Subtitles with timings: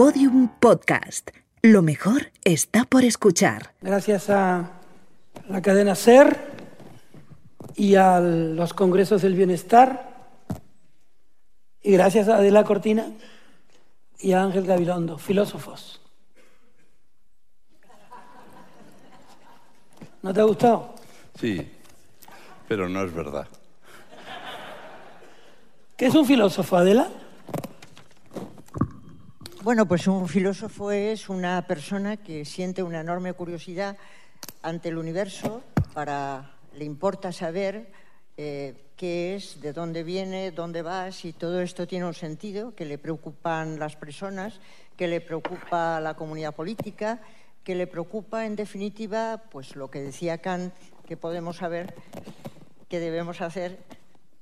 [0.00, 1.28] Podium Podcast.
[1.60, 3.74] Lo mejor está por escuchar.
[3.82, 4.70] Gracias a
[5.46, 6.38] la cadena SER
[7.76, 10.30] y a los congresos del bienestar.
[11.82, 13.08] Y gracias a Adela Cortina
[14.18, 16.00] y a Ángel Gabilondo, filósofos.
[20.22, 20.94] ¿No te ha gustado?
[21.38, 21.70] Sí,
[22.66, 23.46] pero no es verdad.
[25.98, 27.10] ¿Qué es un filósofo, Adela?
[29.62, 33.98] Bueno, pues un filósofo es una persona que siente una enorme curiosidad
[34.62, 37.92] ante el universo, para le importa saber
[38.38, 42.86] eh, qué es, de dónde viene, dónde va, si todo esto tiene un sentido, que
[42.86, 44.60] le preocupan las personas,
[44.96, 47.20] que le preocupa la comunidad política,
[47.62, 50.72] que le preocupa, en definitiva, pues lo que decía Kant,
[51.06, 51.92] que podemos saber,
[52.88, 53.78] que debemos hacer,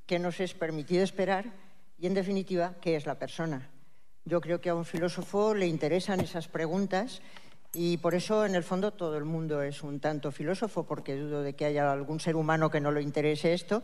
[0.07, 1.47] que nos es permitido esperar
[1.99, 3.69] y, en definitiva, qué es la persona.
[4.29, 7.23] Yo creo que a un filósofo le interesan esas preguntas
[7.73, 11.43] y por eso, en el fondo, todo el mundo es un tanto filósofo, porque dudo
[11.43, 13.83] de que haya algún ser humano que no le interese esto,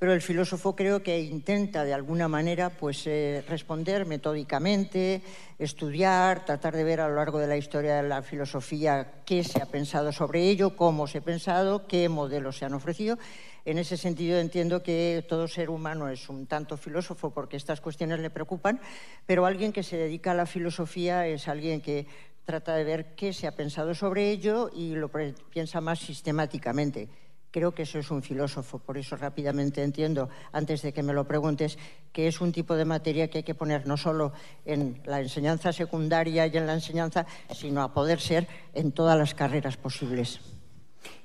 [0.00, 5.22] pero el filósofo creo que intenta, de alguna manera, pues, eh, responder metódicamente,
[5.60, 9.62] estudiar, tratar de ver a lo largo de la historia de la filosofía qué se
[9.62, 13.16] ha pensado sobre ello, cómo se ha pensado, qué modelos se han ofrecido
[13.64, 18.20] en ese sentido entiendo que todo ser humano es un tanto filósofo porque estas cuestiones
[18.20, 18.80] le preocupan,
[19.26, 22.06] pero alguien que se dedica a la filosofía es alguien que
[22.44, 25.10] trata de ver qué se ha pensado sobre ello y lo
[25.50, 27.08] piensa más sistemáticamente.
[27.50, 31.26] Creo que eso es un filósofo, por eso rápidamente entiendo, antes de que me lo
[31.26, 31.78] preguntes,
[32.12, 34.32] que es un tipo de materia que hay que poner no solo
[34.64, 39.34] en la enseñanza secundaria y en la enseñanza, sino a poder ser en todas las
[39.34, 40.40] carreras posibles.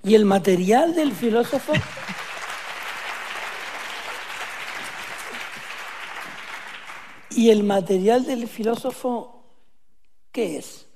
[0.04, 1.74] ¿Y el material del filósofo?
[7.32, 9.44] ¿Y el material del filósofo
[10.32, 10.88] qué es?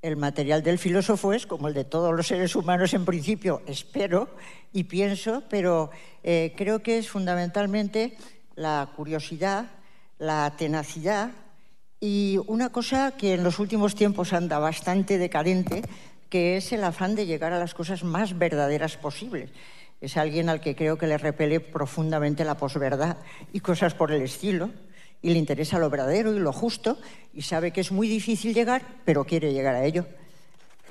[0.00, 4.28] El material del filósofo es como el de todos los seres humanos en principio, espero
[4.72, 5.90] y pienso, pero
[6.24, 8.16] eh, creo que es fundamentalmente
[8.56, 9.70] la curiosidad,
[10.18, 11.30] la tenacidad
[12.00, 15.82] y una cosa que en los últimos tiempos anda bastante decadente,
[16.28, 19.50] que es el afán de llegar a las cosas más verdaderas posibles.
[20.02, 23.18] Es alguien al que creo que le repele profundamente la posverdad
[23.52, 24.70] y cosas por el estilo,
[25.22, 26.98] y le interesa lo verdadero y lo justo,
[27.32, 30.04] y sabe que es muy difícil llegar, pero quiere llegar a ello.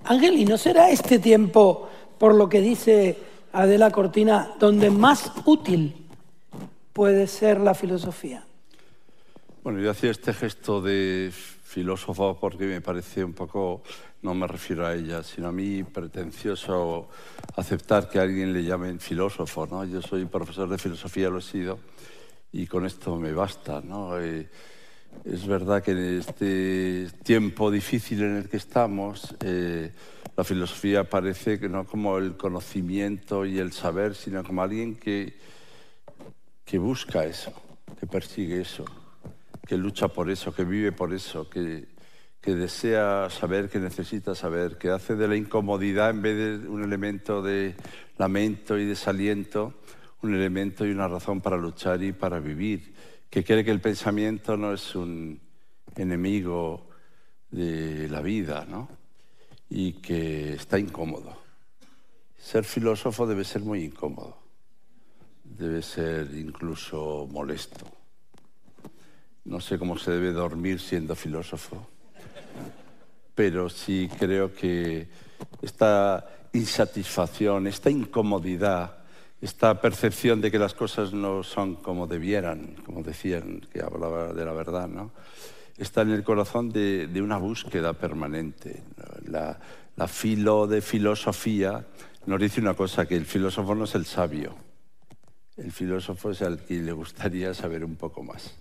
[0.05, 3.17] Ángel, ¿y no será este tiempo, por lo que dice
[3.51, 6.07] Adela Cortina, donde más útil
[6.93, 8.45] puede ser la filosofía?
[9.63, 13.83] Bueno, yo hacía este gesto de filósofo porque me parece un poco,
[14.23, 17.09] no me refiero a ella, sino a mí pretencioso
[17.55, 19.67] aceptar que a alguien le llamen filósofo.
[19.67, 19.85] ¿no?
[19.85, 21.77] Yo soy profesor de filosofía, lo he sido,
[22.51, 23.81] y con esto me basta.
[23.81, 24.19] ¿no?
[24.19, 24.49] Eh,
[25.25, 29.91] es verdad que en este tiempo difícil en el que estamos, eh,
[30.35, 35.37] la filosofía parece que no como el conocimiento y el saber, sino como alguien que,
[36.65, 37.53] que busca eso,
[37.99, 38.85] que persigue eso
[39.71, 41.87] que lucha por eso, que vive por eso, que,
[42.41, 46.83] que desea saber, que necesita saber, que hace de la incomodidad en vez de un
[46.83, 47.75] elemento de
[48.17, 49.75] lamento y desaliento,
[50.23, 52.93] un elemento y una razón para luchar y para vivir,
[53.29, 55.39] que cree que el pensamiento no es un
[55.95, 56.89] enemigo
[57.49, 58.89] de la vida, ¿no?
[59.69, 61.33] Y que está incómodo.
[62.37, 64.37] Ser filósofo debe ser muy incómodo,
[65.45, 68.00] debe ser incluso molesto.
[69.43, 71.87] No sé cómo se debe dormir siendo filósofo,
[73.33, 75.07] pero sí creo que
[75.63, 78.99] esta insatisfacción, esta incomodidad,
[79.41, 84.45] esta percepción de que las cosas no son como debieran, como decían, que hablaba de
[84.45, 85.11] la verdad, ¿no?
[85.77, 88.83] está en el corazón de, una búsqueda permanente.
[89.25, 89.59] La,
[89.95, 91.83] la filo de filosofía
[92.27, 94.55] nos dice una cosa, que el filósofo no es el sabio,
[95.57, 98.53] el filósofo es el que le gustaría saber un poco más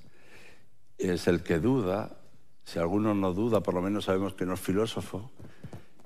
[1.00, 2.16] es el que duda,
[2.64, 5.30] si alguno no duda, por lo menos sabemos que no es filósofo,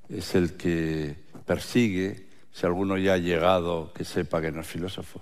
[0.08, 5.20] es el que persigue, si alguno ya ha llegado, que sepa que no es filósofo.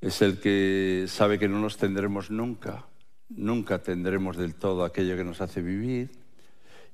[0.00, 2.84] Es el que sabe que no nos tendremos nunca,
[3.30, 6.10] nunca tendremos del todo aquello que nos hace vivir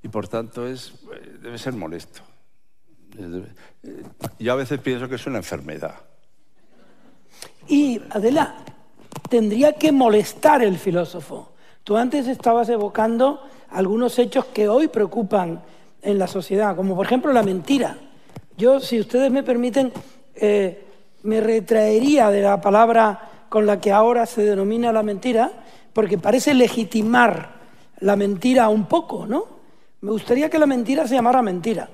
[0.03, 0.95] y por tanto es,
[1.43, 2.23] debe ser molesto.
[4.39, 5.97] Yo a veces pienso que es una enfermedad.
[7.69, 8.65] Y Adela,
[9.29, 11.50] tendría que molestar el filósofo.
[11.85, 15.63] Tú antes estabas evocando algunos hechos que hoy preocupan
[16.03, 17.97] en la sociedad, como por ejemplo la mentira.
[18.57, 19.93] Yo, si ustedes me permiten,
[20.35, 20.85] eh,
[21.23, 25.51] me retraería de la palabra con la que ahora se denomina la mentira,
[25.93, 27.61] porque parece legitimar
[28.01, 29.45] la mentira un poco, ¿no?
[30.03, 31.89] Me gustaría que la mentira se llamara mentira.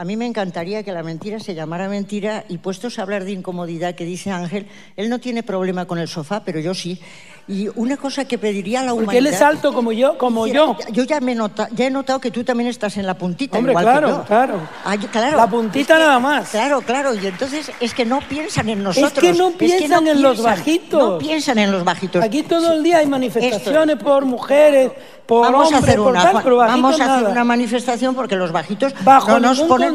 [0.00, 3.32] A mí me encantaría que la mentira se llamara mentira y puestos a hablar de
[3.32, 7.00] incomodidad que dice Ángel, él no tiene problema con el sofá, pero yo sí.
[7.48, 9.06] Y una cosa que pediría a la humanidad...
[9.06, 10.76] Porque él es alto como yo, como yo.
[10.92, 13.72] Yo ya, me nota, ya he notado que tú también estás en la puntita, Hombre,
[13.72, 14.24] igual claro, que yo.
[14.24, 15.36] claro.
[15.36, 16.48] La puntita Es que- nada más.
[16.50, 17.14] Claro, claro.
[17.14, 19.12] Y entonces es que no piensan en nosotros.
[19.14, 21.00] que no piensan en los bajitos.
[21.00, 22.22] No piensan en los bajitos.
[22.22, 24.92] Aquí todo el día hay manifestaciones Esto por mujeres,
[25.24, 27.30] por Vamos a hombres, hacer por una, tal, pero vamos a hacer nada.
[27.30, 29.87] una manifestación porque los bajitos Bajo no nos ponen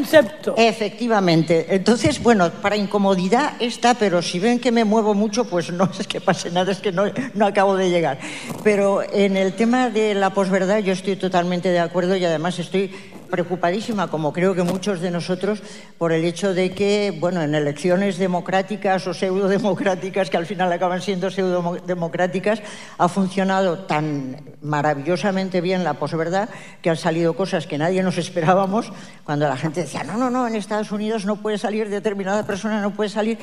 [0.57, 1.68] Efectivamente.
[1.69, 6.07] Entonces, bueno, para incomodidad está, pero si ven que me muevo mucho, pues no es
[6.07, 8.19] que pase nada, es que no, no acabo de llegar.
[8.63, 12.92] Pero en el tema de la posverdad yo estoy totalmente de acuerdo y además estoy
[13.34, 15.64] preocupadísima, como creo que muchos de nosotros,
[15.98, 21.02] por el hecho de que, bueno, en elecciones democráticas o pseudodemocráticas, que al final acaban
[21.02, 22.62] siendo pseudodemocráticas,
[23.00, 26.48] ha funcionado tan maravillosamente bien la posverdad
[26.84, 28.94] que han salido cosas que nadie nos esperábamos
[29.24, 32.82] cuando la gente decía, no, no, no, en Estados Unidos no puede salir determinada persona,
[32.82, 33.40] no puede salir.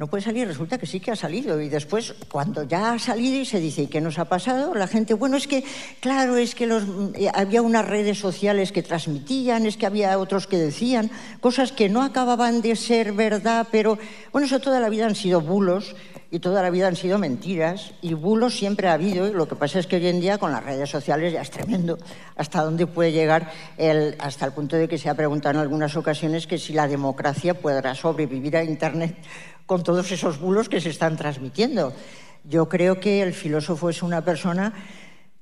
[0.00, 1.60] No puede salir, resulta que sí que ha salido.
[1.60, 4.74] Y después, cuando ya ha salido y se dice, ¿y qué nos ha pasado?
[4.74, 5.62] La gente, bueno, es que,
[6.00, 10.56] claro, es que eh, había unas redes sociales que transmitían, es que había otros que
[10.56, 11.10] decían
[11.40, 13.98] cosas que no acababan de ser verdad, pero,
[14.32, 15.94] bueno, eso toda la vida han sido bulos
[16.30, 17.92] y toda la vida han sido mentiras.
[18.00, 20.50] Y bulos siempre ha habido, y lo que pasa es que hoy en día con
[20.50, 21.98] las redes sociales ya es tremendo
[22.36, 25.94] hasta dónde puede llegar, el, hasta el punto de que se ha preguntado en algunas
[25.94, 29.16] ocasiones que si la democracia podrá sobrevivir a Internet
[29.70, 31.92] con todos esos bulos que se están transmitiendo.
[32.42, 34.74] Yo creo que el filósofo es una persona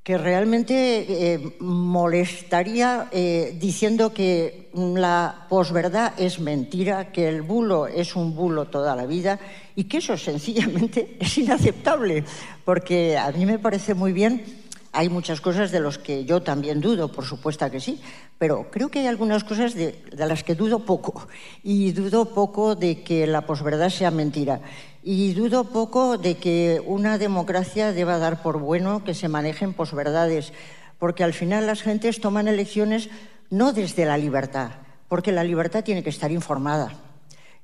[0.02, 8.16] que realmente eh, molestaría eh, diciendo que la posverdad es mentira, que el bulo es
[8.16, 9.40] un bulo toda la vida
[9.74, 12.22] y que eso sencillamente es inaceptable,
[12.66, 14.44] porque a mí me parece muy bien
[14.92, 18.00] hay muchas cosas de las que yo también dudo, por supuesto que sí,
[18.38, 21.28] pero creo que hay algunas cosas de, de, las que dudo poco.
[21.62, 24.60] Y dudo poco de que la posverdad sea mentira.
[25.02, 30.52] Y dudo poco de que una democracia deba dar por bueno que se manejen posverdades,
[30.98, 33.08] porque al final las gentes toman elecciones
[33.50, 34.70] no desde la libertad,
[35.08, 36.92] porque la libertad tiene que estar informada.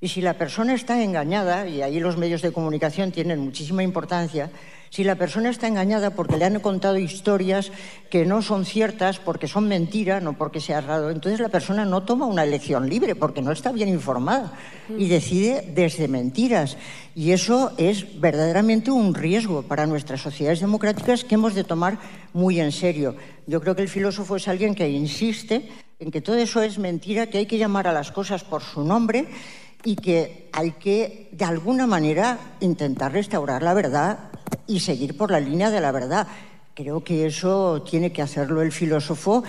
[0.01, 4.51] Y si la persona está engañada, y ahí los medios de comunicación tienen muchísima importancia,
[4.95, 7.73] si la persona está engañada porque le han contado historias
[8.11, 12.05] que no son ciertas, porque son mentiras, no porque sea raro, entonces la persona no
[12.05, 14.53] toma una elección libre porque no está bien informada
[14.97, 16.77] y decide desde mentiras.
[17.13, 21.99] Y eso es verdaderamente un riesgo para nuestras sociedades democráticas que hemos de tomar
[22.33, 23.17] muy en serio.
[23.49, 27.27] Yo creo que el filósofo es alguien que insiste en que todo eso es mentira,
[27.27, 29.27] que hay que llamar a las cosas por su nombre
[29.83, 34.31] y que hay que, de alguna manera, intentar restaurar la verdad
[34.67, 36.27] y seguir por la línea de la verdad.
[36.75, 39.45] Creo que eso tiene que hacerlo el filósofo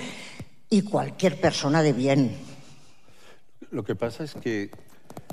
[0.69, 2.35] y cualquier persona de bien.
[3.71, 4.69] Lo que pasa es que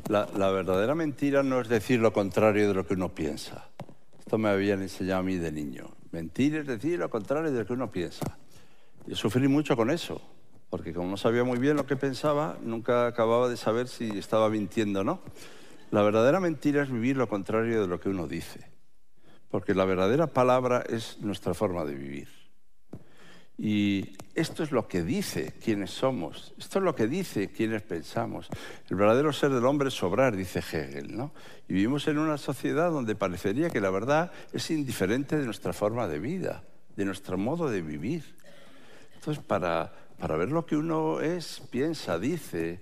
[0.09, 3.69] la, verdadera mentira no es decir lo contrario de lo que uno piensa.
[4.19, 5.91] Esto me habían enseñado a mí de niño.
[6.11, 8.39] Mentir es decir lo contrario de lo que uno piensa.
[9.07, 10.21] Yo sufrí mucho con eso,
[10.71, 14.49] porque como no sabía muy bien lo que pensaba, nunca acababa de saber si estaba
[14.49, 15.21] mintiendo o no.
[15.91, 18.72] La verdadera mentira es vivir lo contrario de lo que uno dice,
[19.53, 22.29] porque la verdadera palabra es nuestra forma de vivir.
[23.59, 28.49] Y esto es lo que dice quiénes somos, esto es lo que dice quiénes pensamos.
[28.89, 31.35] El verdadero ser del hombre es obrar, dice Hegel, ¿no?
[31.69, 36.09] Y vivimos en una sociedad donde parecería que la verdad es indiferente de nuestra forma
[36.09, 36.65] de vida,
[36.97, 38.25] de nuestro modo de vivir.
[39.17, 42.81] Entonces, para, para ver lo que uno es, piensa, dice,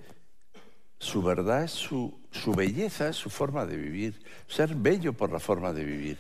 [1.01, 5.41] su verdad es su, su belleza, es su forma de vivir, ser bello por la
[5.41, 6.19] forma de vivir.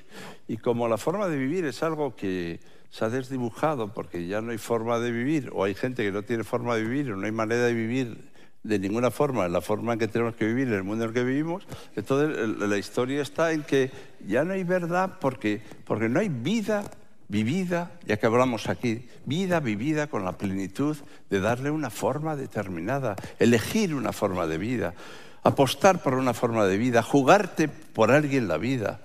[0.49, 4.51] Y como la forma de vivir es algo que se ha desdibujado porque ya no
[4.51, 7.27] hay forma de vivir, o hay gente que no tiene forma de vivir, o no
[7.27, 8.31] hay manera de vivir
[8.63, 11.15] de ninguna forma, la forma en que tenemos que vivir, en el mundo en el
[11.15, 13.91] que vivimos, entonces la historia está en que
[14.27, 16.91] ya no hay verdad porque, porque no hay vida
[17.29, 20.97] vivida, ya que hablamos aquí, vida vivida con la plenitud
[21.31, 24.95] de darle una forma determinada, elegir una forma de vida,
[25.43, 29.01] apostar por una forma de vida, jugarte por alguien la vida,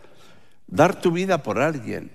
[0.68, 2.12] dar tu vida por alguien.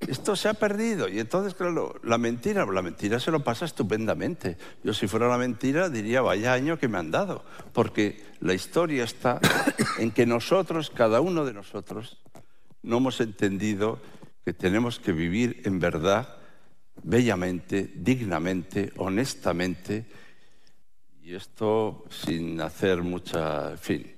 [0.00, 4.58] Esto se ha perdido y entonces, claro, la mentira, la mentira se lo pasa estupendamente.
[4.84, 9.04] Yo si fuera la mentira diría, vaya año que me han dado, porque la historia
[9.04, 9.40] está
[9.98, 12.18] en que nosotros, cada uno de nosotros,
[12.82, 13.98] no hemos entendido
[14.44, 16.36] que tenemos que vivir en verdad,
[17.02, 20.06] bellamente, dignamente, honestamente,
[21.26, 24.16] y esto sin hacer mucha, en fin,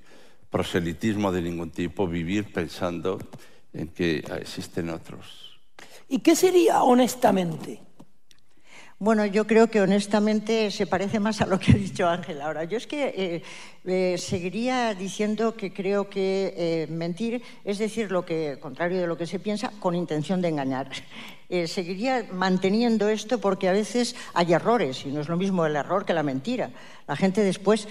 [0.50, 3.18] proselitismo de ningún tipo, vivir pensando
[3.72, 5.58] en que existen otros.
[6.06, 7.80] ¿Y qué sería honestamente?
[8.98, 12.64] Bueno, yo creo que honestamente se parece más a lo que ha dicho Ángel ahora.
[12.64, 13.42] Yo es que eh,
[13.86, 19.16] eh, seguiría diciendo que creo que eh, mentir es decir lo que, contrario de lo
[19.16, 20.90] que se piensa, con intención de engañar.
[21.66, 26.04] Seguiría manteniendo esto porque a veces hay errores y no es lo mismo el error
[26.04, 26.70] que la mentira.
[27.06, 27.88] La gente después,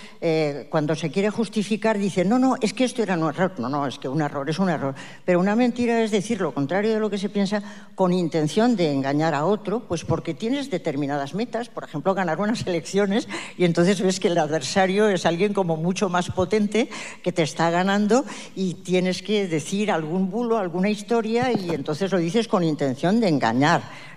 [0.69, 3.53] cuando se quiere justificar, dice, no, no, es que esto era un error.
[3.57, 4.93] No, no, es que un error es un error.
[5.25, 7.63] Pero una mentira es decir lo contrario de lo que se piensa
[7.95, 12.67] con intención de engañar a otro, pues porque tienes determinadas metas, por ejemplo, ganar unas
[12.67, 16.87] elecciones, y entonces ves que el adversario es alguien como mucho más potente
[17.23, 18.23] que te está ganando
[18.55, 23.29] y tienes que decir algún bulo, alguna historia, y entonces lo dices con intención de
[23.29, 23.46] engañar.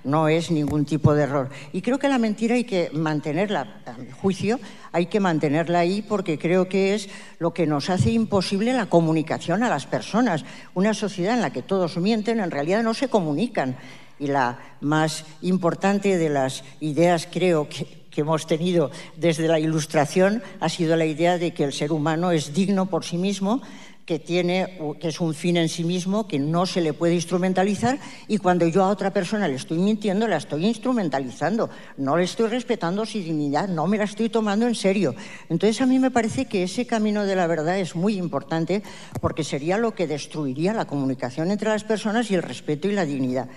[0.03, 1.51] No es ningún tipo de error.
[1.73, 4.59] Y creo que la mentira hay que mantenerla, a mi juicio,
[4.93, 7.09] hay que mantenerla ahí porque creo que es
[7.39, 10.45] lo que nos hace imposible la comunicación a las personas.
[10.75, 13.77] Una sociedad en la que todos mienten, en realidad no se comunican
[14.21, 20.69] y la más importante de las ideas, creo, que, hemos tenido desde la Ilustración ha
[20.69, 23.63] sido la idea de que el ser humano es digno por sí mismo,
[24.05, 27.99] que, tiene, que es un fin en sí mismo, que no se le puede instrumentalizar
[28.29, 32.49] y cuando yo a otra persona le estoy mintiendo, la estoy instrumentalizando, no le estoy
[32.49, 35.15] respetando su dignidad, no me la estoy tomando en serio.
[35.49, 38.83] Entonces a mí me parece que ese camino de la verdad es muy importante
[39.21, 43.05] porque sería lo que destruiría la comunicación entre las personas y el respeto y la
[43.05, 43.49] dignidad.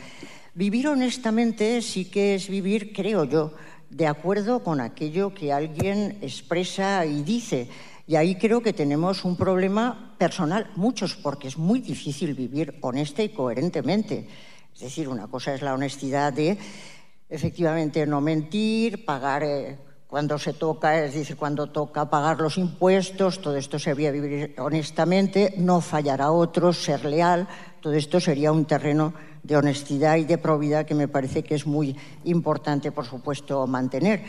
[0.56, 3.54] Vivir honestamente sí que es vivir, creo yo,
[3.90, 7.70] de acuerdo con aquello que alguien expresa y dice.
[8.06, 13.24] Y ahí creo que tenemos un problema personal, muchos, porque es muy difícil vivir honesta
[13.24, 14.28] y coherentemente.
[14.74, 16.58] Es decir, una cosa es la honestidad de
[17.30, 23.42] efectivamente no mentir, pagar eh, cuando se toca, es decir, cuando toca pagar los impuestos,
[23.42, 27.48] todo esto sería vivir honestamente, no fallar a otros, ser leal,
[27.82, 31.66] todo esto sería un terreno de honestidad y de probidad que me parece que es
[31.66, 31.96] muy
[32.26, 34.24] importante, por supuesto, mantener.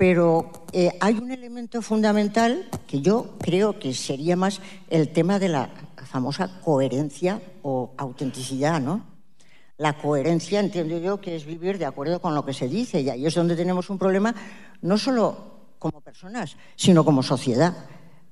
[0.00, 5.50] Pero eh, hay un elemento fundamental que yo creo que sería más el tema de
[5.50, 5.68] la
[6.06, 9.04] famosa coherencia o autenticidad, ¿no?
[9.76, 13.10] La coherencia, entiendo yo, que es vivir de acuerdo con lo que se dice, y
[13.10, 14.34] ahí es donde tenemos un problema,
[14.80, 15.36] no solo
[15.78, 17.74] como personas, sino como sociedad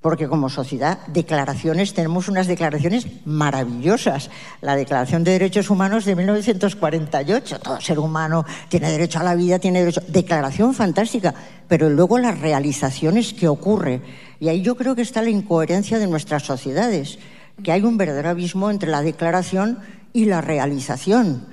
[0.00, 4.30] porque como sociedad, declaraciones, tenemos unas declaraciones maravillosas.
[4.60, 9.58] La Declaración de Derechos Humanos de 1948, todo ser humano tiene derecho a la vida,
[9.58, 10.02] tiene derecho...
[10.06, 11.34] Declaración fantástica,
[11.66, 14.00] pero luego las realizaciones que ocurre.
[14.38, 17.18] Y ahí yo creo que está la incoherencia de nuestras sociedades,
[17.64, 19.78] que hay un verdadero abismo entre la declaración
[20.12, 21.44] y la realización.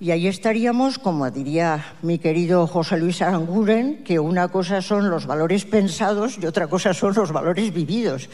[0.00, 5.26] Y ahí estaríamos, como diría mi querido José Luis Aranguren, que una cosa son los
[5.26, 8.30] valores pensados y otra cosa son los valores vividos.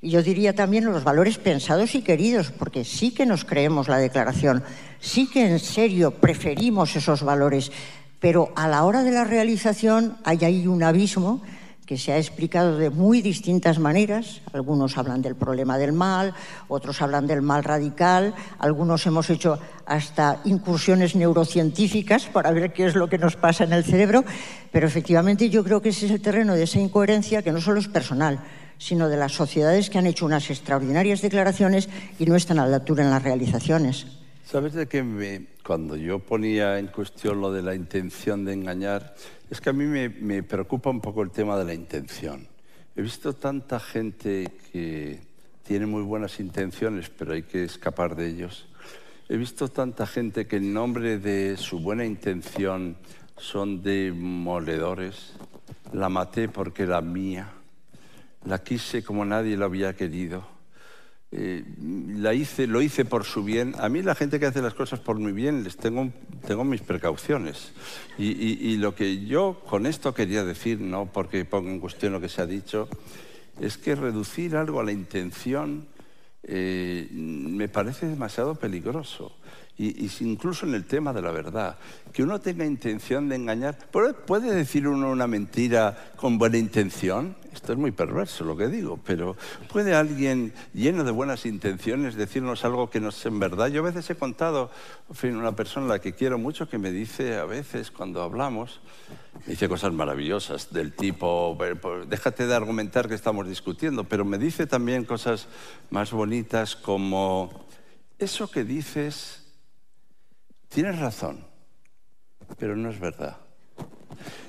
[0.00, 3.98] Y yo diría también los valores pensados y queridos, porque sí que nos creemos la
[3.98, 4.64] declaración,
[5.00, 7.70] sí que en serio preferimos esos valores,
[8.18, 11.42] pero a la hora de la realización hay ahí un abismo
[11.92, 14.40] que se ha explicado de muy distintas maneras.
[14.54, 16.32] Algunos hablan del problema del mal,
[16.68, 22.94] otros hablan del mal radical, algunos hemos hecho hasta incursiones neurocientíficas para ver qué es
[22.94, 24.24] lo que nos pasa en el cerebro,
[24.70, 27.78] pero efectivamente yo creo que ese es el terreno de esa incoherencia que no solo
[27.78, 28.40] es personal,
[28.78, 32.76] sino de las sociedades que han hecho unas extraordinarias declaraciones y no están a la
[32.76, 34.06] altura en las realizaciones.
[34.44, 39.14] ¿Sabes de qué me, cuando yo ponía en cuestión lo de la intención de engañar,
[39.52, 42.48] es que a mí me, preocupa un poco el tema de la intención.
[42.96, 45.20] He visto tanta gente que
[45.62, 48.66] tiene muy buenas intenciones, pero hay que escapar de ellos.
[49.28, 52.96] He visto tanta gente que en nombre de su buena intención
[53.36, 55.34] son demoledores.
[55.92, 57.52] La maté porque era mía.
[58.46, 60.46] La quise como nadie lo había querido.
[61.34, 61.64] Eh,
[62.18, 63.74] la hice, lo hice por su bien.
[63.78, 66.10] A mí la gente que hace las cosas por mi bien les tengo,
[66.46, 67.72] tengo mis precauciones.
[68.18, 72.28] Y, lo que yo con esto quería decir, no porque ponga en cuestión lo que
[72.28, 72.86] se ha dicho,
[73.60, 75.86] es que reducir algo a la intención
[76.42, 79.34] eh, me parece demasiado peligroso.
[79.78, 81.78] Y, incluso en el tema de la verdad,
[82.12, 87.36] que uno tenga intención de engañar, ¿puede decir uno una mentira con buena intención?
[87.54, 89.34] Esto es muy perverso lo que digo, pero
[89.70, 93.68] ¿puede alguien lleno de buenas intenciones decirnos algo que no es en verdad?
[93.68, 94.70] Yo a veces he contado,
[95.08, 98.22] en fin, una persona a la que quiero mucho que me dice a veces cuando
[98.22, 98.80] hablamos,
[99.46, 101.58] me dice cosas maravillosas del tipo,
[102.08, 105.48] déjate de argumentar que estamos discutiendo, pero me dice también cosas
[105.90, 107.66] más bonitas como,
[108.18, 109.41] eso que dices,
[110.72, 111.44] tienes razón,
[112.58, 113.36] pero no es verdad.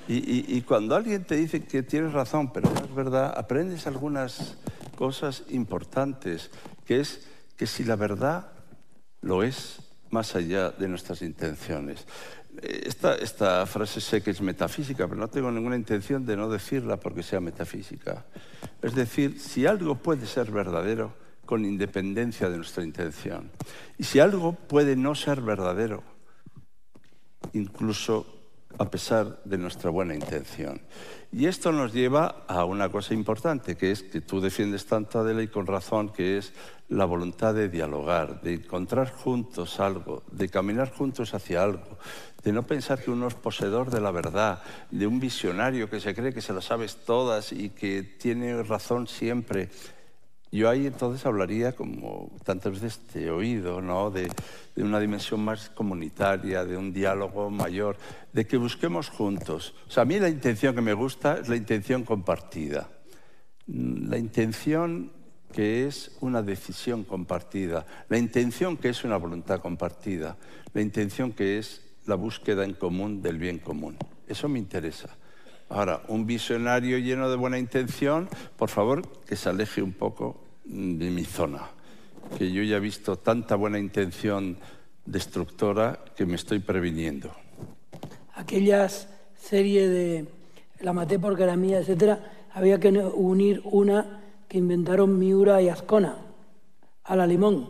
[0.06, 4.58] Y, cuando alguien te dice que tienes razón, pero no es verdad, aprendes algunas
[4.96, 6.50] cosas importantes,
[6.84, 7.26] que es
[7.56, 8.52] que si la verdad
[9.22, 9.78] lo es,
[10.10, 12.06] más allá de nuestras intenciones.
[12.62, 16.98] Esta, esta, frase sé que es metafísica, pero no tengo ninguna intención de no decirla
[16.98, 18.26] porque sea metafísica.
[18.82, 21.14] Es decir, si algo puede ser verdadero
[21.46, 23.50] con independencia de nuestra intención,
[23.98, 26.13] y si algo puede no ser verdadero,
[27.54, 28.26] incluso
[28.78, 30.80] a pesar de nuestra buena intención.
[31.32, 35.42] Y esto nos lleva a una cosa importante, que es que tú defiendes tanto, Adela,
[35.42, 36.52] y con razón, que es
[36.88, 41.98] la voluntad de dialogar, de encontrar juntos algo, de caminar juntos hacia algo,
[42.42, 46.14] de no pensar que uno es poseedor de la verdad, de un visionario que se
[46.14, 49.70] cree que se lo sabes todas y que tiene razón siempre.
[50.54, 54.12] Yo ahí entonces hablaría, como tantas veces te he oído, ¿no?
[54.12, 54.30] de,
[54.76, 57.96] de una dimensión más comunitaria, de un diálogo mayor,
[58.32, 59.74] de que busquemos juntos.
[59.88, 62.88] O sea, a mí la intención que me gusta es la intención compartida.
[63.66, 65.10] La intención
[65.52, 70.36] que es una decisión compartida, la intención que es una voluntad compartida,
[70.72, 73.96] la intención que es la búsqueda en común del bien común.
[74.28, 75.16] Eso me interesa.
[75.68, 81.10] Ahora, un visionario lleno de buena intención, por favor, que se aleje un poco de
[81.10, 81.62] mi zona,
[82.38, 84.56] que yo ya he visto tanta buena intención
[85.04, 87.30] destructora que me estoy previniendo.
[88.34, 90.26] Aquellas series de
[90.80, 96.16] La maté porque era mía, etcétera, había que unir una que inventaron Miura y Ascona,
[97.04, 97.68] a la limón.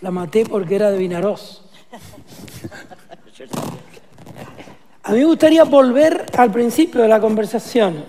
[0.00, 1.64] La maté porque era de Vinaroz.
[5.04, 8.04] A mí me gustaría volver al principio de la conversación.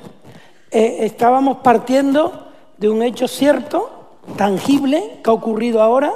[0.69, 4.02] Eh, estábamos partiendo de un hecho cierto,
[4.38, 6.13] tangible, que ha ocurrido ahora.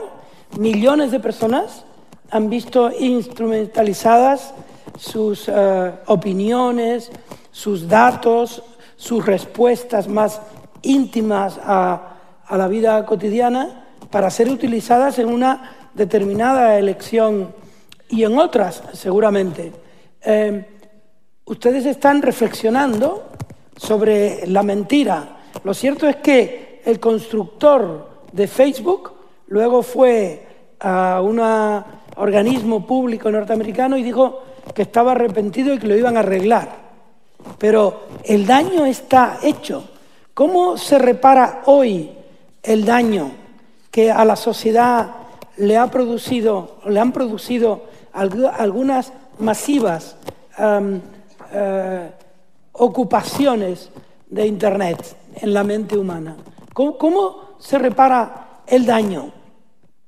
[0.58, 1.86] Millones de personas
[2.30, 4.54] han visto instrumentalizadas
[4.98, 7.12] sus eh, opiniones,
[7.52, 8.64] sus datos,
[8.96, 10.42] sus respuestas más
[10.82, 12.14] íntimas a,
[12.50, 17.54] la vida cotidiana para ser utilizadas en una determinada elección
[18.10, 19.74] y en otras, seguramente.
[20.22, 20.66] Eh,
[21.46, 23.32] ustedes están reflexionando
[23.76, 25.40] sobre la mentira.
[25.66, 29.12] Lo cierto es que el constructor de Facebook
[29.48, 30.48] luego fue
[30.80, 31.38] a un
[32.16, 34.42] organismo público norteamericano y dijo
[34.74, 36.70] que estaba arrepentido y que lo iban a arreglar.
[37.58, 39.84] Pero el daño está hecho.
[40.34, 42.10] ¿Cómo se repara hoy
[42.64, 43.32] el daño
[43.92, 45.10] que a la sociedad
[45.58, 47.82] le, ha producido, le han producido
[48.14, 50.16] algunas masivas
[50.58, 52.12] eh,
[52.72, 53.90] ocupaciones
[54.30, 56.38] de Internet en la mente humana?
[56.78, 59.32] ¿Cómo, ¿Cómo se repara el daño?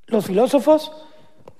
[0.06, 0.92] Los filósofos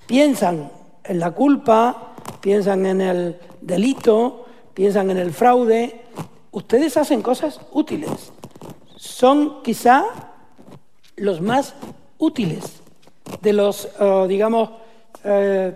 [0.06, 0.70] piensan
[1.02, 6.02] en la culpa, piensan en el delito, piensan en el fraude.
[6.52, 8.32] Ustedes hacen cosas útiles
[9.00, 10.04] son quizá
[11.16, 11.74] los más
[12.18, 12.82] útiles
[13.40, 14.70] de los, eh, digamos,
[15.24, 15.74] eh,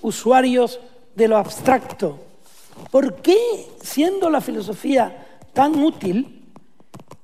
[0.00, 0.80] usuarios
[1.14, 2.18] de lo abstracto.
[2.90, 3.36] ¿Por qué,
[3.82, 6.50] siendo la filosofía tan útil,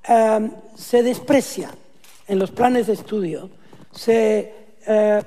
[0.07, 0.51] eh,
[0.83, 1.71] se desprecia
[2.27, 3.51] en los planes de estudio,
[3.93, 4.55] se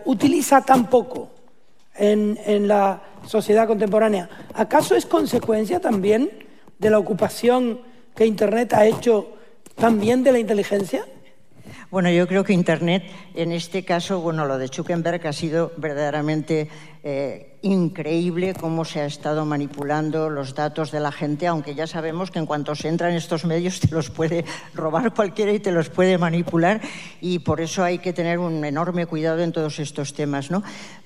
[0.04, 1.32] utiliza tan poco
[1.96, 4.30] en, en la sociedad contemporánea?
[4.54, 6.30] ¿Acaso es consecuencia también
[6.78, 7.80] de la ocupación
[8.16, 9.34] que Internet ha hecho
[9.76, 11.06] también de la inteligencia?
[11.92, 13.04] Bueno, yo creo que Internet,
[13.36, 16.70] en este caso, bueno, lo de Zuckerberg ha sido verdaderamente
[17.04, 22.30] eh, increíble cómo se ha estado manipulando los datos de la gente, aunque ya sabemos
[22.30, 25.72] que en cuanto se entra en estos medios te los puede robar cualquiera y te
[25.72, 26.80] los puede manipular
[27.22, 30.62] y por eso hay que tener un enorme cuidado en todos estos temas, ¿no?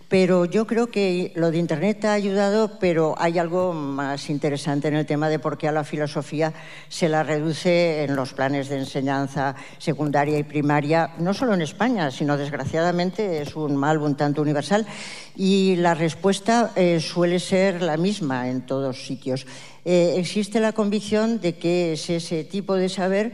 [0.10, 4.95] Pero yo creo que lo de Internet ha ayudado, pero hay algo más interesante en
[4.95, 6.52] el tema de por qué a la filosofía
[6.88, 12.10] se la reduce en los planes de enseñanza secundaria y primaria, no solo en España,
[12.10, 14.88] sino desgraciadamente es un mal un tanto universal.
[15.36, 19.45] Y la respuesta eh, suele ser la misma en todos sitios.
[19.86, 23.34] Eh, existe la convicción de que es ese tipo de saber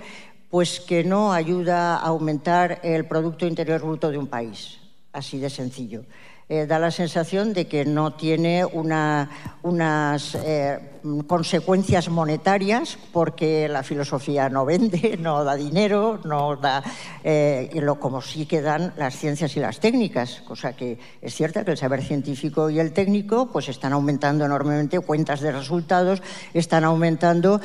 [0.49, 4.77] pues que no ayuda a aumentar el Producto Interior Bruto de un país,
[5.13, 6.03] así de sencillo.
[6.47, 10.77] Eh, da la sensación de que no tiene unas eh,
[11.25, 16.84] consecuencias monetarias porque la filosofía no vende, no da dinero, no da
[17.23, 21.65] eh, lo, como sí que dan las ciencias y las técnicas, cosa que es cierta
[21.65, 26.21] que el saber científico y el técnico pues están aumentando enormemente cuentas de resultados,
[26.53, 27.60] están aumentando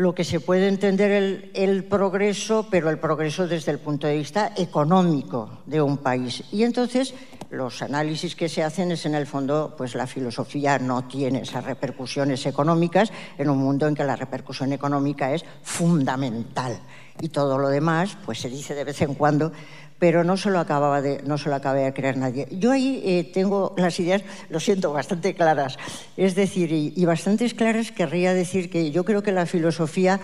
[0.00, 4.16] lo que se puede entender el, el, progreso, pero el progreso desde el punto de
[4.16, 6.42] vista económico de un país.
[6.50, 7.12] Y entonces
[7.50, 11.64] los análisis que se hacen es en el fondo, pues la filosofía no tiene esas
[11.64, 16.80] repercusiones económicas en un mundo en que la repercusión económica es fundamental
[17.20, 19.52] y todo lo demás, pues se dice de vez en cuando,
[20.00, 22.48] pero no se lo acababa de, no se lo acaba de creer nadie.
[22.50, 25.78] Yo ahí eh, tengo las ideas, lo siento, bastante claras.
[26.16, 30.18] Es decir, y, y bastantes claras querría decir que yo creo que la filosofía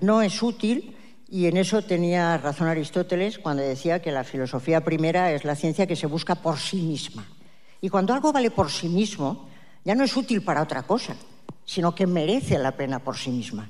[0.00, 0.94] no es útil
[1.28, 5.88] y en eso tenía razón Aristóteles cuando decía que la filosofía primera es la ciencia
[5.88, 7.26] que se busca por sí misma.
[7.80, 9.48] Y cuando algo vale por sí mismo,
[9.84, 11.16] ya no es útil para otra cosa,
[11.64, 13.68] sino que merece la pena por sí misma.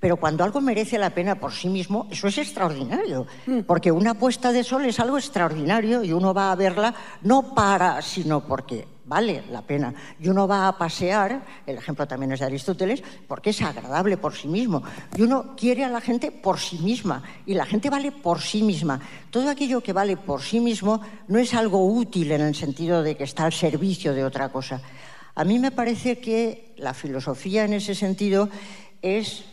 [0.00, 3.26] Pero cuando algo merece la pena por sí mismo, eso es extraordinario,
[3.66, 8.02] porque una puesta de sol es algo extraordinario y uno va a verla no para,
[8.02, 9.94] sino porque vale la pena.
[10.20, 14.34] Y uno va a pasear, el ejemplo también es de Aristóteles, porque es agradable por
[14.34, 14.82] sí mismo.
[15.16, 18.62] Y uno quiere a la gente por sí misma, y la gente vale por sí
[18.62, 19.00] misma.
[19.30, 23.16] Todo aquello que vale por sí mismo no es algo útil en el sentido de
[23.16, 24.80] que está al servicio de otra cosa.
[25.34, 28.48] A mí me parece que la filosofía en ese sentido
[29.02, 29.44] es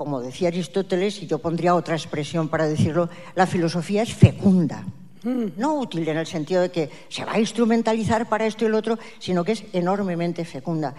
[0.00, 4.82] como decía Aristóteles, y yo pondría otra expresión para decirlo, la filosofía es fecunda.
[5.22, 8.78] No útil en el sentido de que se va a instrumentalizar para esto y lo
[8.78, 10.94] otro, sino que es enormemente fecunda.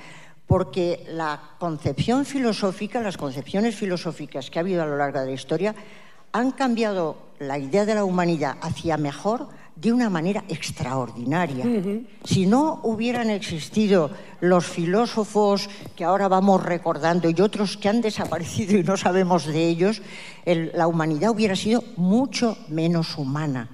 [0.46, 5.32] Porque la concepción filosófica, las concepciones filosóficas que ha habido a lo largo de la
[5.32, 5.74] historia,
[6.32, 9.50] han cambiado la idea de la humanidad hacia mejor
[9.82, 11.66] de una manera extraordinaria.
[12.24, 18.78] Si no hubieran existido los filósofos que ahora vamos recordando y otros que han desaparecido
[18.78, 20.04] y no sabemos de ellos,
[20.46, 23.70] la humanidad hubiera sido mucho menos humana.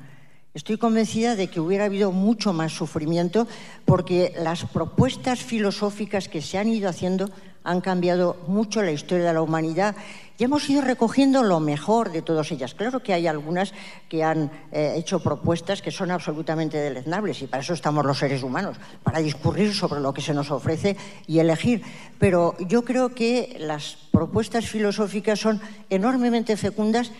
[0.54, 3.46] Estoy convencida de que hubiera habido mucho más sufrimiento
[3.86, 7.30] porque las propuestas filosóficas que se han ido haciendo
[7.68, 9.94] han cambiado mucho la historia de la humanidad
[10.38, 12.74] y hemos ido recogiendo lo mejor de todas ellas.
[12.74, 13.74] Claro que hay algunas
[14.08, 18.42] que han eh, hecho propuestas que son absolutamente deleznables y para eso estamos los seres
[18.42, 20.96] humanos, para discurrir sobre lo que se nos ofrece
[21.28, 21.84] y elegir.
[22.20, 27.12] Pero yo creo que las propuestas filosóficas son enormemente fecundas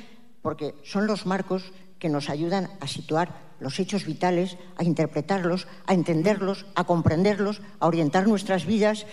[0.42, 5.94] porque son los marcos que nos ayudan a situar los hechos vitales, a interpretarlos, a
[5.94, 9.06] entenderlos, a comprenderlos, a orientar nuestras vidas.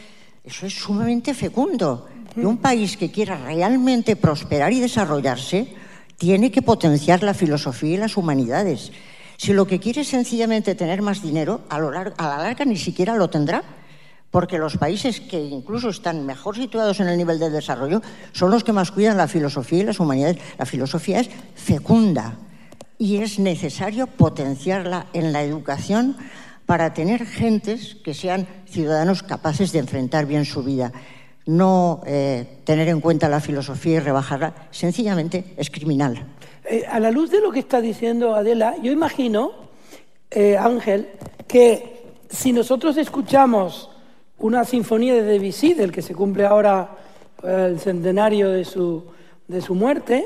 [0.45, 2.07] Eso es sumamente fecundo.
[2.37, 5.73] Y un país que quiera realmente prosperar y desarrollarse
[6.19, 8.93] tiene que potenciar la filosofía y las humanidades.
[9.39, 12.67] Si lo que quiere es sencillamente tener más dinero, a, lo largo, a la larga
[12.67, 13.65] ni siquiera lo tendrá,
[14.31, 18.03] porque los países que incluso están mejor situados en el nivel de desarrollo
[18.33, 20.39] son los que más cuidan la filosofía y las humanidades.
[20.59, 22.37] La filosofía es fecunda
[22.99, 26.17] y es necesario potenciarla en la educación
[26.67, 30.93] para tener gentes que sean ciudadanos capaces de enfrentar bien su vida
[31.47, 36.27] no eh, tener en cuenta la filosofía y rebajarla, sencillamente es criminal.
[36.65, 39.53] Eh, a la luz de lo que está diciendo Adela, yo imagino,
[40.31, 41.09] eh, Ángel,
[41.47, 43.91] que si nosotros escuchamos
[44.39, 46.97] una sinfonía de Debussy, del que se cumple ahora
[47.43, 49.05] el centenario de su,
[49.47, 50.25] de su muerte,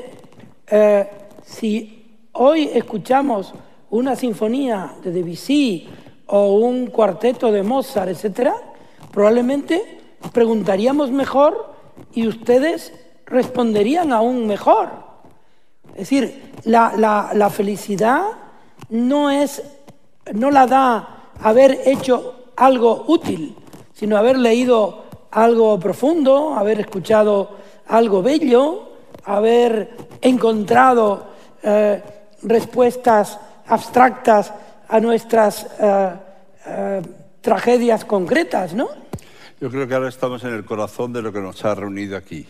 [1.43, 3.53] si hoy escuchamos
[3.89, 5.87] una sinfonía de Debussy
[6.29, 8.51] o un cuarteto de Mozart, etc.,
[9.11, 9.99] probablemente
[10.31, 11.73] preguntaríamos mejor
[12.13, 12.93] y ustedes
[13.25, 14.89] responderían aún mejor.
[15.91, 18.21] Es decir, la, felicidad
[18.89, 19.63] no es,
[20.33, 23.55] no la da haber hecho algo útil,
[23.93, 27.51] sino haber leído algo profundo, haber escuchado
[27.87, 28.89] algo bello,
[29.25, 31.27] haber encontrado
[31.63, 32.01] eh,
[32.43, 34.53] respuestas abstractas
[34.89, 36.13] a nuestras eh,
[36.65, 37.01] eh,
[37.41, 38.89] tragedias concretas, ¿no?
[39.61, 42.45] Yo creo que ahora estamos en el corazón de lo que nos ha reunido aquí.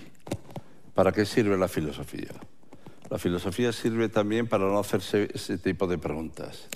[0.93, 2.30] ¿Para qué sirve la filosofía?
[3.10, 6.67] La filosofía sirve también para no hacerse ese tipo de preguntas.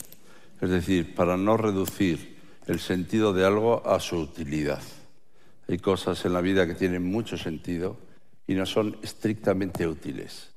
[0.60, 4.82] Es decir, para no reducir el sentido de algo a su utilidad.
[5.68, 7.98] Hay cosas en la vida que tienen mucho sentido
[8.48, 10.52] y no son estrictamente útiles.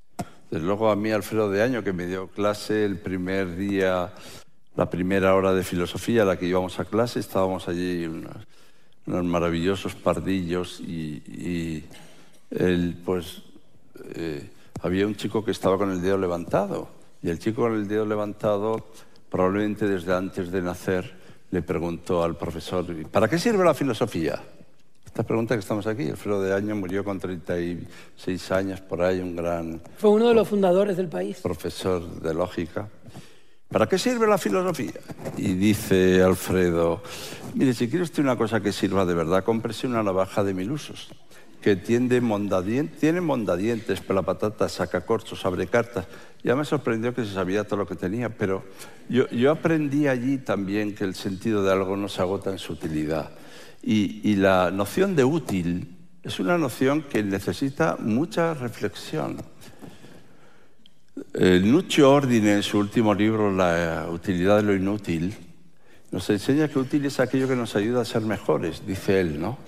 [0.50, 4.12] Desde luego a mí Alfredo de Año, que me dio clase el primer día,
[4.76, 8.46] la primera hora de filosofía a la que íbamos a clase, estábamos allí unas
[9.06, 11.84] unos maravillosos pardillos y,
[12.50, 13.42] él, pues,
[14.14, 14.50] eh,
[14.82, 16.88] había un chico que estaba con el dedo levantado
[17.22, 18.88] y el chico con el dedo levantado,
[19.30, 21.14] probablemente desde antes de nacer,
[21.50, 24.42] le preguntó al profesor, ¿para qué sirve la filosofía?
[25.04, 29.34] Esta pregunta que estamos aquí, Alfredo de Año murió con 36 años por ahí, un
[29.34, 29.80] gran...
[29.96, 31.40] Fue uno de los fundadores del país.
[31.40, 32.88] Profesor de lógica.
[33.68, 34.92] ¿Para qué sirve la filosofía?
[35.36, 37.02] Y dice Alfredo,
[37.54, 40.70] mire, si quiere usted una cosa que sirva de verdad, cómprese una navaja de mil
[40.70, 41.08] usos,
[41.60, 46.06] que tiene mondadientes, tiene mondadientes, pelapatas, sacacorchos, abre cartas.
[46.44, 48.64] Ya me sorprendió que se sabía todo lo que tenía, pero
[49.08, 53.32] yo, aprendí allí también que el sentido de algo no se agota en su utilidad.
[53.82, 59.36] Y la noción de útil es una noción que necesita mucha reflexión.
[61.38, 65.34] Eh, Nuccio Ordine, en su último libro, La utilidad de lo inútil,
[66.10, 69.58] nos enseña que útil es aquello que nos ayuda a ser mejores, dice él, ¿no?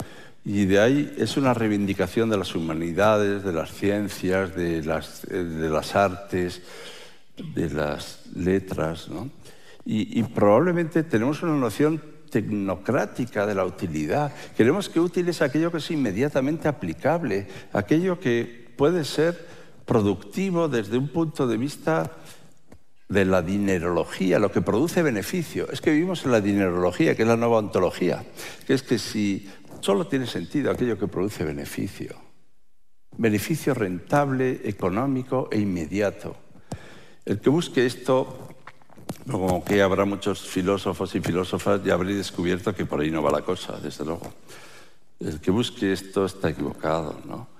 [0.47, 5.45] Y de ahí es una reivindicación de las humanidades, de las ciencias, de las, eh,
[5.45, 6.63] de las artes,
[7.37, 9.29] de las letras, ¿no?
[9.85, 12.01] Y, y probablemente tenemos una noción
[12.31, 14.33] tecnocrática de la utilidad.
[14.57, 19.58] Queremos que útil es aquello que es inmediatamente aplicable, aquello que puede ser
[19.88, 22.12] productivo desde un punto de vista
[23.09, 25.66] de la dinerología, lo que produce beneficio.
[25.72, 28.22] Es que vivimos en la dinerología, que es la nueva ontología,
[28.66, 29.48] que es que si
[29.81, 32.14] solo tiene sentido aquello que produce beneficio,
[33.16, 36.37] beneficio rentable, económico e inmediato.
[37.24, 38.48] El que busque esto
[39.31, 43.31] como que habrá muchos filósofos y filósofas, ya habréis descubierto que por ahí no va
[43.31, 44.35] la cosa, desde luego.
[45.18, 47.58] El que busque esto está equivocado, ¿no?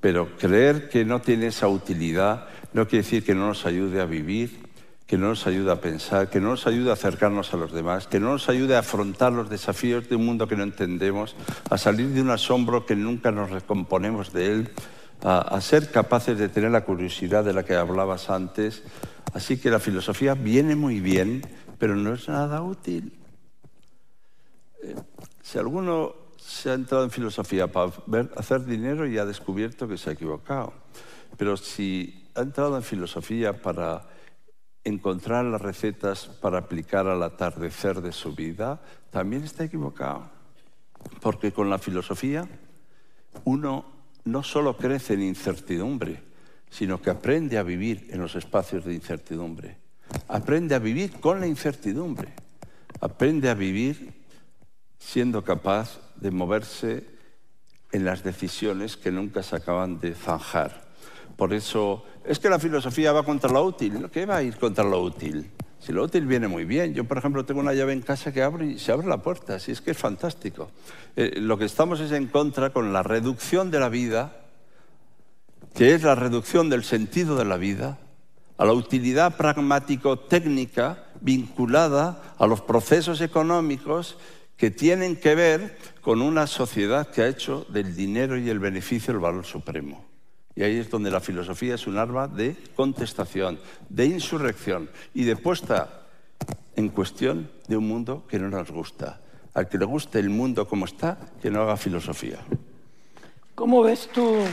[0.00, 4.06] Pero creer que no tiene esa utilidad no quiere decir que no nos ayude a
[4.06, 4.62] vivir,
[5.06, 8.06] que no nos ayude a pensar, que no nos ayude a acercarnos a los demás,
[8.06, 11.36] que no nos ayude a afrontar los desafíos de un mundo que no entendemos,
[11.68, 14.70] a salir de un asombro que nunca nos recomponemos de él,
[15.22, 18.82] a, a ser capaces de tener la curiosidad de la que hablabas antes,
[19.34, 21.42] Así que la filosofía viene muy bien,
[21.78, 23.18] pero no es nada útil.
[24.82, 24.94] Eh,
[25.42, 26.14] si alguno
[26.52, 27.92] se ha entrado en filosofía para
[28.36, 30.74] hacer dinero y ha descubierto que se ha equivocado.
[31.38, 34.06] Pero si ha entrado en filosofía para
[34.84, 40.30] encontrar las recetas para aplicar al atardecer de su vida, también está equivocado.
[41.22, 42.46] Porque con la filosofía
[43.44, 43.86] uno
[44.24, 46.22] no solo crece en incertidumbre,
[46.68, 49.78] sino que aprende a vivir en los espacios de incertidumbre.
[50.28, 52.34] Aprende a vivir con la incertidumbre.
[53.00, 54.22] Aprende a vivir
[54.98, 57.04] siendo capaz de moverse
[57.90, 60.84] en las decisiones que nunca se acaban de zanjar.
[61.36, 64.08] Por eso, es que la filosofía va contra lo útil.
[64.10, 65.50] ¿Qué va a ir contra lo útil?
[65.80, 66.94] Si lo útil viene muy bien.
[66.94, 69.56] Yo, por ejemplo, tengo una llave en casa que abre y se abre la puerta.
[69.56, 70.70] Así es que es fantástico.
[71.16, 74.38] Eh, lo que estamos es en contra con la reducción de la vida
[75.74, 77.98] que es la reducción del sentido de la vida
[78.58, 84.18] a la utilidad pragmático-técnica vinculada a los procesos económicos
[84.56, 89.12] que tienen que ver con una sociedad que ha hecho del dinero y el beneficio
[89.12, 90.04] el valor supremo.
[90.54, 95.36] Y ahí es donde la filosofía es un arma de contestación, de insurrección y de
[95.36, 96.02] puesta
[96.76, 99.20] en cuestión de un mundo que no nos gusta.
[99.54, 102.38] Al que le guste el mundo como está, que no haga filosofía.
[103.54, 104.44] ¿Cómo ves tú?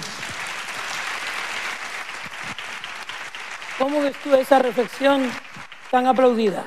[3.77, 5.29] ¿Cómo ves tú esa reflexión
[5.89, 6.65] tan aplaudida?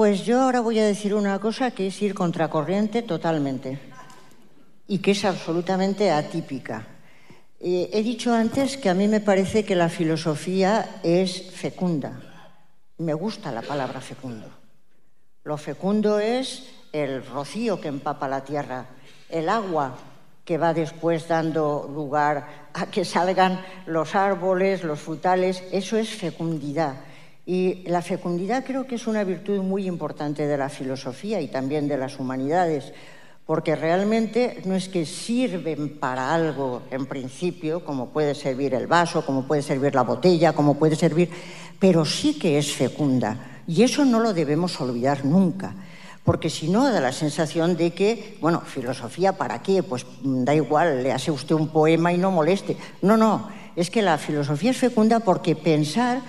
[0.00, 3.78] Pues yo ahora voy a decir una cosa que es ir contracorriente totalmente
[4.88, 6.86] y que es absolutamente atípica.
[7.60, 12.18] Eh, he dicho antes que a mí me parece que la filosofía es fecunda.
[12.96, 14.48] Me gusta la palabra fecundo.
[15.44, 18.86] Lo fecundo es el rocío que empapa la tierra,
[19.28, 19.98] el agua
[20.46, 27.09] que va después dando lugar a que salgan los árboles, los frutales, eso es fecundidad.
[27.52, 31.88] Y la fecundidad creo que es una virtud muy importante de la filosofía y también
[31.88, 32.92] de las humanidades,
[33.44, 39.26] porque realmente no es que sirven para algo en principio, como puede servir el vaso,
[39.26, 41.28] como puede servir la botella, como puede servir,
[41.80, 43.62] pero sí que es fecunda.
[43.66, 45.74] Y eso no lo debemos olvidar nunca
[46.22, 51.02] porque si no da la sensación de que, bueno, filosofía para qué, pues da igual,
[51.02, 52.76] le hace usted un poema y no moleste.
[53.02, 56.20] No, no, es que la filosofía es fecunda porque pensar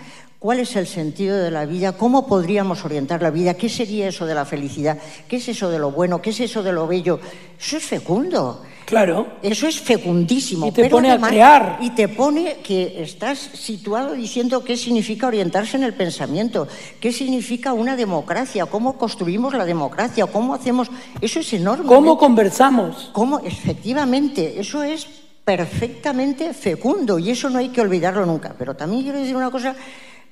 [0.41, 4.25] cuál es el sentido de la vida, cómo podríamos orientar la vida, qué sería eso
[4.25, 7.19] de la felicidad, qué es eso de lo bueno, qué es eso de lo bello,
[7.59, 8.63] eso es fecundo.
[8.85, 9.27] Claro.
[9.43, 10.65] Eso es fecundísimo.
[10.65, 11.77] Y te pone a crear.
[11.79, 16.67] Y te pone que estás situado diciendo qué significa orientarse en el pensamiento,
[16.99, 20.89] qué significa una democracia, cómo construimos la democracia, cómo hacemos.
[21.21, 21.85] Eso es enorme.
[21.85, 23.11] ¿Cómo conversamos?
[23.13, 23.41] ¿Cómo?
[23.41, 25.05] Efectivamente, eso es
[25.45, 28.55] perfectamente fecundo y eso no hay que olvidarlo nunca.
[28.57, 29.75] Pero también quiero decir una cosa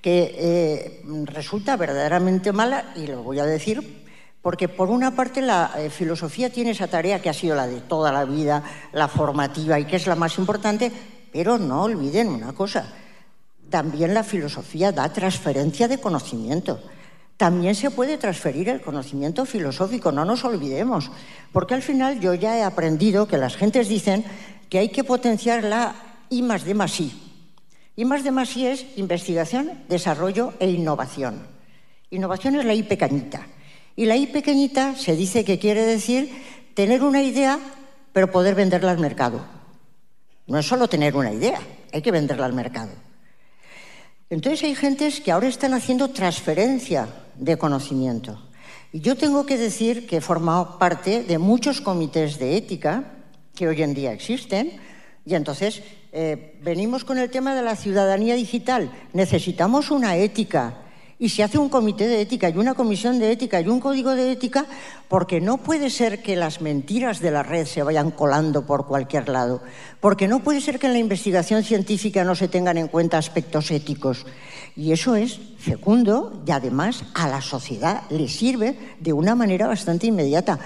[0.01, 4.07] que eh, resulta verdaderamente mala y lo voy a decir
[4.41, 7.81] porque por una parte la eh, filosofía tiene esa tarea que ha sido la de
[7.81, 10.91] toda la vida, la formativa y que es la más importante,
[11.33, 12.87] pero no olviden una cosa,
[13.69, 16.79] también la filosofía da transferencia de conocimiento.
[17.35, 21.11] También se puede transferir el conocimiento filosófico, no nos olvidemos,
[21.53, 24.25] porque al final yo ya he aprendido que las gentes dicen
[24.69, 25.95] que hay que potenciar la
[26.29, 27.28] I más D I.
[27.99, 31.45] I más D más es investigación, desarrollo e innovación.
[32.11, 33.45] Innovación es la I pequeñita.
[33.97, 36.31] Y la I pequeñita se dice que quiere decir
[36.75, 37.59] tener una idea,
[38.13, 39.45] pero poder venderla al mercado.
[40.47, 41.59] No es solo tener una idea,
[41.91, 42.93] hay que venderla al mercado.
[44.29, 48.39] Entonces hay gentes que ahora están haciendo transferencia de conocimiento.
[48.93, 53.03] Y yo tengo que decir que he formado parte de muchos comités de ética
[53.53, 54.79] que hoy en día existen
[55.29, 58.91] y entonces eh, venimos con el tema de la ciudadanía digital.
[59.13, 60.79] Necesitamos una ética
[61.19, 64.15] y se hace un comité de ética y una comisión de ética y un código
[64.15, 64.65] de ética
[65.07, 69.29] porque no puede ser que las mentiras de la red se vayan colando por cualquier
[69.29, 69.61] lado,
[69.99, 73.69] porque no puede ser que en la investigación científica no se tengan en cuenta aspectos
[73.69, 74.25] éticos.
[74.75, 80.07] Y eso es fecundo y además a la sociedad le sirve de una manera bastante
[80.07, 80.57] inmediata.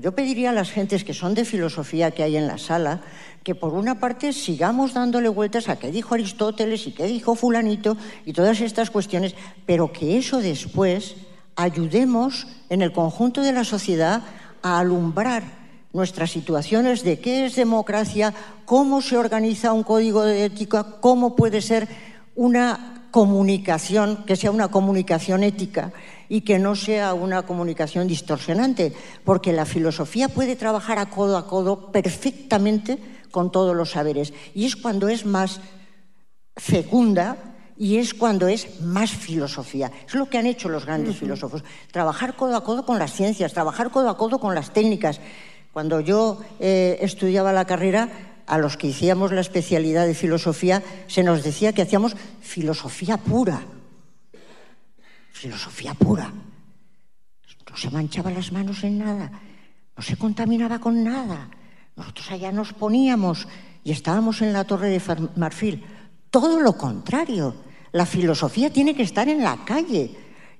[0.00, 3.02] Yo pediría a las gentes que son de filosofía que hay en la sala
[3.44, 7.98] que por una parte sigamos dándole vueltas a qué dijo Aristóteles y qué dijo fulanito
[8.24, 9.34] y todas estas cuestiones,
[9.66, 11.16] pero que eso después
[11.54, 14.22] ayudemos en el conjunto de la sociedad
[14.62, 15.42] a alumbrar
[15.92, 18.32] nuestras situaciones de qué es democracia,
[18.64, 21.88] cómo se organiza un código de ética, cómo puede ser
[22.36, 25.92] una comunicación, que sea una comunicación ética
[26.30, 31.46] y que no sea una comunicación distorsionante, porque la filosofía puede trabajar a codo a
[31.46, 32.98] codo perfectamente
[33.32, 34.32] con todos los saberes.
[34.54, 35.60] Y es cuando es más
[36.56, 37.36] fecunda
[37.76, 39.90] y es cuando es más filosofía.
[40.06, 41.64] Es lo que han hecho los grandes filósofos.
[41.90, 45.20] Trabajar codo a codo con las ciencias, trabajar codo a codo con las técnicas.
[45.72, 48.08] Cuando yo eh, estudiaba la carrera,
[48.46, 53.62] a los que hacíamos la especialidad de filosofía, se nos decía que hacíamos filosofía pura.
[55.32, 56.32] Filosofía pura.
[57.70, 59.30] No se manchaba las manos en nada,
[59.96, 61.50] no se contaminaba con nada
[62.00, 63.46] nosotros allá nos poníamos
[63.84, 65.02] y estábamos en la Torre de
[65.36, 65.84] Marfil.
[66.30, 67.54] Todo lo contrario.
[67.92, 70.10] La filosofía tiene que estar en la calle,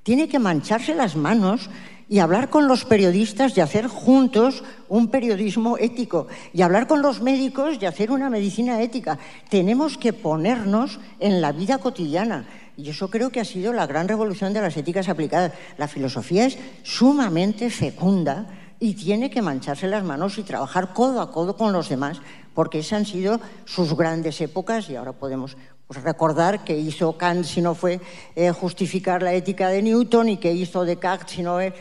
[0.03, 1.71] tiene que mancharse las manos
[2.11, 7.23] y hablar con los periodistas y hacer juntos un periodismo ético y hablar con los
[7.23, 9.19] médicos y hacer una medicina ética.
[9.49, 12.47] Tenemos que ponernos en la vida cotidiana.
[12.81, 15.53] Y eso creo que ha sido la gran revolución de las éticas aplicadas.
[15.77, 18.47] La filosofía es sumamente fecunda
[18.79, 22.23] y tiene que mancharse las manos y trabajar codo a codo con los demás,
[22.55, 27.45] porque esas han sido sus grandes épocas y ahora podemos pues, recordar que hizo Kant
[27.45, 28.01] si no fue
[28.35, 31.75] eh, justificar la ética de Newton y que hizo Descartes si no eh,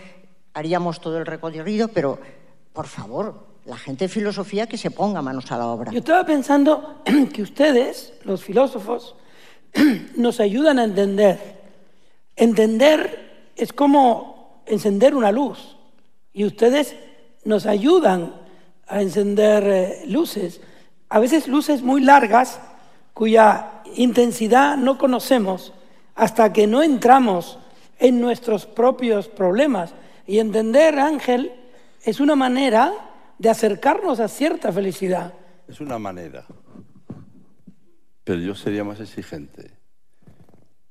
[0.53, 2.19] haríamos todo el recorrido, pero
[2.73, 5.93] por favor, la gente de filosofía que se ponga manos a la obra.
[5.93, 7.01] Yo estaba pensando
[7.33, 9.15] que ustedes, los filósofos,
[10.15, 11.59] nos ayudan a entender.
[12.35, 15.77] Entender es como encender una luz
[16.33, 16.95] y ustedes
[17.43, 18.33] nos ayudan
[18.87, 20.61] a encender eh, luces,
[21.09, 22.59] a veces luces muy largas
[23.13, 25.73] cuya intensidad no conocemos
[26.15, 27.59] hasta que no entramos
[27.97, 29.93] en nuestros propios problemas.
[30.25, 31.51] Y entender, Ángel,
[32.03, 32.93] es una manera
[33.37, 35.33] de acercarnos a cierta felicidad.
[35.67, 36.45] Es una manera.
[38.29, 39.71] Pero yo sería más exigente.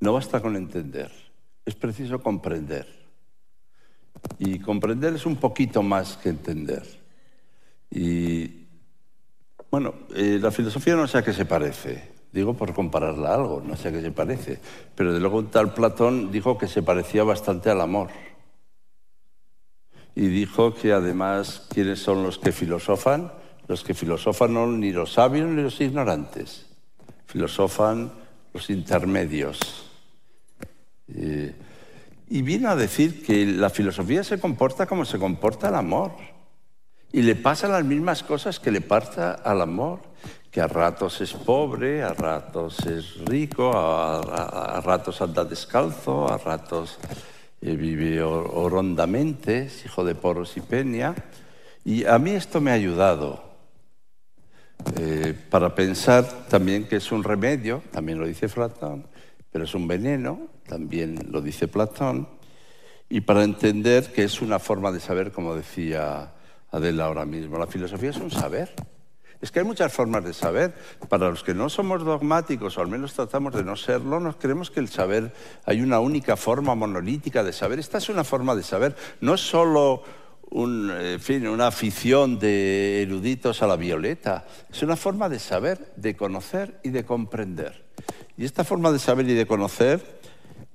[0.00, 1.12] No basta con entender,
[1.64, 2.88] es preciso comprender.
[4.40, 6.82] Y comprender es un poquito más que entender.
[7.92, 8.66] Y
[9.70, 12.10] bueno, eh, la filosofía no sé a qué se parece.
[12.32, 14.58] Digo por compararla a algo, no sé a qué se parece.
[14.96, 18.08] Pero de luego tal Platón dijo que se parecía bastante al amor.
[20.16, 23.30] Y dijo que además, ¿quiénes son los que filosofan?
[23.68, 26.67] Los que filosofan no ni los sabios ni los ignorantes.
[27.28, 28.10] Filosofan
[28.54, 29.58] los intermedios.
[31.14, 31.54] Eh,
[32.30, 36.12] y vino a decir que la filosofía se comporta como se comporta el amor.
[37.12, 40.00] Y le pasan las mismas cosas que le pasa al amor,
[40.50, 46.98] que a ratos es pobre, a ratos es rico, a, ratos anda descalzo, a ratos
[47.60, 51.14] eh, vive horondamente, es hijo de poros y peña.
[51.84, 53.47] Y a mí esto me ha ayudado
[54.96, 59.06] eh, para pensar también que es un remedio, también lo dice Platón,
[59.50, 62.28] pero es un veneno, también lo dice Platón,
[63.08, 66.32] y para entender que es una forma de saber, como decía
[66.70, 67.58] Adela ahora mismo.
[67.58, 68.74] La filosofía es un saber.
[69.40, 70.74] Es que hay muchas formas de saber.
[71.08, 74.70] Para los que no somos dogmáticos, o al menos tratamos de no serlo, nos creemos
[74.70, 75.32] que el saber,
[75.64, 77.78] hay una única forma monolítica de saber.
[77.78, 78.96] Esta es una forma de saber.
[79.20, 80.02] No solo
[81.20, 84.46] fin, una afición de eruditos a la violeta.
[84.70, 87.84] Es una forma de saber, de conocer y de comprender.
[88.36, 90.18] Y esta forma de saber y de conocer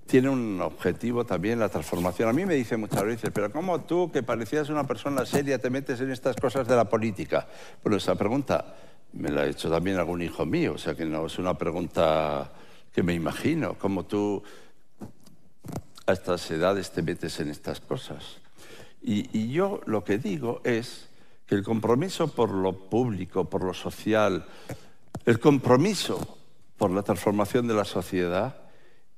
[0.05, 2.29] tiene un objetivo también, la transformación.
[2.29, 5.69] A mí me dice muchas veces, pero ¿cómo tú, que parecías una persona seria, te
[5.69, 7.47] metes en estas cosas de la política?
[7.81, 8.75] Bueno, esa pregunta
[9.13, 12.51] me la ha hecho también algún hijo mío, o sea que no es una pregunta
[12.91, 13.77] que me imagino.
[13.79, 14.43] ¿Cómo tú
[16.05, 18.42] a estas edades te metes en estas cosas?
[19.05, 21.09] Y, yo lo que digo es
[21.45, 24.45] que el compromiso por lo público, por lo social,
[25.25, 26.37] el compromiso
[26.77, 28.55] por la transformación de la sociedad,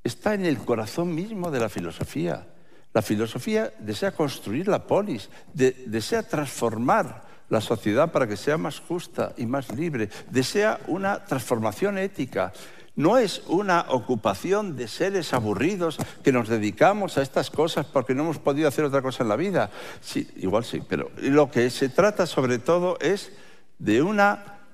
[0.04, 2.48] está en el corazón mismo de la filosofía.
[2.94, 9.34] La filosofía desea construir la polis, desea transformar la sociedad para que sea más justa
[9.38, 12.54] y más libre, desea una transformación ética.
[12.96, 18.24] No es una ocupación de seres aburridos que nos dedicamos a estas cosas porque no
[18.24, 19.70] hemos podido hacer otra cosa en la vida.
[20.00, 23.34] Sí, igual sí, pero lo que se trata sobre todo es
[23.80, 24.22] de un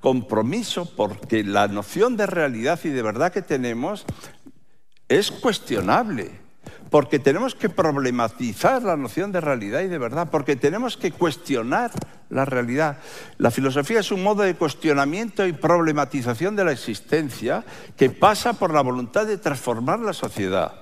[0.01, 4.05] compromiso porque la noción de realidad y de verdad que tenemos
[5.07, 6.39] es cuestionable
[6.91, 11.89] porque tenemos que problematizar la noción de realidad y de verdad, porque tenemos que cuestionar
[12.29, 12.97] la realidad.
[13.37, 17.63] La filosofía es un modo de cuestionamiento y problematización de la existencia
[17.95, 20.73] que pasa por la voluntad de transformar la sociedad.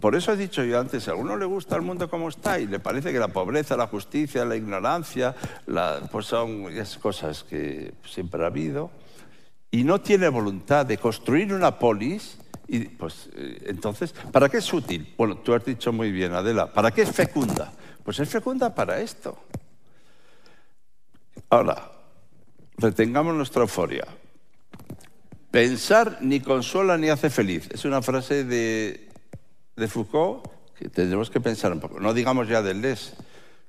[0.00, 2.68] Por eso he dicho yo antes, a alguno le gusta el mundo como está y
[2.68, 5.34] le parece que la pobreza, la justicia, la ignorancia,
[6.12, 8.92] pues son esas cosas que siempre ha habido,
[9.72, 14.72] y no tiene voluntad de construir una polis, y pues eh, entonces, ¿para qué es
[14.72, 15.14] útil?
[15.16, 17.72] Bueno, tú has dicho muy bien, Adela, ¿para qué es fecunda?
[18.02, 19.38] Pues es fecunda para esto.
[21.50, 21.90] Ahora,
[22.78, 24.04] retengamos nuestra euforia.
[25.50, 27.68] Pensar ni consola ni hace feliz.
[27.70, 29.08] Es una frase de,
[29.76, 32.00] de Foucault que tenemos que pensar un poco.
[32.00, 33.14] No digamos ya de Les,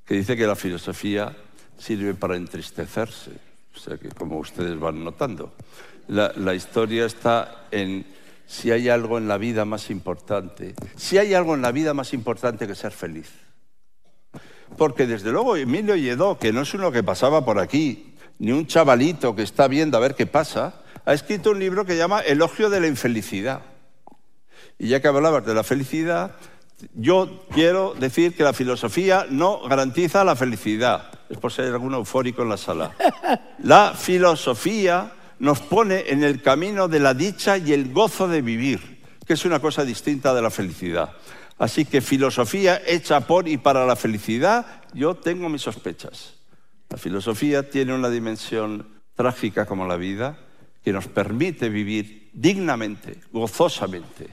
[0.05, 1.35] que dice que la filosofía
[1.77, 3.31] sirve para entristecerse.
[3.75, 5.53] O sea que, como ustedes van notando,
[6.07, 8.05] la historia está en
[8.47, 12.13] si hay algo en la vida más importante, si hay algo en la vida más
[12.13, 13.31] importante que ser feliz.
[14.77, 18.67] Porque desde luego Emilio Lledó, que no es uno que pasaba por aquí, ni un
[18.67, 22.69] chavalito que está viendo a ver qué pasa, ha escrito un libro que llama Elogio
[22.69, 23.61] de la infelicidad.
[24.77, 26.35] Y ya que hablabas de la felicidad,
[26.93, 31.11] yo quiero decir que la filosofía no garantiza la felicidad.
[31.29, 32.91] Es por si hay algún eufórico en la sala.
[33.59, 39.01] La filosofía nos pone en el camino de la dicha y el gozo de vivir,
[39.25, 41.13] que es una cosa distinta de la felicidad.
[41.57, 46.33] Así que filosofía hecha por y para la felicidad, yo tengo mis sospechas.
[46.89, 50.37] La filosofía tiene una dimensión trágica como la vida,
[50.83, 54.29] que nos permite vivir dignamente, gozosamente,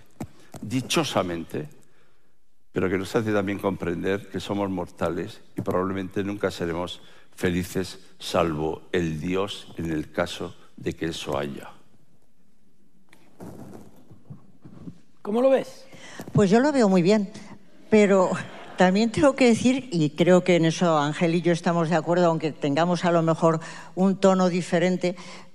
[0.60, 1.68] dichosamente,
[2.72, 7.00] pero que nos hace también comprender que somos mortales y probablemente nunca seremos
[7.34, 11.70] felices salvo el Dios en el caso de que eso haya.
[15.22, 15.86] ¿Cómo lo ves?
[16.32, 17.30] Pues yo lo veo muy bien,
[17.88, 18.30] pero
[18.76, 22.26] también tengo que decir, y creo que en eso Ángel y yo estamos de acuerdo,
[22.26, 23.60] aunque tengamos a lo mejor
[23.94, 25.14] un tono diferente,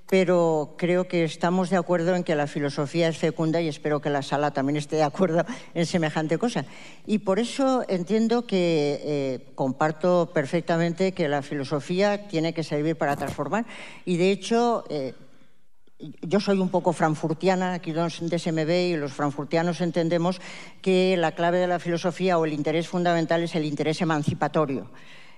[0.10, 4.10] pero creo que estamos de acuerdo en que la filosofía es fecunda y espero que
[4.10, 6.66] la sala también esté de acuerdo en semejante cosa.
[7.06, 13.18] Y por eso entiendo que eh, comparto perfectamente que la filosofía tiene que servir para
[13.18, 13.66] transformar.
[14.06, 15.14] Y de hecho, eh,
[16.22, 20.40] yo soy un poco frankfurtiana, aquí donde se me ve, y los frankfurtianos entendemos
[20.82, 24.90] que la clave de la filosofía o el interés fundamental es el interés emancipatorio.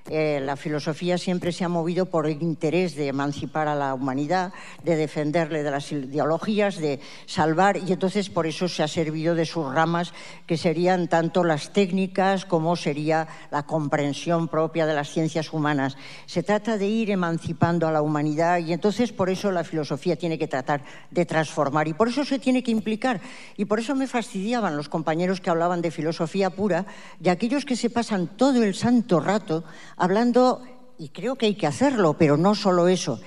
[0.09, 4.51] Eh, la filosofía siempre se ha movido por el interés de emancipar a la humanidad,
[4.83, 9.45] de defenderle de las ideologías, de salvar, y entonces por eso se ha servido de
[9.45, 10.13] sus ramas,
[10.47, 15.95] que serían tanto las técnicas como sería la comprensión propia de las ciencias humanas.
[16.25, 20.39] Se trata de ir emancipando a la humanidad y entonces por eso la filosofía tiene
[20.39, 20.81] que tratar
[21.11, 23.21] de transformar y por eso se tiene que implicar.
[23.57, 26.87] Y por eso me fastidiaban los compañeros que hablaban de filosofía pura
[27.21, 29.63] y aquellos que se pasan todo el santo rato
[29.99, 30.63] hablando,
[30.97, 33.19] y creo que hay que hacerlo, pero no solo eso,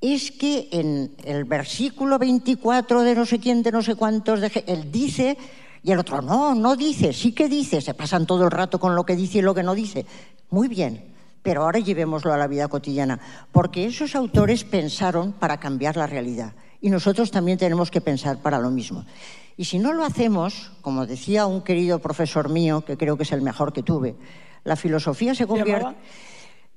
[0.00, 4.64] es que en el versículo 24 de no sé quién, de no sé cuántos, de,
[4.66, 5.36] él dice,
[5.82, 8.94] y el otro no, no dice, sí que dice, se pasan todo el rato con
[8.94, 10.06] lo que dice y lo que no dice.
[10.50, 11.04] Muy bien,
[11.42, 13.18] pero ahora llevémoslo a la vida cotidiana,
[13.50, 18.58] porque esos autores pensaron para cambiar la realidad y nosotros también tenemos que pensar para
[18.58, 19.04] lo mismo.
[19.56, 23.32] Y si no lo hacemos, como decía un querido profesor mío, que creo que es
[23.32, 24.14] el mejor que tuve,
[24.68, 25.96] la filosofía se convierte...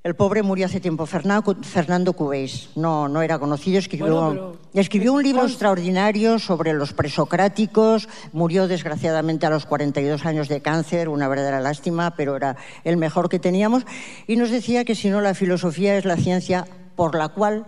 [0.04, 2.70] El pobre murió hace tiempo, Fernando Cubéis.
[2.74, 9.50] No, no era conocido, escribió, escribió un libro extraordinario sobre los presocráticos, murió desgraciadamente a
[9.50, 13.86] los 42 años de cáncer, una verdadera lástima, pero era el mejor que teníamos,
[14.26, 16.66] y nos decía que si no la filosofía es la ciencia
[16.96, 17.66] por la cual,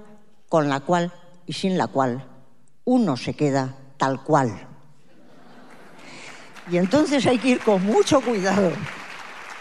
[0.48, 1.12] con la cual
[1.46, 2.26] y sin la cual
[2.84, 4.66] uno se queda tal cual.
[6.68, 8.72] Y entonces hay que ir con mucho cuidado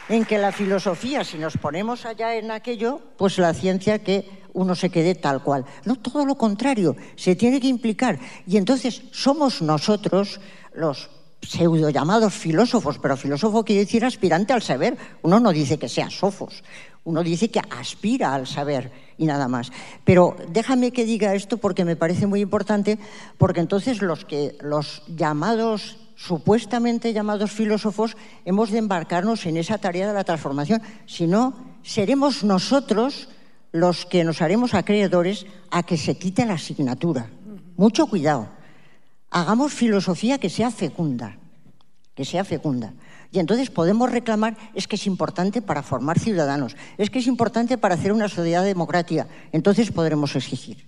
[0.09, 4.75] en que la filosofía, si nos ponemos allá en aquello, pues la ciencia que uno
[4.75, 5.65] se quede tal cual.
[5.85, 8.19] No, todo lo contrario, se tiene que implicar.
[8.45, 10.39] Y entonces somos nosotros
[10.73, 11.09] los
[11.41, 14.97] pseudo llamados filósofos, pero filósofo quiere decir aspirante al saber.
[15.21, 16.63] Uno no dice que sea sofos,
[17.03, 19.71] uno dice que aspira al saber y nada más.
[20.05, 22.97] Pero déjame que diga esto porque me parece muy importante,
[23.37, 30.07] porque entonces los que los llamados supuestamente llamados filósofos hemos de embarcarnos en esa tarea
[30.07, 30.81] de la transformación.
[31.05, 31.53] Si no,
[31.83, 33.29] seremos nosotros
[33.71, 37.29] los que nos haremos acreedores a que se quite la asignatura.
[37.75, 38.47] Mucho cuidado.
[39.31, 41.37] Hagamos filosofía que sea fecunda,
[42.13, 42.93] que sea fecunda.
[43.31, 47.79] Y entonces podemos reclamar, es que es importante para formar ciudadanos, es que es importante
[47.79, 49.27] para hacer una sociedad democrática.
[49.51, 50.85] Entonces podremos exigir.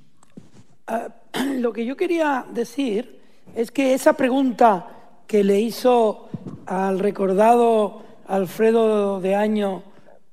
[0.87, 1.09] Uh,
[1.59, 3.19] lo que yo quería decir
[3.55, 4.87] es que esa pregunta
[5.27, 6.29] que le hizo
[6.65, 9.83] al recordado Alfredo de Año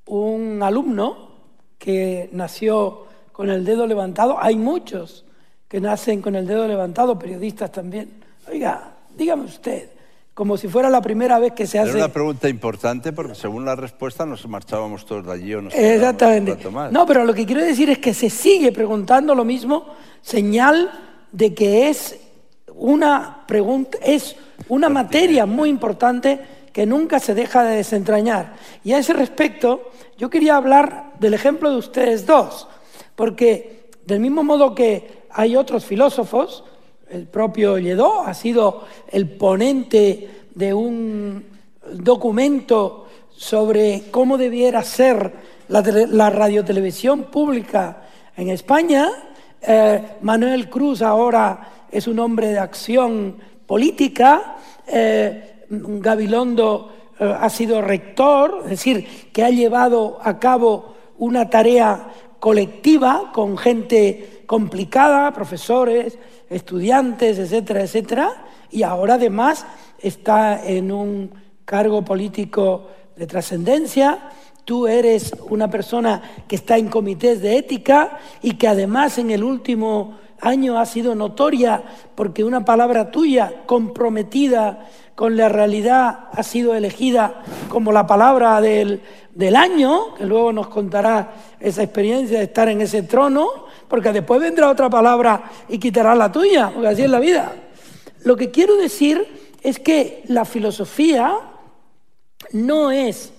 [0.07, 1.30] un alumno
[1.78, 5.24] que nació con el dedo levantado, hay muchos
[5.68, 8.22] que nacen con el dedo levantado, periodistas también.
[8.51, 9.88] Oiga, dígame usted,
[10.34, 11.93] como si fuera la primera vez que se hace...
[11.93, 15.74] Era una pregunta importante porque según la respuesta nos marchábamos todos de allí o nos
[15.74, 16.59] Exactamente.
[16.90, 19.86] No, pero lo que quiero decir es que se sigue preguntando lo mismo,
[20.20, 20.90] señal
[21.32, 22.18] de que es
[22.75, 24.37] una pregunta, es
[24.68, 26.41] una materia muy importante
[26.73, 28.55] que nunca se deja de desentrañar.
[28.83, 32.68] Y a ese respecto, yo quería hablar del ejemplo de ustedes dos,
[33.14, 36.64] porque del mismo modo que hay otros filósofos,
[37.11, 41.45] el propio Lledó ha sido el ponente de un
[41.93, 45.33] documento sobre cómo debiera ser
[45.68, 48.03] la, la radiotelevisión pública
[48.37, 49.11] en España.
[49.61, 53.36] Eh, Manuel Cruz ahora es un hombre de acción
[53.66, 54.57] política.
[54.86, 62.09] Eh, Gabilondo eh, ha sido rector, es decir, que ha llevado a cabo una tarea
[62.40, 66.18] colectiva con gente complicada, profesores,
[66.51, 69.64] estudiantes, etcétera, etcétera, y ahora además
[70.01, 71.30] está en un
[71.64, 74.30] cargo político de trascendencia.
[74.64, 79.45] Tú eres una persona que está en comités de ética y que además en el
[79.45, 81.82] último año ha sido notoria
[82.14, 89.01] porque una palabra tuya comprometida con la realidad ha sido elegida como la palabra del,
[89.34, 93.49] del año, que luego nos contará esa experiencia de estar en ese trono,
[93.88, 97.55] porque después vendrá otra palabra y quitará la tuya, porque así es la vida.
[98.24, 99.24] Lo que quiero decir
[99.62, 101.38] es que la filosofía
[102.53, 103.32] no es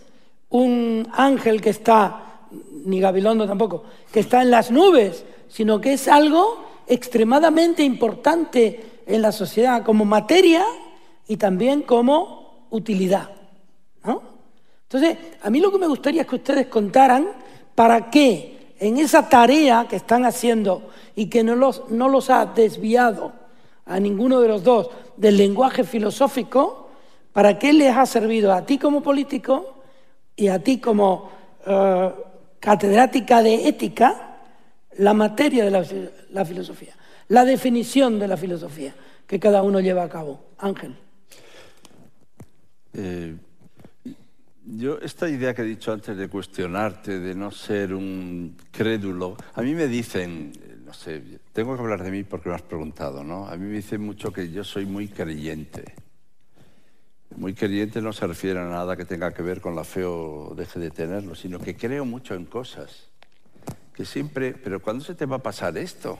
[0.49, 2.47] un ángel que está,
[2.85, 9.21] ni Gabilondo tampoco, que está en las nubes, sino que es algo extremadamente importante en
[9.21, 10.63] la sociedad como materia
[11.27, 13.29] y también como utilidad.
[14.93, 17.27] Entonces, a mí lo que me gustaría es que ustedes contaran
[17.73, 22.45] para qué en esa tarea que están haciendo y que no los, no los ha
[22.45, 23.31] desviado
[23.86, 26.89] a ninguno de los dos del lenguaje filosófico,
[27.31, 29.75] ¿para qué les ha servido a ti como político
[30.36, 31.29] y a ti como
[31.65, 32.11] eh,
[32.59, 34.38] catedrática de ética
[34.97, 35.86] la materia de la,
[36.45, 36.93] filosofía,
[37.27, 38.93] la definición de la filosofía
[39.27, 40.43] que cada uno lleva a cabo?
[40.57, 40.95] Ángel.
[42.93, 43.36] Eh,
[44.65, 49.61] yo, esta idea que he dicho antes de cuestionarte, de no ser un crédulo, a
[49.61, 50.53] mí me dicen,
[50.86, 51.21] no sé,
[51.51, 53.47] tengo que hablar de mí porque me has preguntado, ¿no?
[53.47, 55.95] A mí me dicen mucho que yo soy muy creyente.
[57.36, 60.53] Muy creyente no se refiere a nada que tenga que ver con la fe o
[60.55, 63.09] deje de tenerlo, sino que creo mucho en cosas.
[63.93, 66.19] Que siempre, pero ¿cuándo se te va a pasar esto?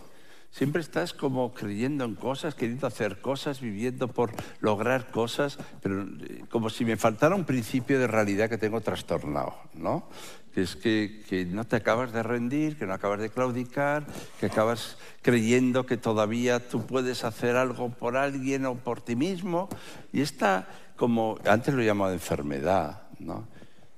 [0.54, 6.44] Siempre estás como creyendo en cosas, queriendo hacer cosas, viviendo por lograr cosas, pero eh,
[6.48, 10.08] como si me faltara un principio de realidad que tengo trastornado, ¿no?
[10.54, 14.06] Que es que, que no te acabas de rendir, que no acabas de claudicar,
[14.40, 19.70] que acabas creyendo que todavía tú puedes hacer algo por alguien o por ti mismo.
[20.12, 23.48] Y esta, como antes lo he llamado enfermedad, ¿no?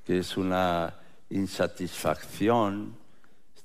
[0.05, 0.95] Que es una
[1.30, 2.95] insatisfacción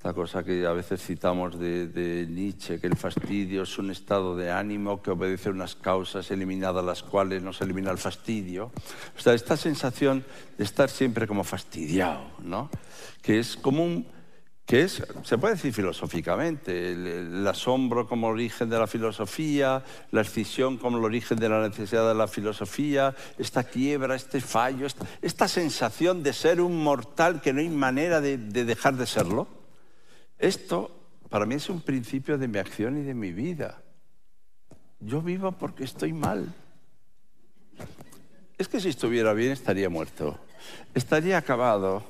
[0.01, 4.51] esta cosa que a veces citamos de, Nietzsche, que el fastidio es un estado de
[4.51, 8.73] ánimo que obedece unas causas eliminadas las cuales no se elimina el fastidio.
[9.15, 10.25] O sea, esta sensación
[10.57, 12.71] de estar siempre como fastidiado, ¿no?
[13.21, 14.07] Que es como un
[14.65, 20.79] que es, se puede decir filosóficamente, el, asombro como origen de la filosofía, la escisión
[20.79, 24.87] como el origen de la necesidad de la filosofía, esta quiebra, este fallo,
[25.21, 29.60] esta, sensación de ser un mortal que no hay manera de dejar de serlo.
[30.41, 30.91] Esto
[31.29, 33.83] para mí es un principio de mi acción y de mi vida.
[34.99, 36.53] Yo vivo porque estoy mal.
[38.59, 40.39] Es que si estuviera bien estaría muerto,
[40.95, 42.03] estaría acabado.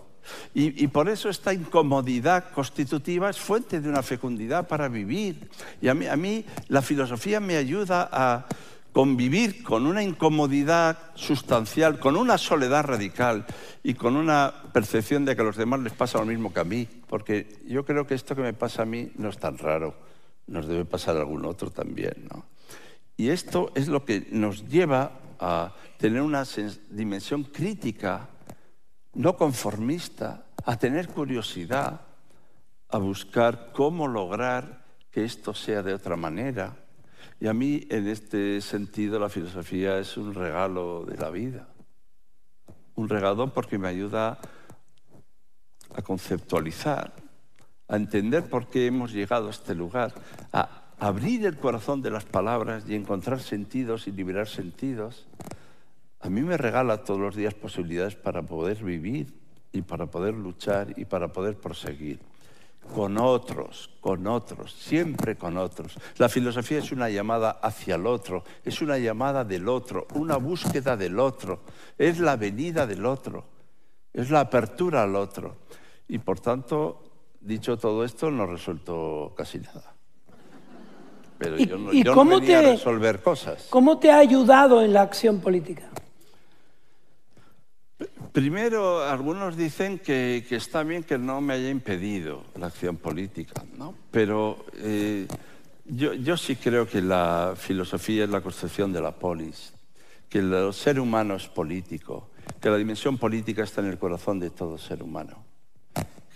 [0.55, 5.51] Y, por eso esta incomodidad constitutiva es fuente de una fecundidad para vivir.
[5.81, 8.47] Y a mí, a mí la filosofía me ayuda a
[8.93, 13.47] convivir con una incomodidad sustancial, con una soledad radical
[13.83, 16.65] y con una percepción de que a los demás les pasa lo mismo que a
[16.65, 19.95] mí, porque yo creo que esto que me pasa a mí no es tan raro,
[20.47, 22.29] nos debe pasar a algún otro también.
[22.33, 22.47] ¿no?
[23.17, 26.45] Y esto es lo que nos lleva a tener una
[26.91, 28.29] dimensión crítica,
[29.15, 32.01] no conformista, a tener curiosidad,
[32.89, 36.77] a buscar cómo lograr que esto sea de otra manera.
[37.41, 41.69] Y a mí, en este sentido, la filosofía es un regalo de la vida.
[42.97, 44.39] Un regalo porque me ayuda
[45.95, 47.15] a conceptualizar,
[47.89, 50.13] a entender por qué hemos llegado a este lugar,
[50.53, 55.27] a abrir el corazón de las palabras y encontrar sentidos y liberar sentidos.
[56.21, 59.33] A mí me regala todos los días posibilidades para poder vivir
[59.73, 62.21] y para poder luchar y para poder proseguir
[62.93, 65.95] con otros, con otros, siempre con otros.
[66.19, 70.97] La filosofía es una llamada hacia el otro, es una llamada del otro, una búsqueda
[70.97, 71.61] del otro,
[71.97, 73.45] es la venida del otro,
[74.13, 75.57] es la apertura al otro.
[76.09, 77.03] Y por tanto,
[77.41, 79.95] dicho todo esto, no resuelto casi nada.
[81.39, 83.69] Pero yo no, yo no venía a resolver cosas.
[83.71, 85.89] ¿Cómo te ha ayudado en la acción política?
[88.33, 93.95] Primero, algunos dicen que, está bien que no me haya impedido la acción política, ¿no?
[94.13, 95.27] pero eh,
[95.85, 99.73] yo, sí creo que la filosofía es la construcción de la polis,
[100.29, 104.51] que el ser humano es político, que la dimensión política está en el corazón de
[104.51, 105.45] todo ser humano,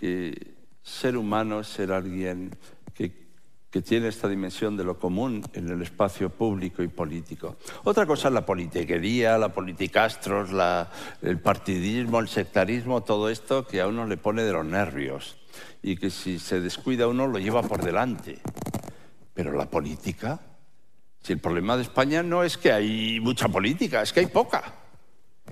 [0.01, 2.51] que ser humano es ser alguien
[3.75, 7.57] que tiene esta dimensión de lo común en el espacio público y político.
[7.83, 10.51] Otra cosa es la politiquería, la politicastros,
[11.23, 15.39] el partidismo, el sectarismo, todo esto que a uno le pone de los nervios
[15.83, 18.39] y que si se descuida uno lo lleva por delante.
[19.35, 20.39] Pero la política,
[21.21, 24.73] si el problema de España no es que hay mucha política, es que hay poca.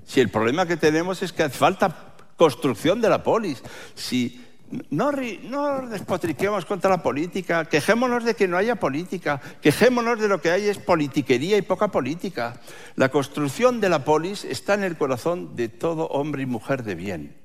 [0.06, 3.64] Si el problema que tenemos es que hace falta construcción de la polis,
[3.96, 4.51] si
[4.90, 10.50] no, despotriquemos contra la política, quejémonos de que no haya política, quejémonos de lo que
[10.50, 12.60] hay es politiquería y poca política.
[12.96, 16.94] La construcción de la polis está en el corazón de todo hombre y mujer de
[16.94, 17.36] bien.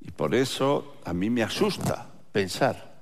[0.00, 2.96] Y por eso a mí me asusta pensar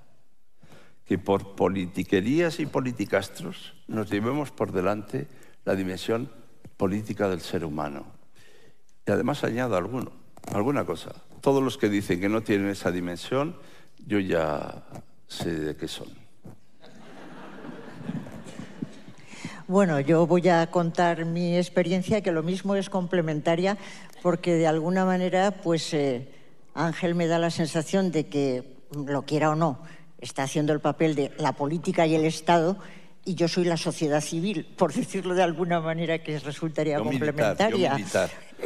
[1.04, 5.28] que por politiquerías y politicastros nos llevemos por delante
[5.64, 6.30] la dimensión
[6.76, 8.06] política del ser humano.
[9.06, 10.12] Y además añado alguno,
[10.52, 11.12] alguna cosa
[11.44, 13.54] todos los que dicen que no tienen esa dimensión,
[14.06, 14.82] yo ya
[15.28, 16.08] sé de qué son.
[19.68, 23.76] Bueno, yo voy a contar mi experiencia, que lo mismo es complementaria,
[24.22, 26.32] porque de alguna manera, pues eh,
[26.72, 29.80] Ángel me da la sensación de que, lo quiera o no,
[30.22, 32.78] está haciendo el papel de la política y el Estado,
[33.24, 37.96] y yo soy la sociedad civil, por decirlo de alguna manera que resultaría complementaria.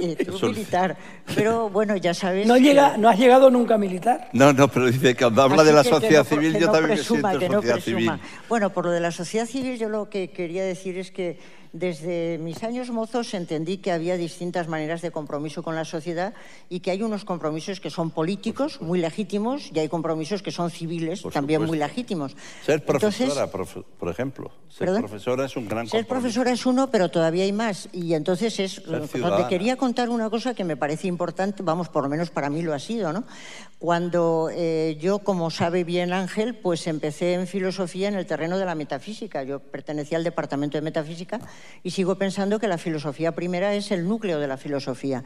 [0.01, 0.97] Eh, militar.
[1.35, 2.47] Pero bueno, ya sabes.
[2.47, 4.29] ¿No, llega, ¿No has llegado nunca a militar?
[4.33, 7.41] No, no, pero dice que cuando habla de la sociedad civil, yo también me siento
[7.41, 8.13] sociedad civil.
[8.49, 11.39] Bueno, por lo de la sociedad civil, yo lo que quería decir es que
[11.73, 16.35] desde mis años mozos entendí que había distintas maneras de compromiso con la sociedad
[16.69, 20.71] y que hay unos compromisos que son políticos, muy legítimos, y hay compromisos que son
[20.71, 22.37] civiles, también muy legítimos.
[22.65, 24.51] Ser profesora, por ejemplo.
[24.69, 27.89] Ser profesora es un gran Ser profesora es uno, pero todavía hay más.
[27.93, 32.09] Y entonces es donde quería contar una cosa que me parece importante, vamos, por lo
[32.09, 33.25] menos para mí lo ha sido, ¿no?
[33.79, 38.65] Cuando eh, yo, como sabe bien Ángel, pues empecé en filosofía en el terreno de
[38.65, 39.45] la metafísica.
[39.45, 41.41] Yo pertenecía al departamento de metafísica
[41.83, 45.25] y sigo pensando que la filosofía primera es el núcleo de la filosofía.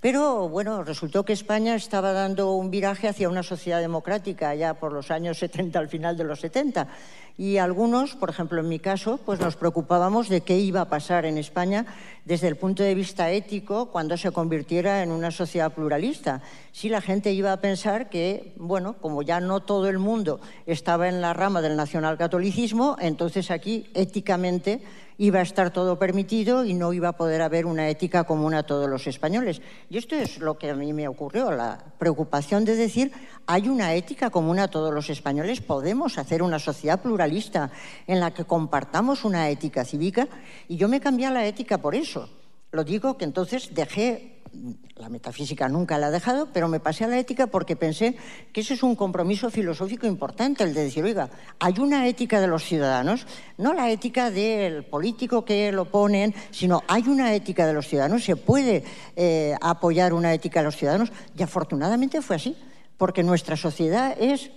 [0.00, 4.92] Pero bueno, resultó que España estaba dando un viraje hacia una sociedad democrática ya por
[4.92, 6.88] los años 70, al final de los 70.
[7.36, 11.24] Y algunos, por ejemplo en mi caso, pues nos preocupábamos de qué iba a pasar
[11.24, 11.84] en España
[12.24, 16.42] desde el punto de vista ético cuando se convirtiera en una sociedad pluralista.
[16.70, 21.08] Si la gente iba a pensar que, bueno, como ya no todo el mundo estaba
[21.08, 24.80] en la rama del nacionalcatolicismo, entonces aquí éticamente
[25.18, 28.64] iba a estar todo permitido y no iba a poder haber una ética común a
[28.64, 29.62] todos los españoles.
[29.88, 33.12] Y esto es lo que a mí me ocurrió, la preocupación de decir,
[33.46, 37.70] hay una ética común a todos los españoles, podemos hacer una sociedad pluralista
[38.06, 40.28] en la que compartamos una ética cívica
[40.68, 42.28] y yo me cambié a la ética por eso.
[42.72, 44.42] Lo digo que entonces dejé
[45.04, 48.16] la metafísica nunca la ha dejado, pero me pasé a la ética porque pensé
[48.54, 51.28] que ese es un compromiso filosófico importante, el de decir, oiga,
[51.60, 53.26] hay una ética de los ciudadanos,
[53.58, 58.24] no la ética del político que lo ponen, sino hay una ética de los ciudadanos,
[58.24, 58.82] se puede
[59.14, 62.56] eh, apoyar una ética de los ciudadanos, y afortunadamente fue así,
[62.96, 64.52] porque nuestra sociedad es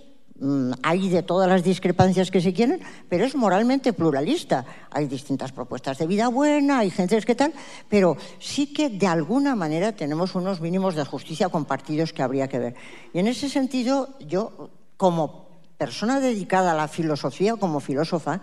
[0.82, 4.64] hay de todas las discrepancias que se quieren, pero es moralmente pluralista.
[4.90, 7.52] Hay distintas propuestas de vida buena, hay gente que tal,
[7.88, 12.58] pero sí que de alguna manera tenemos unos mínimos de justicia compartidos que habría que
[12.58, 12.74] ver.
[13.12, 18.40] Y en ese sentido, yo, como persona dedicada a la filosofía, como filósofa,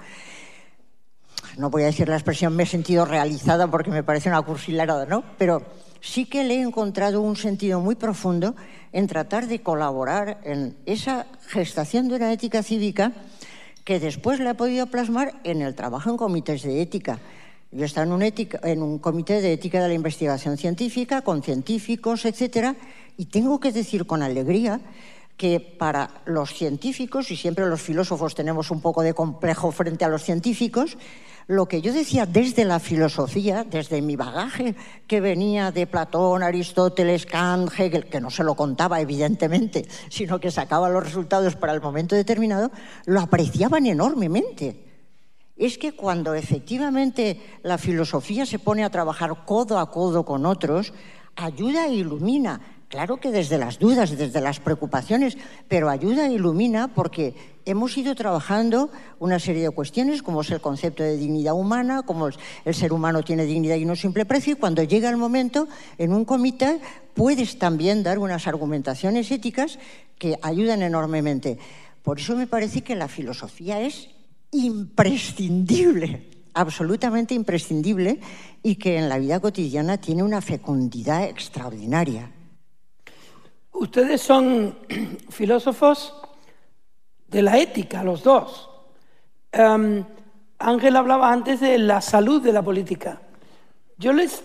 [1.58, 5.06] no voy a decir la expresión me he sentido realizada porque me parece una cursilerada,
[5.06, 5.24] ¿no?
[5.38, 5.62] Pero
[6.06, 8.56] sí que le he encontrado un sentido muy profundo
[8.93, 13.12] en tratar de colaborar en esa gestación de una ética cívica
[13.84, 17.20] que después le ha podido plasmar en el trabajo en comités de ética.
[17.72, 21.41] Yo he estado en un, en un comité de ética de la investigación científica con
[21.41, 22.76] científicos, etcétera,
[23.18, 24.80] y tengo que decir con alegría
[25.38, 30.10] que para los científicos, y siempre los filósofos tenemos un poco de complejo frente a
[30.10, 30.97] los científicos,
[31.48, 34.76] lo que yo decía desde la filosofía, desde mi bagaje
[35.08, 40.52] que venía de Platón, Aristóteles, Kant, Hegel, que no se lo contaba evidentemente, sino que
[40.52, 42.72] sacaba los resultados para el momento determinado,
[43.06, 44.86] lo apreciaban enormemente.
[45.56, 50.93] Es que cuando efectivamente la filosofía se pone a trabajar codo a codo con otros,
[51.36, 55.38] ayuda e ilumina Claro que desde las dudas, desde las preocupaciones,
[55.68, 57.36] pero ayuda e ilumina porque
[57.66, 58.89] hemos ido trabajando
[59.20, 63.22] una serie de cuestiones, como es el concepto de dignidad humana, como el ser humano
[63.22, 65.68] tiene dignidad y no simple precio, y cuando llega el momento,
[65.98, 66.80] en un comité
[67.14, 69.78] puedes también dar unas argumentaciones éticas
[70.18, 71.58] que ayudan enormemente.
[72.02, 74.08] Por eso me parece que la filosofía es
[74.52, 78.22] imprescindible, absolutamente imprescindible,
[78.64, 82.32] y que en la vida cotidiana tiene una fecundidad extraordinaria.
[83.76, 84.78] Ustedes son
[85.30, 86.16] filósofos
[87.28, 88.70] de la ética, los dos.
[89.52, 90.04] Em,
[90.60, 93.22] Ángel hablaba antes de la salud de la política.
[93.98, 94.42] Yo les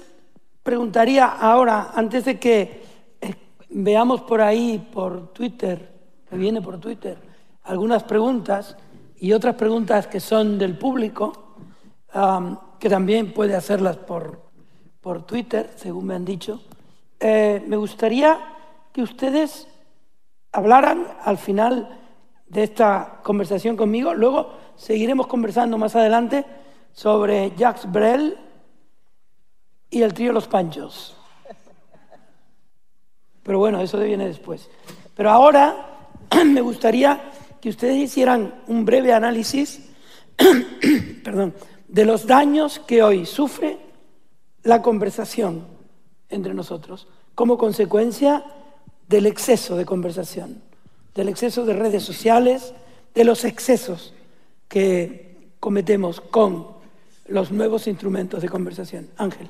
[0.64, 2.82] preguntaría ahora, antes de que
[3.20, 3.34] eh,
[3.68, 5.92] veamos por ahí, por Twitter,
[6.28, 7.16] que viene por Twitter,
[7.62, 8.76] algunas preguntas
[9.16, 11.54] y otras preguntas que son del público,
[12.80, 14.50] que también puede hacerlas por,
[15.00, 16.60] por Twitter, según me han dicho,
[17.20, 18.56] eh, me gustaría
[18.92, 19.68] que ustedes
[20.52, 22.00] hablaran al final
[22.46, 24.14] de esta conversación conmigo.
[24.14, 26.44] Luego seguiremos conversando más adelante
[26.92, 28.36] sobre Jacques Brel
[29.88, 31.16] y el trío Los Panchos.
[33.42, 34.68] Pero bueno, eso viene después.
[35.14, 36.08] Pero ahora
[36.44, 37.20] me gustaría
[37.60, 39.90] que ustedes hicieran un breve análisis
[41.24, 41.54] perdón,
[41.88, 43.78] de los daños que hoy sufre
[44.62, 45.66] la conversación
[46.28, 48.44] entre nosotros como consecuencia
[49.10, 50.62] del exceso de conversación,
[51.16, 52.72] del exceso de redes sociales,
[53.12, 54.14] de los excesos
[54.68, 56.68] que cometemos con
[57.26, 59.08] los nuevos instrumentos de conversación.
[59.16, 59.48] Ángel.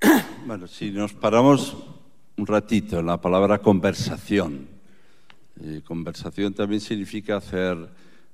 [0.44, 1.76] Bueno, si nos paramos
[2.36, 4.66] un ratito en la palabra conversación,
[5.62, 7.78] eh, conversación también significa hacer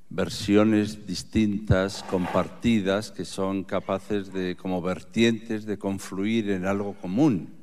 [0.08, 7.57] versiones distintas, compartidas, que son capaces de, como vertientes, de confluir en algo común.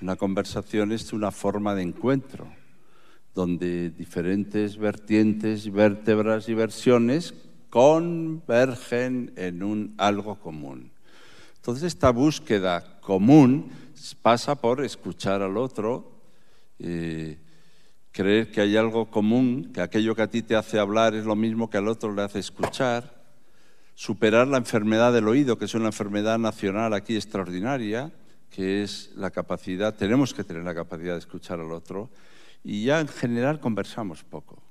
[0.00, 2.46] Una conversación es una forma de encuentro,
[3.34, 7.34] donde diferentes vertientes, vértebras y versiones
[7.68, 10.92] convergen en un algo común.
[11.56, 13.70] Entonces esta búsqueda común
[14.22, 16.12] pasa por escuchar al otro,
[16.78, 17.38] eh,
[18.12, 21.34] creer que hay algo común, que aquello que a ti te hace hablar es lo
[21.34, 23.18] mismo que al otro le hace escuchar,
[23.96, 28.12] superar la enfermedad del oído, que es una enfermedad nacional aquí extraordinaria,
[28.50, 32.10] que es la capacidad, tenemos que tener la capacidad de escuchar al otro
[32.64, 34.62] y ya en general conversamos poco.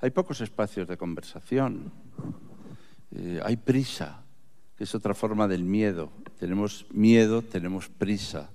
[0.00, 1.92] Hay pocos espacios de conversación,
[3.10, 4.22] eh, hay prisa,
[4.76, 6.12] que es otra forma del miedo.
[6.38, 8.50] Tenemos miedo, tenemos prisa.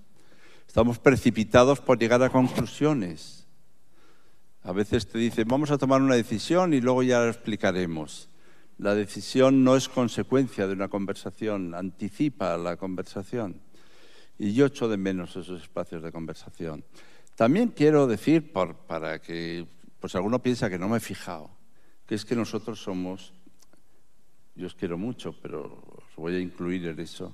[0.68, 3.47] Estamos precipitados por llegar a conclusiones.
[4.62, 8.30] A veces te dicen, vamos a tomar una decisión y luego ya lo explicaremos.
[8.78, 13.62] La decisión no es consecuencia de una conversación, anticipa la conversación
[14.38, 16.84] y yo echo de menos esos espacios de conversación.
[17.36, 19.66] También quiero decir, para que
[20.00, 21.52] pues alguno piensa que no me he fijado,
[22.08, 23.34] que es que nosotros somos,
[24.56, 27.34] yo os quiero mucho, pero os voy a incluir en eso,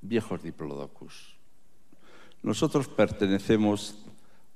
[0.00, 1.36] viejos diplodocus.
[2.42, 4.04] Nosotros pertenecemos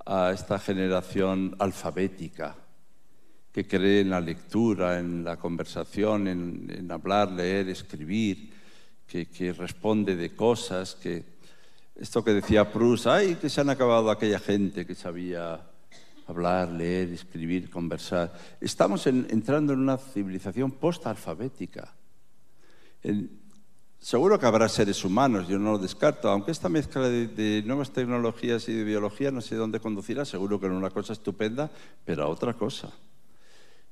[0.05, 2.57] a esta generación alfabética
[3.53, 8.53] que cree en la lectura, en la conversación, en, hablar, leer, escribir,
[9.07, 11.34] que responde de cosas, que,
[11.95, 15.61] esto que decía Proust, ay, que se han acabado aquella gente que sabía
[16.27, 18.33] hablar, leer, escribir, conversar.
[18.61, 21.95] Estamos entrando en una civilización postalfabética.
[23.99, 28.69] seguro que habrá seres humanos, yo no lo descarto, aunque esta mezcla de, nuevas tecnologías
[28.69, 31.71] y de biología no sé dónde conducirá, seguro que en una cosa estupenda,
[32.05, 32.91] pero a otra cosa.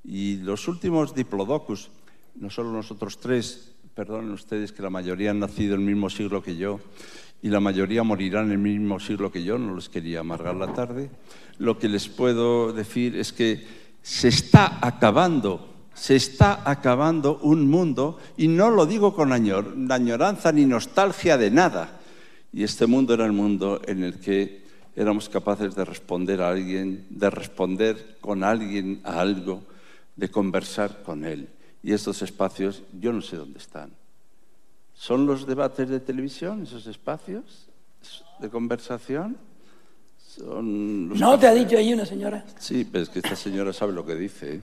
[0.02, 1.90] Y los últimos diplodocus,
[2.34, 6.42] no solo nosotros tres, perdonen ustedes que la mayoría han nacido en el mismo siglo
[6.42, 6.80] que yo,
[7.42, 10.72] y la mayoría morirán en el mismo siglo que yo, no les quería amargar la
[10.72, 11.10] tarde.
[11.58, 13.66] Lo que les puedo decir es que
[14.00, 20.64] se está acabando Se está acabando un mundo, y no lo digo con añoranza ni
[20.64, 22.00] nostalgia de nada.
[22.50, 24.62] Y este mundo era el mundo en el que
[24.96, 29.64] éramos capaces de responder a alguien, de responder con alguien a algo,
[30.16, 31.50] de conversar con él.
[31.82, 33.92] Y estos espacios, yo no sé dónde están.
[34.94, 37.68] ¿Son los debates de televisión, esos espacios
[38.38, 39.36] de conversación?
[40.38, 42.44] no, te ha dicho ahí una señora.
[42.58, 44.54] Sí, pero es que esta señora sabe lo que dice.
[44.54, 44.60] ¿eh?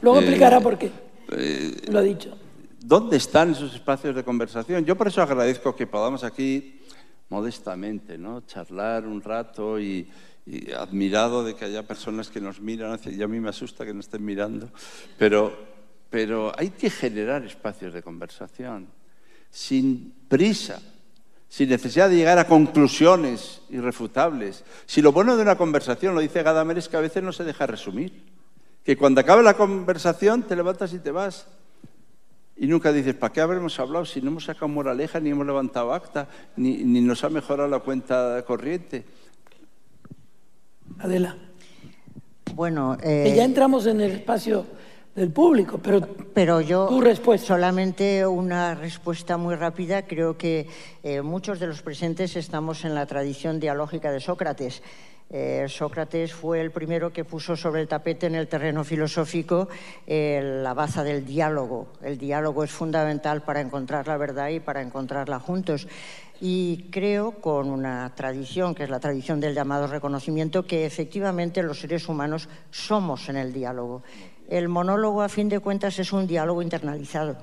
[0.00, 0.90] Luego eh, explicará por qué.
[1.32, 2.36] Eh, lo ha dicho.
[2.80, 4.84] ¿Dónde están esos espacios de conversación?
[4.84, 6.80] Yo por eso agradezco que podamos aquí
[7.28, 8.42] modestamente, ¿no?
[8.42, 10.08] Charlar un rato y,
[10.76, 14.00] admirado de que haya personas que nos miran, y a mí me asusta que no
[14.00, 14.68] estén mirando,
[15.16, 15.56] pero,
[16.10, 18.88] pero hay que generar espacios de conversación
[19.52, 20.80] sin prisa,
[21.48, 24.64] sin necesidad de llegar a conclusiones irrefutables.
[24.86, 27.44] Si lo bueno de una conversación, lo dice Gadamer, es que a veces no se
[27.44, 28.24] deja resumir.
[28.82, 31.46] Que cuando acabe la conversación te levantas y te vas.
[32.56, 35.92] Y nunca dices, ¿para qué habremos hablado si no hemos sacado moraleja, ni hemos levantado
[35.92, 39.04] acta, ni, nos ha mejorado la cuenta corriente?
[40.98, 41.36] Adela.
[42.54, 43.32] Bueno, eh...
[43.36, 44.66] ya entramos en el espacio
[45.14, 46.00] del público, pero,
[46.32, 47.48] pero yo tu respuesta.
[47.48, 50.06] solamente una respuesta muy rápida.
[50.06, 50.66] Creo que
[51.02, 54.82] eh, muchos de los presentes estamos en la tradición dialógica de Sócrates.
[55.28, 59.68] Eh, Sócrates fue el primero que puso sobre el tapete en el terreno filosófico
[60.06, 61.88] eh, la baza del diálogo.
[62.02, 65.88] El diálogo es fundamental para encontrar la verdad y para encontrarla juntos.
[66.40, 71.80] Y creo, con una tradición, que es la tradición del llamado reconocimiento, que efectivamente los
[71.80, 74.02] seres humanos somos en el diálogo.
[74.52, 77.38] El monólogo, a fin de cuentas, es un diálogo internalizado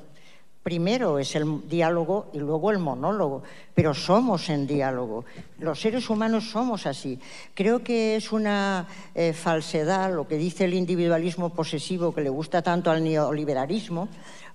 [0.62, 3.44] Primero es el diálogo y luego el monólogo,
[3.74, 5.24] pero somos en diálogo.
[5.58, 7.18] Los seres humanos somos así.
[7.54, 8.86] Creo que es una
[9.16, 14.10] eh, falsedad lo que dice el individualismo posesivo que le gusta tanto al neoliberalismo,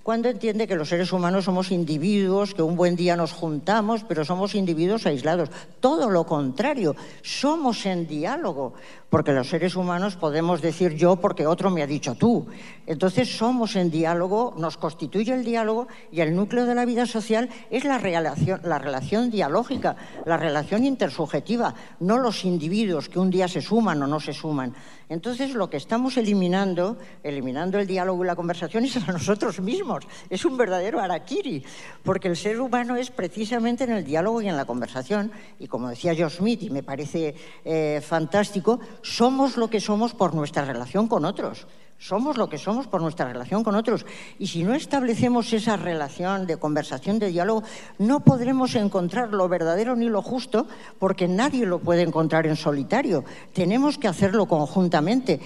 [0.05, 4.23] cuando entiende que los seres humanos somos individuos, que un buen día nos juntamos, pero
[4.27, 5.49] somos individuos aislados.
[5.81, 8.75] Todo lo contrario, somos en diálogo,
[9.15, 12.49] porque los seres humanos podemos decir yo porque otro me ha dicho tú.
[12.85, 17.49] Entonces somos en diálogo, nos constituye el diálogo y el núcleo de la vida social
[17.71, 19.95] es la relación, la relación dialógica,
[20.25, 24.75] la relación intersubjetiva, no los individuos que un día se suman o no se suman.
[25.09, 30.07] Entonces, lo que estamos eliminando, eliminando el diálogo y la conversación, es a nosotros mismos.
[30.31, 31.63] Es un verdadero araquiri,
[32.03, 35.31] porque el ser humano es precisamente en el diálogo y en la conversación.
[35.59, 37.35] Y como decía Joe Smith, y me parece
[37.65, 41.67] eh, fantástico, somos lo que somos por nuestra relación con otros.
[41.99, 44.07] Somos lo que somos por nuestra relación con otros.
[44.39, 47.63] Y si no establecemos esa relación de conversación, de diálogo,
[47.99, 50.67] no podremos encontrar lo verdadero ni lo justo,
[50.99, 53.25] porque nadie lo puede encontrar en solitario.
[53.53, 55.39] Tenemos que hacerlo conjuntamente.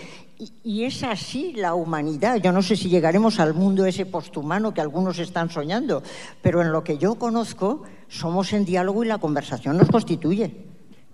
[0.62, 2.36] Y, es así la humanidad.
[2.36, 6.04] Yo no sé si llegaremos al mundo ese posthumano que algunos están soñando,
[6.42, 10.64] pero en lo que yo conozco, somos en diálogo y la conversación nos constituye.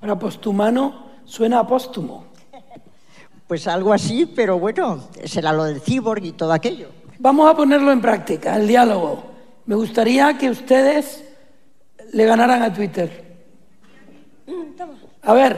[0.03, 2.34] Ahora, posthumano suena a póstumo.
[3.55, 6.89] Pues algo así, pero bueno, será lo del cyborg y todo aquello.
[7.21, 9.23] Vamos a ponerlo en práctica, el diálogo.
[9.67, 11.23] Me gustaría que ustedes
[12.13, 13.37] le ganaran a Twitter.
[15.23, 15.57] A ver,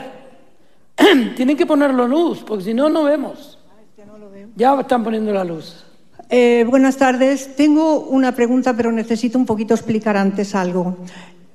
[1.37, 3.59] tienen que ponerlo luz, porque si no, no vemos.
[4.57, 5.83] Ya están poniendo la luz.
[6.29, 7.57] Eh, buenas tardes.
[7.57, 10.99] Tengo una pregunta, pero necesito un poquito explicar antes algo.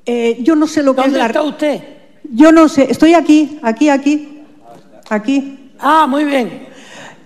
[0.08, 1.28] Eh, yo no sé lo que es la...
[1.28, 1.84] está usted?
[2.24, 2.89] Yo no sé.
[2.89, 4.42] Estoy aquí, aquí, aquí,
[5.08, 5.61] aquí.
[5.82, 6.71] Ah, muy bien.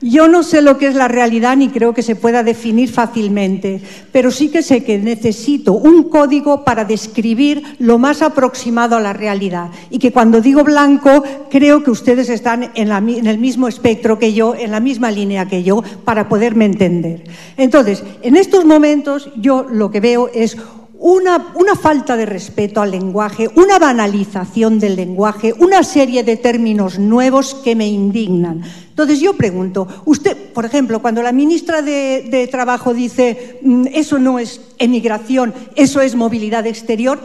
[0.01, 3.81] Yo no sé lo que es la realidad ni creo que se pueda definir fácilmente,
[4.11, 9.13] pero sí que sé que necesito un código para describir lo más aproximado a la
[9.13, 14.19] realidad y que cuando digo blanco creo que ustedes están en, en el mismo espectro
[14.19, 17.23] que yo, en la misma línea que yo, para poderme entender.
[17.57, 20.57] Entonces, en estos momentos yo lo que veo es
[21.05, 27.53] una, falta de respeto al lenguaje, una banalización del lenguaje, una serie de términos nuevos
[27.53, 28.63] que me indignan.
[28.89, 34.39] Entonces yo pregunto, usted, por ejemplo, cuando la ministra de Trabajo dice mm, eso no
[34.39, 37.19] es emigración, eso es movilidad exterior,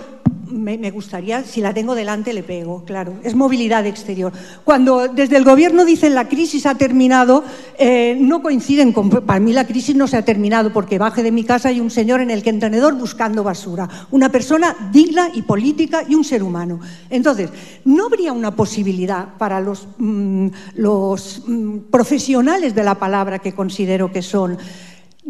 [0.51, 3.14] me, gustaría, si la tengo delante, le pego, claro.
[3.22, 4.32] Es movilidad exterior.
[4.64, 7.44] Cuando desde el gobierno dicen la crisis ha terminado,
[7.78, 9.11] eh, no coinciden con.
[9.11, 11.90] Para mí la crisis no se ha terminado porque baje de mi casa hay un
[11.90, 13.88] señor en el contenedor buscando basura.
[14.11, 16.80] Una persona digna y política y un ser humano.
[17.09, 17.51] Entonces,
[17.84, 24.12] ¿no habría una posibilidad para los, mm, los mm, profesionales de la palabra que considero
[24.12, 24.59] que son?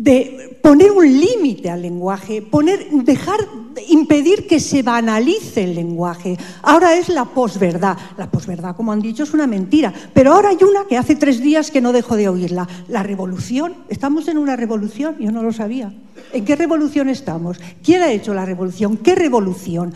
[0.01, 3.38] De poner un límite al lenguaje, poner, dejar,
[3.86, 6.38] impedir que se banalice el lenguaje.
[6.62, 7.98] Ahora es la posverdad.
[8.16, 9.92] La posverdad, como han dicho, es una mentira.
[10.14, 12.66] Pero ahora hay una que hace tres días que no dejo de oírla.
[12.88, 13.74] La revolución.
[13.90, 15.92] Estamos en una revolución, yo no lo sabía.
[16.32, 17.61] ¿En qué revolución estamos?
[17.84, 18.96] ¿Quién ha hecho la revolución?
[18.96, 19.92] ¿Qué revolución?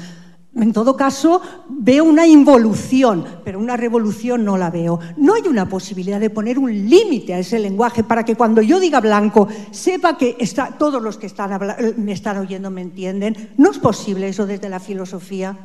[0.57, 5.01] En todo caso, veo una involución, pero una revolución no la veo.
[5.17, 8.79] No hay una posibilidad de poner un límite a ese lenguaje para que cuando yo
[8.79, 10.37] diga blanco sepa que
[10.79, 11.31] todos los que
[11.97, 13.51] me están oyendo me entienden.
[13.57, 15.57] No es posible eso desde la filosofía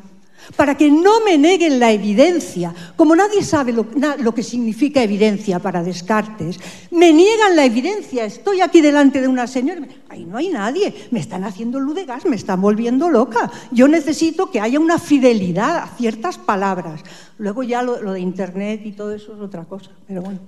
[0.56, 2.74] para que no me neguen la evidencia.
[2.96, 6.60] Como nadie sabe lo, que significa evidencia para Descartes,
[6.92, 8.26] me niegan la evidencia.
[8.26, 12.06] Estoy aquí delante de una señora, ahí no hay nadie, me están haciendo luz de
[12.06, 13.52] gas, me están volviendo loca.
[13.72, 17.02] Yo necesito que haya una fidelidad a ciertas palabras.
[17.38, 20.40] Luego ya lo, de Internet y todo eso es otra cosa, pero bueno.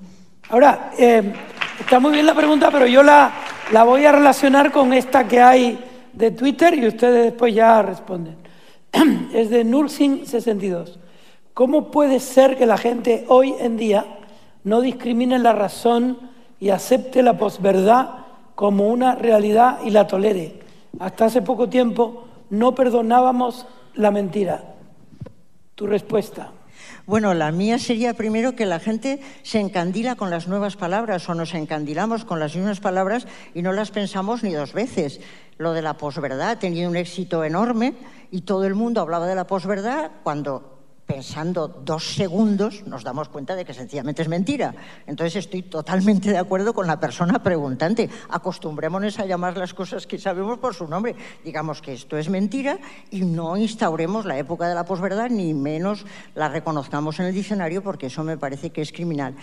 [0.50, 1.34] Ahora, eh,
[1.80, 3.32] está muy bien la pregunta, pero yo la,
[3.72, 5.80] la voy a relacionar con esta que hay
[6.14, 8.41] de Twitter y ustedes después ya responden.
[9.34, 10.98] es de Nursin62.
[11.54, 14.06] ¿Cómo puede ser que la gente hoy en día
[14.64, 16.18] no discrimine la razón
[16.60, 18.10] y acepte la posverdad
[18.56, 20.62] como una realidad y la tolere?
[21.00, 23.66] Hasta hace poco tiempo no perdonábamos
[23.96, 24.76] la mentira.
[25.76, 26.52] Tu respuesta.
[27.06, 31.34] Bueno, la mía sería primero que la gente se encandila con las nuevas palabras o
[31.34, 35.20] nos encandilamos con las mismas palabras y no las pensamos ni dos veces.
[35.58, 37.94] Lo de la posverdad ha tenido un éxito enorme
[38.32, 40.72] y todo el mundo hablaba de la posverdad cuando
[41.06, 44.74] pensando dos segundos nos damos cuenta de que sencillamente es mentira.
[45.06, 48.10] Entonces estoy totalmente de acuerdo con la persona preguntante.
[48.30, 51.16] Acostumbrémonos a llamar las cosas que sabemos por su nombre.
[51.44, 52.80] Digamos que esto es mentira
[53.10, 57.84] y no instauremos la época de la posverdad, ni menos la reconozcamos en el diccionario,
[57.84, 59.36] porque eso me parece que es criminal.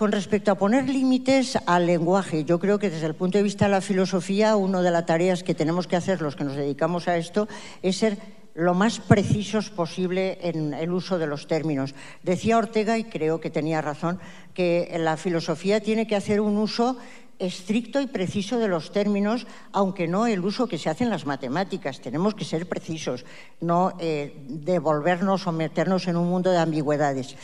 [0.00, 3.66] Con respecto a poner límites al lenguaje, yo creo que desde el punto de vista
[3.66, 7.06] de la filosofía, una de las tareas que tenemos que hacer los que nos dedicamos
[7.06, 7.48] a esto
[7.82, 8.16] es ser
[8.54, 11.94] lo más precisos posible en el uso de los términos.
[12.22, 14.18] Decía Ortega, y creo que tenía razón,
[14.54, 16.96] que la filosofía tiene que hacer un uso
[17.38, 21.26] estricto y preciso de los términos, aunque no el uso que se hace en las
[21.26, 22.00] matemáticas.
[22.00, 23.26] Tenemos que ser precisos,
[23.60, 27.36] no eh, devolvernos o meternos en un mundo de ambigüedades.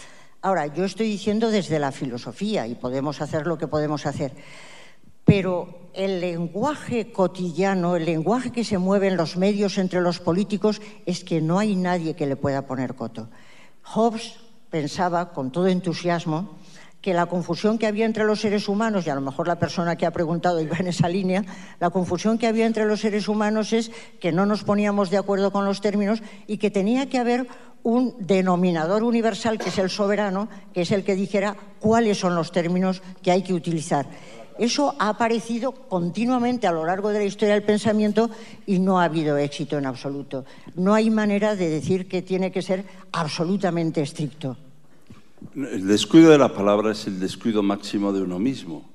[0.46, 4.32] Ahora, yo estoy diciendo desde la filosofía y podemos hacer lo que podemos hacer,
[5.24, 10.80] pero el lenguaje cotidiano, el lenguaje que se mueve en los medios entre los políticos,
[11.04, 13.28] es que no hay nadie que le pueda poner coto.
[13.82, 14.34] Hobbes
[14.70, 16.56] pensaba con todo entusiasmo
[17.06, 19.94] que la confusión que había entre los seres humanos, y a lo mejor la persona
[19.94, 21.44] que ha preguntado iba en esa línea,
[21.78, 25.52] la confusión que había entre los seres humanos es que no nos poníamos de acuerdo
[25.52, 27.46] con los términos y que tenía que haber
[27.84, 32.50] un denominador universal que es el soberano, que es el que dijera cuáles son los
[32.50, 34.06] términos que hay que utilizar.
[34.58, 38.30] Eso ha aparecido continuamente a lo largo de la historia del pensamiento
[38.66, 40.44] y no ha habido éxito en absoluto.
[40.74, 44.56] No hay manera de decir que tiene que ser absolutamente estricto.
[45.54, 48.88] El descuido de la palabra es el descuido máximo de uno mismo.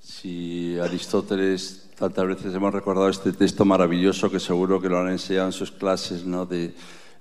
[0.00, 5.46] Si Aristóteles, tantas veces hemos recordado este texto maravilloso que seguro que lo han enseñado
[5.46, 6.46] en sus clases, ¿no?
[6.46, 6.74] de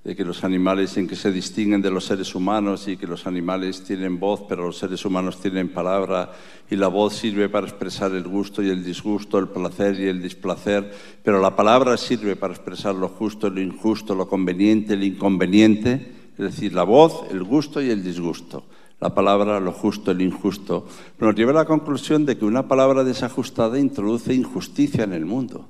[0.08, 3.28] de que los animales en que se distinguen de los seres humanos y que los
[3.28, 6.32] animales tienen voz, pero los seres humanos tienen palabra
[6.70, 10.22] y la voz sirve para expresar el gusto y el disgusto, el placer y el
[10.22, 16.14] displacer, pero la palabra sirve para expresar lo justo, lo injusto, lo conveniente, lo inconveniente,
[16.38, 18.64] es decir, la voz, el gusto y el disgusto.
[19.00, 20.88] La palabra, lo justo, el injusto,
[21.20, 25.68] nos lleva a la conclusión de que una palabra desajustada introduce injusticia en el mundo.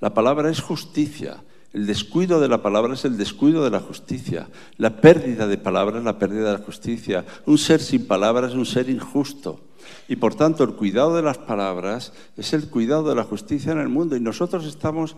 [0.00, 1.42] La palabra es justicia,
[1.72, 4.48] el descuido de la palabra es el descuido de la justicia.
[4.78, 7.26] La pérdida de palabra es la pérdida de la justicia.
[7.44, 9.60] Un ser sin palabras es un ser injusto.
[10.08, 13.78] Y por tanto, el cuidado de las palabras es el cuidado de la justicia en
[13.78, 14.16] el mundo.
[14.16, 15.16] Y nosotros estamos,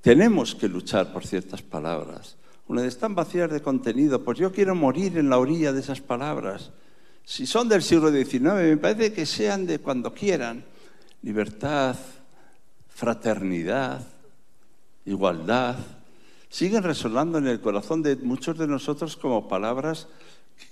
[0.00, 2.36] tenemos que luchar por ciertas palabras.
[2.70, 6.70] Una están vacías de contenido, pues yo quiero morir en la orilla de esas palabras.
[7.24, 10.62] Si son del siglo XIX, me parece que sean de cuando quieran.
[11.22, 11.96] Libertad,
[12.88, 14.06] fraternidad,
[15.04, 15.78] igualdad,
[16.48, 20.06] siguen resonando en el corazón de muchos de nosotros como palabras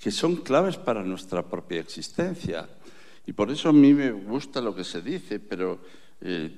[0.00, 2.68] que son claves para nuestra propia existencia.
[3.26, 5.80] Y por eso a mí me gusta lo que se dice, pero
[6.20, 6.56] eh,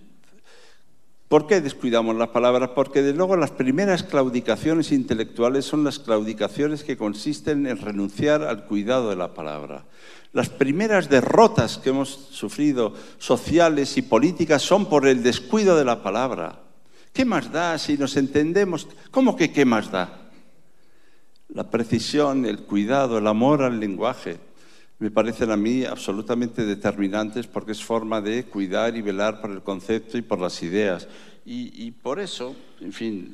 [1.31, 2.70] ¿por qué descuidamos las palabras?
[2.74, 8.64] Porque de luego las primeras claudicaciones intelectuales son las claudicaciones que consisten en renunciar al
[8.64, 9.85] cuidado de la palabra.
[10.33, 16.03] Las primeras derrotas que hemos sufrido sociales y políticas son por el descuido de la
[16.03, 16.62] palabra.
[17.12, 18.89] ¿Qué más da si nos entendemos?
[19.12, 20.31] ¿Cómo que qué más da?
[21.49, 24.49] La precisión, el cuidado, el amor al lenguaje.
[25.01, 29.62] Me parecen a mí absolutamente determinantes porque es forma de cuidar y velar por el
[29.62, 31.09] concepto y por las ideas.
[31.44, 33.32] Y, por eso, en fin,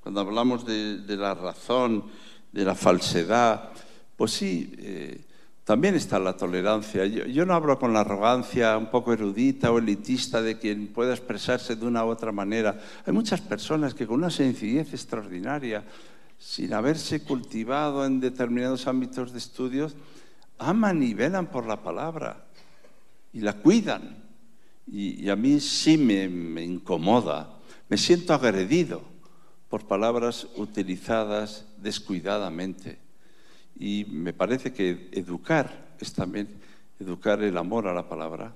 [0.00, 2.04] cuando hablamos de, la razón,
[2.52, 3.70] de la falsedad,
[4.16, 5.24] pues sí, eh,
[5.64, 7.06] también está la tolerancia.
[7.06, 11.74] Yo, no hablo con la arrogancia un poco erudita o elitista de quien pueda expresarse
[11.74, 12.78] de una u otra manera.
[13.06, 15.84] Hay muchas personas que con una sencillez extraordinaria,
[16.38, 19.96] sin haberse cultivado en determinados ámbitos de estudios,
[20.58, 22.44] aman y velan por la palabra
[23.32, 24.16] y la cuidan.
[24.90, 26.24] Y, a mí sí me,
[26.64, 29.02] incomoda, me siento agredido
[29.68, 32.98] por palabras utilizadas descuidadamente.
[33.78, 36.48] Y me parece que educar es también
[37.00, 38.54] educar el amor a la palabra,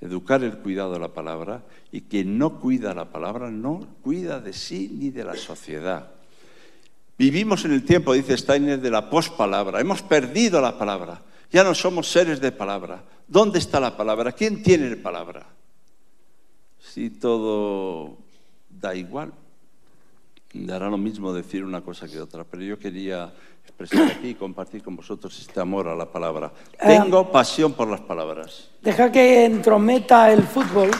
[0.00, 4.52] educar el cuidado a la palabra, y quien no cuida la palabra no cuida de
[4.52, 6.10] sí ni de la sociedad.
[7.18, 9.80] Vivimos en el tiempo, dice Steiner, de la pospalabra.
[9.80, 11.22] Hemos perdido la palabra.
[11.50, 13.02] Ya no somos seres de palabra.
[13.26, 14.32] ¿Dónde está la palabra?
[14.32, 15.46] ¿Quién tiene la palabra?
[16.78, 18.18] Si todo
[18.68, 19.32] da igual,
[20.52, 23.32] dará lo mismo decir una cosa que otra, pero yo quería
[23.62, 26.52] expresar aquí y compartir con vosotros este amor a la palabra.
[26.78, 26.86] Ah.
[26.86, 28.70] Tengo pasión por las palabras.
[28.82, 30.90] Deja que entrometa el fútbol.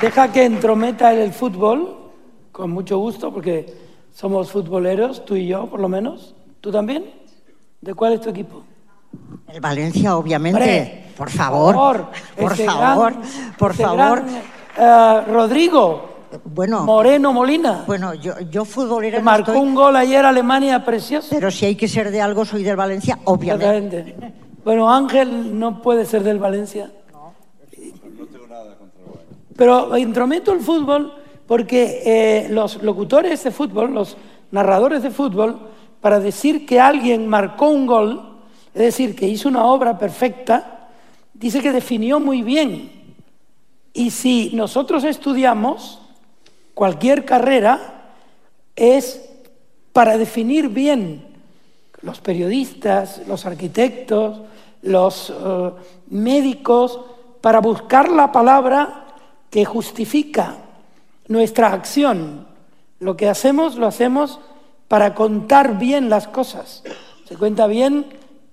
[0.00, 2.10] Deja que entrometa el fútbol,
[2.52, 3.84] con mucho gusto, porque
[4.14, 6.34] somos futboleros, tú y yo, por lo menos.
[6.60, 7.04] ¿Tú también?
[7.80, 8.62] ¿De cuál es tu equipo?
[9.52, 11.12] El Valencia, obviamente.
[11.16, 12.06] por favor.
[12.38, 13.14] Por favor.
[13.58, 14.22] por favor.
[14.78, 16.14] Eh, Rodrigo.
[16.44, 17.84] Bueno, Moreno Molina.
[17.86, 19.20] Bueno, yo, yo futbolera.
[19.20, 21.28] marcó un gol ayer a Alemania precioso.
[21.30, 24.16] Pero si hay que ser de algo, soy del Valencia, obviamente.
[24.64, 26.90] Bueno, Ángel no puede ser del Valencia.
[27.12, 27.34] No.
[28.16, 29.36] No tengo nada contra el Valencia.
[29.56, 34.16] Pero intrometo el fútbol porque eh, los locutores de fútbol, los
[34.50, 35.58] narradores de fútbol,
[36.00, 38.38] para decir que alguien marcó un gol,
[38.74, 40.88] es decir, que hizo una obra perfecta,
[41.32, 42.90] dice que definió muy bien.
[43.92, 46.00] Y si nosotros estudiamos
[46.74, 48.10] cualquier carrera,
[48.74, 49.30] es
[49.92, 51.24] para definir bien
[52.02, 54.40] los periodistas, los arquitectos,
[54.82, 55.70] los eh,
[56.08, 57.00] médicos,
[57.40, 59.04] para buscar la palabra
[59.50, 60.63] que justifica
[61.28, 62.46] nuestra acción.
[63.00, 64.40] Lo que hacemos lo hacemos
[64.88, 66.82] para contar bien las cosas.
[67.28, 68.06] Se cuenta bien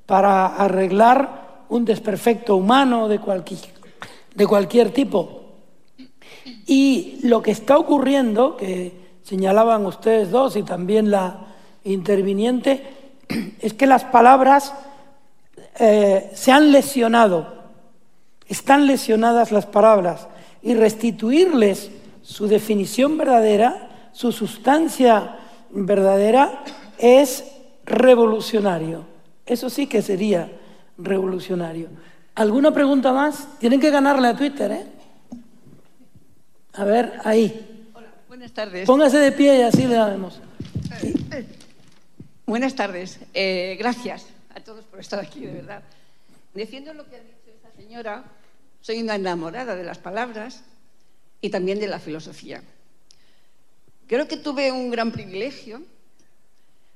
[0.06, 3.62] para arreglar un desperfecto humano de cualquier,
[4.36, 5.42] de cualquier tipo.
[6.66, 8.94] Y lo que está ocurriendo, que
[9.24, 11.48] señalaban ustedes dos y también la
[11.84, 12.84] interviniente,
[13.62, 14.74] es que las palabras
[15.80, 17.54] eh, se han lesionado,
[18.48, 20.28] están lesionadas las palabras,
[20.64, 21.90] y restituirles
[22.22, 25.38] su definición verdadera, su sustancia
[25.70, 26.64] verdadera
[26.98, 27.46] es
[27.86, 29.06] revolucionario.
[29.46, 30.52] Eso sí que sería
[30.98, 31.90] revolucionario.
[32.36, 33.48] ¿Alguna pregunta más?
[33.60, 34.86] Tienen que ganarle a Twitter, ¿eh?
[36.74, 37.90] A ver, ahí.
[37.94, 38.88] Hola, buenas tardes.
[38.88, 40.40] Póngase de pie y así le damos.
[42.46, 43.20] Buenas tardes.
[43.34, 45.82] Eh, gracias a todos por estar aquí, de verdad.
[46.54, 48.24] Defiendo lo que ha dicho esta señora.
[48.82, 50.64] Soy una enamorada de las palabras
[51.42, 52.64] y también de la filosofía.
[54.08, 55.82] Creo que tuve un gran privilegio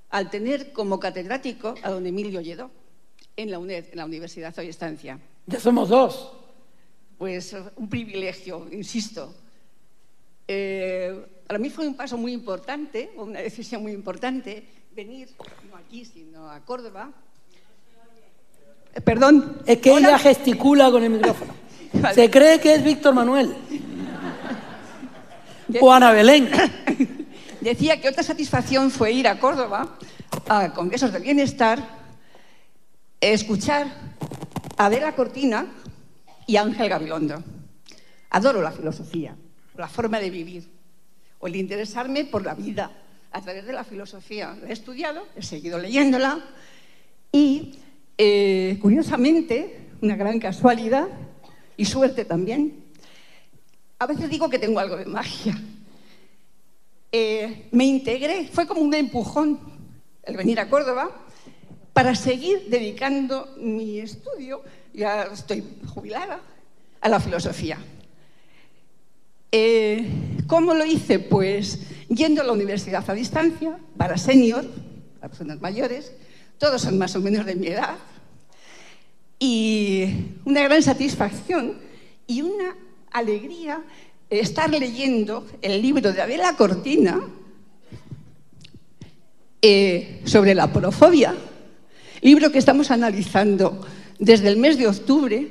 [0.10, 2.70] al tener como catedrático a don Emilio Lledó
[3.36, 5.20] en la UNED, en la Universidad Hoy Estancia.
[5.48, 6.32] Ya somos dos.
[7.18, 9.34] Pues un privilegio, insisto.
[10.48, 14.64] Eh, para mí fue un paso muy importante, una decisión muy importante,
[14.96, 15.30] venir,
[15.70, 17.12] no aquí, sino a Córdoba.
[18.94, 19.62] Eh, perdón.
[19.66, 21.54] Es que ella gesticula con el micrófono.
[22.14, 23.56] Se cree que es Víctor Manuel.
[25.80, 26.50] Juana Belén.
[27.62, 29.98] Decía que otra satisfacción fue ir a Córdoba,
[30.48, 31.80] a congresos de bienestar,
[33.20, 33.88] escuchar
[34.78, 35.66] a Adela Cortina
[36.46, 37.44] y a Ángel Gabilondo.
[38.30, 39.36] Adoro la filosofía,
[39.78, 40.70] la forma de vivir,
[41.40, 42.92] o el interesarme por la vida
[43.32, 44.56] a través de la filosofía.
[44.62, 46.46] La he estudiado, he seguido leyéndola
[47.32, 47.76] y,
[48.18, 51.08] eh, curiosamente, una gran casualidad
[51.78, 52.85] y suerte también,
[54.00, 55.58] a veces digo que tengo algo de magia.
[57.12, 59.60] Eh, me integré, fue como un empujón
[60.24, 61.12] el venir a Córdoba
[61.94, 64.64] para seguir dedicando mi estudio,
[64.94, 65.64] ya estoy
[65.94, 66.42] jubilada,
[67.00, 67.78] a la filosofía.
[69.52, 70.06] Eh,
[70.48, 71.20] ¿Cómo lo hice?
[71.20, 74.66] Pues yendo a la universidad a distancia, para senior,
[75.20, 76.12] para personas mayores,
[76.58, 77.96] todos son más o menos de mi edad,
[79.40, 81.78] y una gran satisfacción
[82.28, 82.76] y una
[83.16, 83.82] alegría
[84.30, 87.22] estar leyendo el libro de Adela Cortina
[89.62, 91.34] eh, sobre la porofobia,
[92.22, 93.86] libro que estamos analizando
[94.20, 95.48] desde el mes de octubre.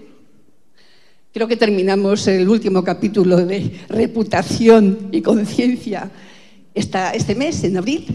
[1.32, 6.10] Creo que terminamos el último capítulo de reputación y conciencia
[6.74, 8.06] este mes, en abril.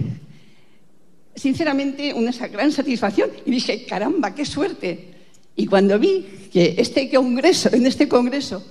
[1.35, 3.29] Sinceramente, una gran satisfacción.
[3.45, 5.07] Y dije, caramba, qué suerte.
[5.55, 8.63] Y cuando vi que este congreso, en este congreso,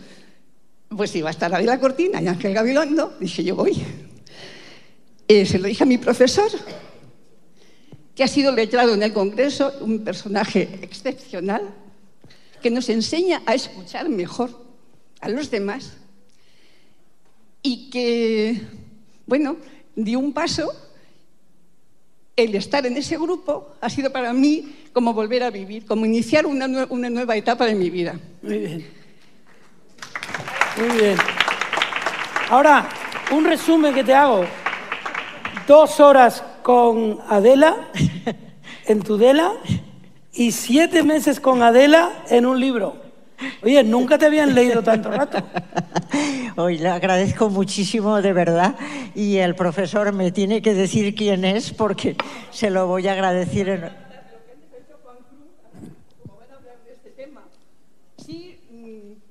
[0.98, 3.80] pues iba a estar la Cortina y Ángel Gabilondo, dije, yo voy.
[5.28, 6.50] Eh, se lo dije a mi profesor,
[8.16, 11.62] que ha sido letrado en el Congreso, un personaje excepcional,
[12.60, 14.50] que nos enseña a escuchar mejor
[15.20, 15.98] a los demás
[17.62, 18.60] y que,
[19.24, 19.56] bueno,
[19.94, 20.72] dio un paso.
[22.34, 26.44] El estar en ese grupo ha sido para mí como volver a vivir, como iniciar
[26.44, 28.18] una, una nueva etapa de mi vida.
[28.42, 28.97] Muy bien.
[30.78, 31.16] Muy bien.
[32.50, 32.88] Ahora,
[33.32, 34.44] un resumen que te hago.
[35.66, 37.88] Dos horas con Adela
[38.86, 39.54] en Tudela
[40.32, 42.96] y siete meses con Adela en un libro.
[43.62, 45.38] Oye, nunca te habían leído tanto rato.
[46.56, 48.76] Hoy le agradezco muchísimo, de verdad,
[49.16, 52.16] y el profesor me tiene que decir quién es porque
[52.50, 53.68] se lo voy a agradecer.
[53.68, 54.08] En...
[58.24, 58.58] Sí,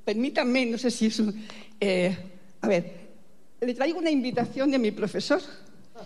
[0.07, 1.35] permítanme, no sé si es un...
[1.81, 2.15] Eh,
[2.61, 2.93] a ver,
[3.59, 5.41] le traigo una invitación de mi profesor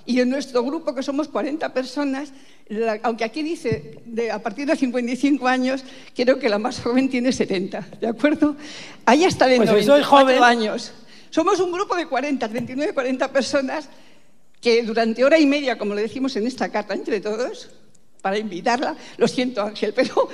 [0.08, 2.34] y en nuestro grupo, que somos 40 personas,
[3.04, 5.84] aunque aquí dice de, a partir de 55 años,
[6.16, 8.56] creo que la más joven tiene 70, ¿de acuerdo?
[9.06, 10.42] Ahí está de pues soy joven.
[10.42, 10.94] años.
[11.30, 13.88] Somos un grupo de 40, 39, 40 personas
[14.60, 17.70] que durante hora y media, como le decimos en esta carta entre todos,
[18.24, 20.28] para invitarla, lo siento Ángel, pero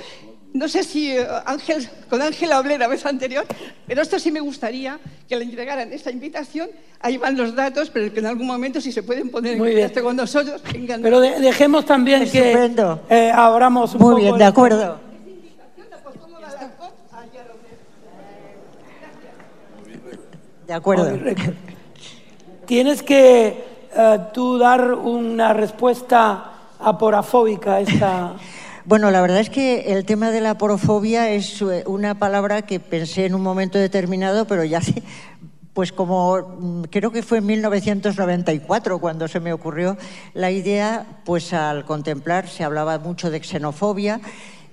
[0.54, 3.46] no sé si eh, Ángel, con Ángel hablé la vez anterior,
[3.86, 4.98] pero esto sí me gustaría
[5.28, 6.70] que le entregaran esta invitación.
[7.00, 10.02] Ahí van los datos, pero que en algún momento si se pueden poner en contacto
[10.02, 11.02] con nosotros, vengan.
[11.02, 12.72] Pero dejemos también que
[13.10, 15.00] eh, abramos un Muy bien, de acuerdo.
[20.66, 21.18] De acuerdo.
[22.66, 23.64] Tienes que
[23.96, 28.34] eh, tú dar una respuesta aporafóbica a esta...
[28.88, 32.80] Bueno, la verdad es que el tema de la porofobia es eh, una palabra que
[32.80, 34.80] pensé en un momento determinado, pero ya
[35.74, 39.98] pues como mm, creo que fue en 1994 cuando se me ocurrió
[40.32, 44.22] la idea, pues al contemplar se hablaba mucho de xenofobia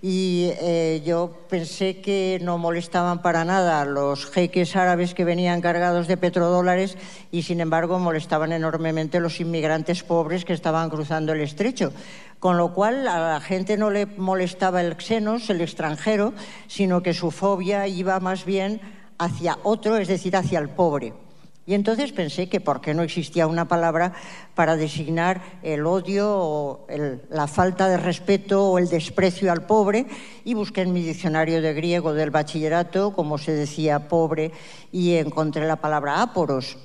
[0.08, 6.08] y eh, yo pensé que no molestaban para nada los jeques árabes que venían cargados
[6.08, 6.96] de petrodólares
[7.32, 11.92] y sin embargo molestaban enormemente los inmigrantes pobres que estaban cruzando el estrecho.
[12.38, 16.34] Con lo cual a la gente no le molestaba el xenos, el extranjero,
[16.68, 18.82] sino que su fobia iba más bien
[19.18, 21.25] hacia otro, es decir, hacia el pobre.
[21.68, 24.14] Y entonces pensé que por qué no existía una palabra
[24.54, 26.88] para designar el odio o
[27.30, 30.06] la falta de respeto o el desprecio al pobre.
[30.44, 34.52] Y busqué en mi diccionario de griego del bachillerato como se decía pobre
[34.92, 36.78] y encontré la palabra áporos,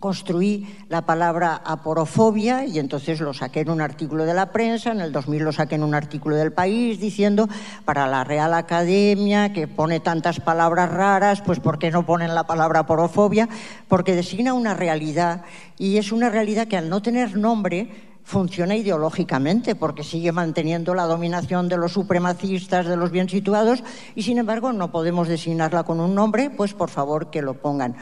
[0.00, 5.00] construí la palabra aporofobia y entonces lo saqué en un artículo de la prensa, en
[5.00, 7.48] el 2000 lo saqué en un artículo del país diciendo
[7.84, 12.44] para la Real Academia que pone tantas palabras raras, pues ¿por qué no ponen la
[12.44, 13.48] palabra aporofobia?
[13.88, 15.42] Porque designa una realidad
[15.78, 21.04] y es una realidad que al no tener nombre funciona ideológicamente porque sigue manteniendo la
[21.04, 23.82] dominación de los supremacistas, de los bien situados
[24.14, 27.96] y sin embargo no podemos designarla con un nombre, pues por favor que lo pongan.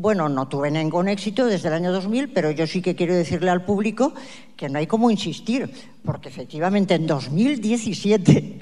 [0.00, 3.50] Bueno, no tuve ningún éxito desde el año 2000, pero yo sí que quiero decirle
[3.50, 4.12] al público
[4.56, 5.68] que no hay como insistir,
[6.04, 8.60] porque efectivamente en 2017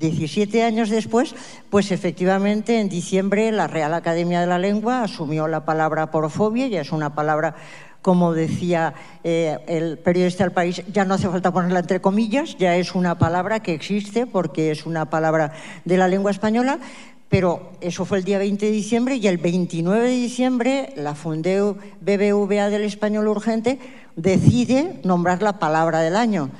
[0.00, 1.36] 17 años después,
[1.70, 6.80] pues efectivamente en diciembre la Real Academia de la Lengua asumió la palabra porofobia, ya
[6.80, 7.54] es una palabra,
[8.02, 12.74] como decía eh, el periodista del país, ya no hace falta ponerla entre comillas, ya
[12.74, 15.52] es una palabra que existe porque es una palabra
[15.84, 16.80] de la lengua española,
[17.28, 21.76] pero eso fue el día 20 de diciembre y el 29 de diciembre la Fundeu
[22.00, 23.78] BBVA del Español Urgente
[24.16, 26.50] decide nombrar la palabra del año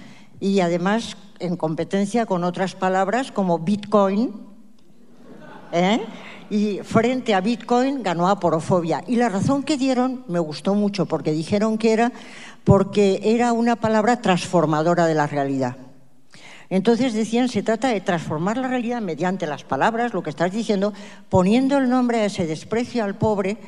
[0.40, 4.32] y además en competencia con otras palabras como Bitcoin.
[5.72, 6.00] ¿eh?
[6.50, 9.02] Y frente a Bitcoin ganó a porofobia.
[9.06, 12.12] Y la razón que dieron me gustó mucho porque dijeron que era
[12.64, 15.76] porque era una palabra transformadora de la realidad.
[16.74, 20.92] Entonces decían, se trata de transformar la realidad mediante las palabras, lo que estás diciendo,
[21.28, 23.58] poniendo el nombre a ese desprecio al pobre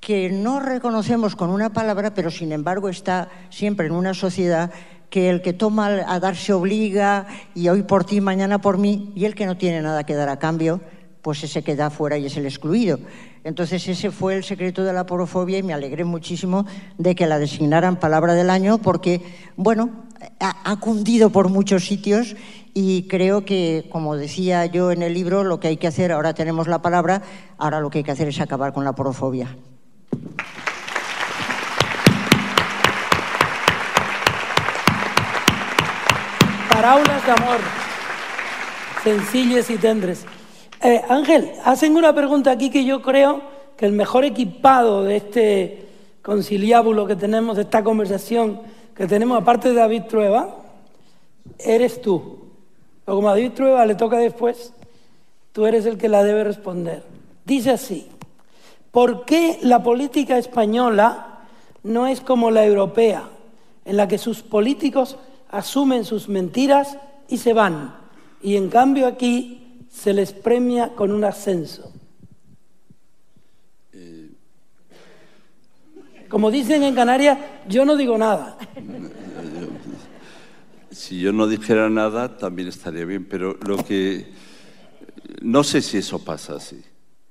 [0.00, 4.70] que no reconocemos con una palabra, pero sin embargo está siempre en una sociedad
[5.08, 9.14] que el que toma a dar se obliga y hoy por ti, mañana por mí,
[9.16, 10.82] y el que no tiene nada que dar a cambio,
[11.22, 12.98] pues ese queda fuera y es el excluido.
[13.44, 16.66] Entonces ese fue el secreto de la porofobia y me alegré muchísimo
[16.98, 19.22] de que la designaran palabra del año porque,
[19.56, 19.90] bueno,
[20.40, 22.36] ha, cundido por muchos sitios
[22.74, 26.34] y creo que, como decía yo en el libro, lo que hay que hacer, ahora
[26.34, 27.22] tenemos la palabra,
[27.58, 29.56] ahora lo que hay que hacer es acabar con la porofobia.
[36.70, 37.60] Paraulas de amor,
[39.04, 40.24] sencillas y tendres.
[40.82, 43.42] Eh, Ángel, hacen una pregunta aquí que yo creo
[43.76, 45.88] que el mejor equipado de este
[46.22, 48.60] conciliábulo que tenemos, de esta conversación
[48.94, 50.56] que tenemos, aparte de David Trueba,
[51.58, 52.38] eres tú.
[53.04, 54.72] O como a David Trueba le toca después,
[55.52, 57.02] tú eres el que la debe responder.
[57.44, 58.08] Dice así,
[58.90, 61.40] ¿por qué la política española
[61.82, 63.28] no es como la europea,
[63.84, 65.16] en la que sus políticos
[65.50, 66.98] asumen sus mentiras
[67.28, 67.94] y se van?
[68.42, 71.91] Y en cambio aquí se les premia con un ascenso.
[76.32, 77.38] Como dicen en Canarias,
[77.68, 78.56] yo no digo nada.
[80.90, 84.32] Si yo no dijera nada, también estaría bien, pero lo que...
[85.42, 86.82] No sé si eso pasa así.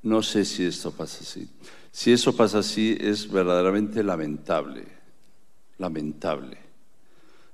[0.03, 1.49] No sé si esto pasa así.
[1.91, 4.85] Si eso pasa así, es verdaderamente lamentable.
[5.79, 6.59] Lamentable.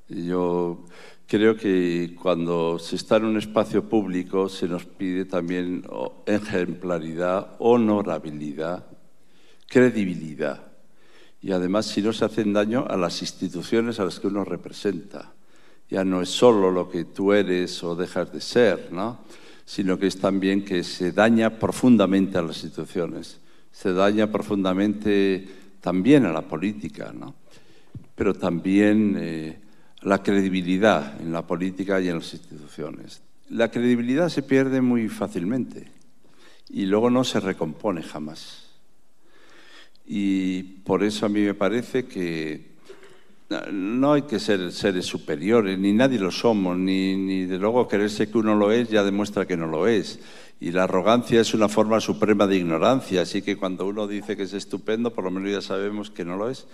[0.10, 0.84] Yo
[1.28, 5.86] creo que cuando se está en un espacio público se nos pide también
[6.26, 8.86] ejemplaridad, honorabilidad,
[9.70, 10.67] credibilidad
[11.42, 15.34] y además si no se hacen daño a las instituciones a las que uno representa.
[15.90, 19.20] Ya no es solo lo que tú eres o dejas de ser, ¿no?
[19.66, 23.40] sino que es también que se daña profundamente a las instituciones,
[23.72, 25.48] se daña profundamente
[25.82, 27.36] también a la política, ¿no?
[28.16, 29.60] pero también eh,
[30.02, 33.22] la credibilidad en la política y en las instituciones.
[33.50, 35.92] La credibilidad se pierde muy fácilmente
[36.70, 38.67] y luego no se recompone jamás.
[40.08, 42.78] Y por eso a mí me parece que
[43.72, 48.30] no hay que ser seres superiores, ni nadie lo somos, ni, ni de luego creerse
[48.30, 50.20] que uno lo es ya demuestra que no lo es.
[50.60, 54.44] Y la arrogancia es una forma suprema de ignorancia, así que cuando uno dice que
[54.44, 56.66] es estupendo, por lo menos ya sabemos que no lo es.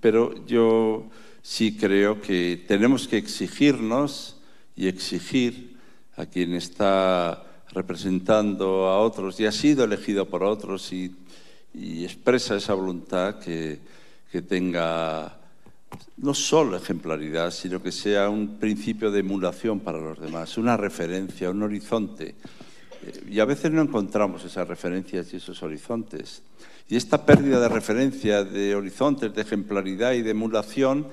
[0.00, 1.08] Pero yo
[1.42, 4.36] sí creo que tenemos que exigirnos
[4.76, 5.76] y exigir
[6.16, 11.14] a quien está representando a otros y ha sido elegido por otros y
[11.78, 13.78] y expresa esa voluntad que,
[14.30, 15.38] que tenga
[16.18, 21.50] no solo ejemplaridad, sino que sea un principio de emulación para los demás, una referencia,
[21.50, 22.34] un horizonte.
[23.02, 26.42] Eh, y a veces no encontramos esas referencias y esos horizontes.
[26.88, 31.06] Y esta pérdida de referencia, de horizontes, de ejemplaridad y de emulación,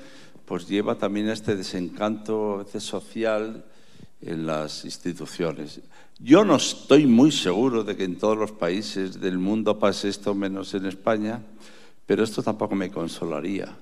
[0.45, 3.65] pues lleva también a este desencanto a veces social
[4.21, 5.81] en las instituciones.
[6.19, 10.33] Yo no estoy muy seguro de que en todos los países del mundo pase esto,
[10.33, 11.41] menos en España,
[12.05, 13.75] pero esto tampoco me consolaría.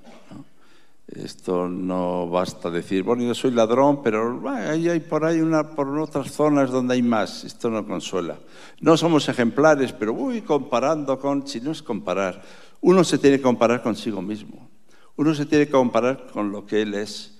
[1.08, 5.88] Esto no basta decir, bueno, yo soy ladrón, pero ahí hay por ahí una, por
[6.00, 7.44] otras zonas donde hay más.
[7.44, 8.40] Esto no consuela.
[8.82, 12.42] No somos ejemplares, pero uy, comparando con, si no es comparar,
[12.82, 14.70] uno se tiene que comparar consigo mismo.
[15.18, 17.38] Uno se tiene que comparar con lo que él es.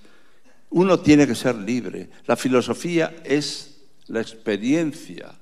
[0.70, 2.12] Uno tiene que ser libre.
[2.28, 3.73] La filosofía es
[4.08, 5.34] la experiencia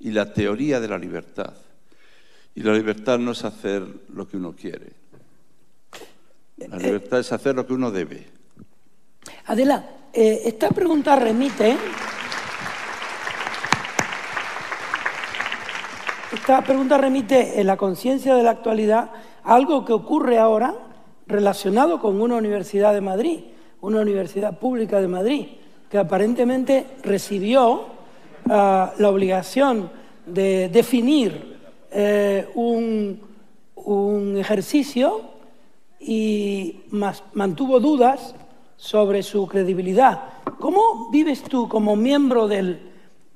[0.00, 1.54] y la teoría de la libertad.
[2.54, 3.82] Y la libertad no es hacer
[4.12, 4.92] lo que uno quiere.
[6.56, 8.26] La libertad es hacer lo que uno debe.
[9.46, 11.76] Adela, eh, esta pregunta remite.
[16.32, 19.10] Esta pregunta remite en la conciencia de la actualidad
[19.44, 20.74] a algo que ocurre ahora
[21.26, 23.40] relacionado con una universidad de Madrid,
[23.80, 25.46] una universidad pública de Madrid,
[25.90, 27.86] que aparentemente recibió
[28.46, 29.90] la obligación
[30.26, 31.58] de definir
[31.90, 33.30] eh, un,
[34.36, 35.20] ejercicio
[35.98, 36.82] y
[37.32, 38.34] mantuvo dudas
[38.76, 40.20] sobre su credibilidad.
[40.58, 42.80] ¿Cómo vives tú como miembro del,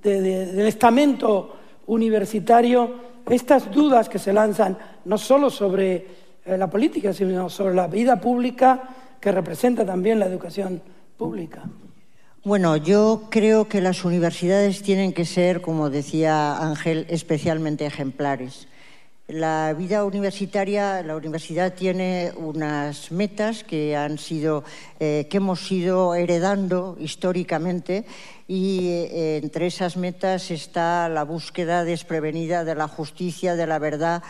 [0.03, 1.57] del estamento
[1.87, 6.07] universitario estas dudas que se lanzan no solo sobre
[6.45, 8.83] eh, la política, sino sobre la vida pública
[9.21, 10.81] que representa también la educación
[11.17, 11.65] pública?
[12.47, 18.69] Bueno, yo creo que las universidades tienen que ser, como decía Ángel, especialmente ejemplares.
[19.27, 24.63] La vida universitaria, la universidad tiene unas metas que han sido,
[25.01, 28.05] eh, que hemos ido heredando históricamente
[28.47, 34.23] y eh, entre esas metas está la búsqueda desprevenida de la justicia, de la verdad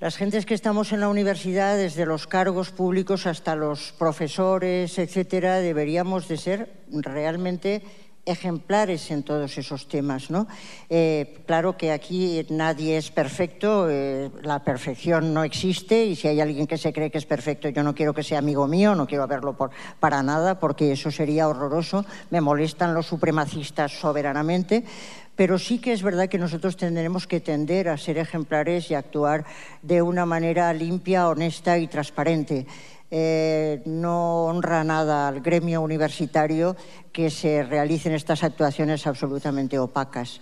[0.00, 5.56] las gentes que estamos en la universidad, desde los cargos públicos hasta los profesores, etcétera,
[5.58, 7.82] deberíamos de ser realmente
[8.24, 10.30] ejemplares en todos esos temas.
[10.30, 10.46] ¿no?
[10.88, 16.40] Eh, claro que aquí nadie es perfecto, eh, la perfección no existe y si hay
[16.40, 19.06] alguien que se cree que es perfecto, yo no quiero que sea amigo mío, no
[19.06, 24.84] quiero verlo por, para nada porque eso sería horroroso, me molestan los supremacistas soberanamente,
[25.38, 29.44] pero sí que es verdad que nosotros tendremos que tender a ser ejemplares y actuar
[29.82, 32.66] de una manera limpia, honesta y transparente.
[33.08, 36.74] Eh, no honra nada al gremio universitario
[37.12, 40.40] que se realicen estas actuaciones absolutamente opacas.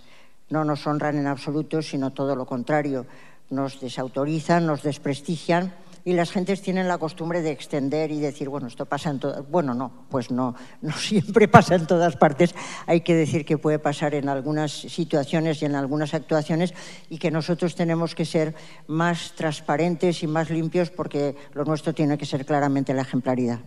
[0.49, 3.05] No nos honran en absoluto, sino todo lo contrario.
[3.51, 5.75] Nos desautorizan, nos desprestigian
[6.07, 9.45] y las gentes tienen la costumbre de extender y decir, bueno, esto pasa en todas...
[9.51, 12.55] Bueno, no, pues no, no siempre pasa en todas partes.
[12.85, 16.73] Hay que decir que puede pasar en algunas situaciones y en algunas actuaciones
[17.09, 18.55] y que nosotros tenemos que ser
[18.87, 23.59] más transparentes y más limpios porque lo nuestro tiene que ser claramente la ejemplaridad.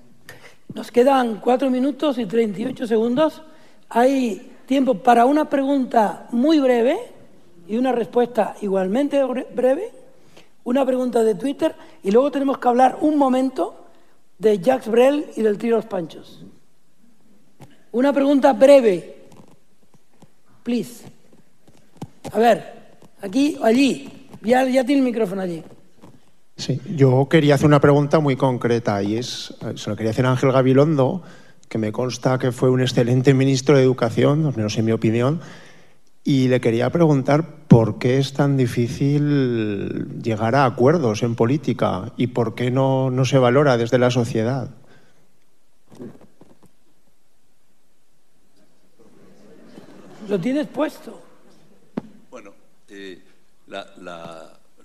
[0.73, 3.43] Nos quedan cuatro minutos y 38 segundos.
[3.91, 6.97] Hay tiempo para una pregunta muy breve
[7.69, 9.23] y una respuesta igualmente
[9.55, 9.99] breve
[10.65, 13.87] una pregunta de Twitter y luego tenemos que hablar un momento
[14.39, 16.45] de Jacques Brel y del trío Los Panchos.
[17.93, 19.27] Una pregunta breve.
[20.62, 21.05] Please.
[22.32, 24.28] A ver, aquí o allí.
[24.43, 25.62] Ya, ya tiene el micrófono allí.
[26.57, 30.31] Sí, yo quería hacer una pregunta muy concreta y es, se lo quería hacer a
[30.31, 31.23] Ángel Gabilondo,
[31.69, 35.41] que me consta que fue un excelente ministro de Educación, al menos en mi opinión,
[36.25, 42.29] y le quería preguntar por qué es tan difícil llegar a acuerdos en política y
[42.29, 44.71] por qué no, no se valora desde la sociedad.
[50.29, 51.23] Lo tienes puesto.
[52.31, 52.53] Bueno,
[52.89, 53.21] eh,
[53.67, 53.87] la,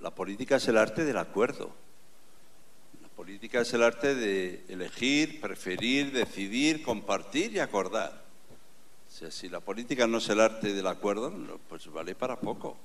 [0.01, 1.69] la política es el arte del acuerdo.
[3.01, 8.24] La política es el arte de elegir, preferir, decidir, compartir y acordar
[9.29, 11.31] si la política no es el arte del acuerdo,
[11.69, 12.75] pues vale para poco.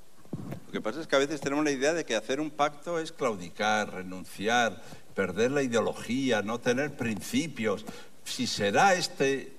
[0.67, 3.01] Lo que pasa es que a veces tenemos la idea de que hacer un pacto
[3.01, 4.81] es claudicar, renunciar,
[5.17, 7.85] perder la ideología, no tener principios.
[8.25, 9.53] Si será este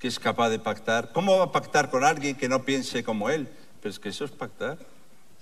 [0.00, 3.30] que es capaz de pactar, ¿cómo va a pactar con alguien que no piense como
[3.30, 3.48] él?
[3.80, 4.78] Pero es que eso es pactar.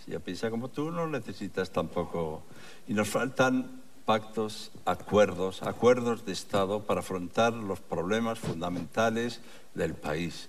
[0.04, 2.42] Si ya piensa como tú, no necesitas tampoco.
[2.86, 9.40] Y nos faltan pactos, acuerdos, acuerdos de Estado para afrontar los problemas fundamentales
[9.74, 10.48] del país.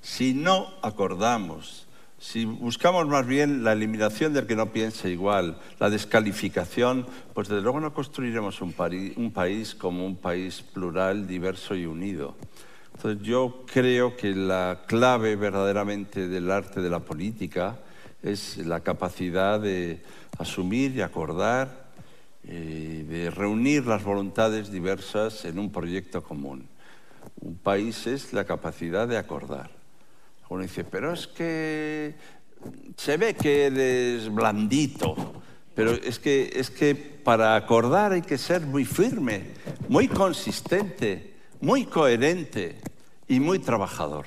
[0.00, 1.86] Si no acordamos,
[2.20, 7.62] si buscamos más bien la eliminación del que no piensa igual, la descalificación, pues desde
[7.62, 12.36] luego no construiremos un, país como un país plural, diverso y unido.
[12.94, 17.78] Entonces yo creo que la clave verdaderamente del arte de la política
[18.22, 20.02] es la capacidad de
[20.38, 21.88] asumir y acordar,
[22.44, 26.68] eh, de reunir las voluntades diversas en un proyecto común.
[27.40, 29.79] Un país es la capacidad de acordar.
[30.50, 32.16] Uno dice, pero es que
[32.96, 35.14] se ve que eres blandito,
[35.76, 39.52] pero es que, es que para acordar hay que ser muy firme,
[39.88, 42.80] muy consistente, muy coherente
[43.28, 44.26] y muy trabajador.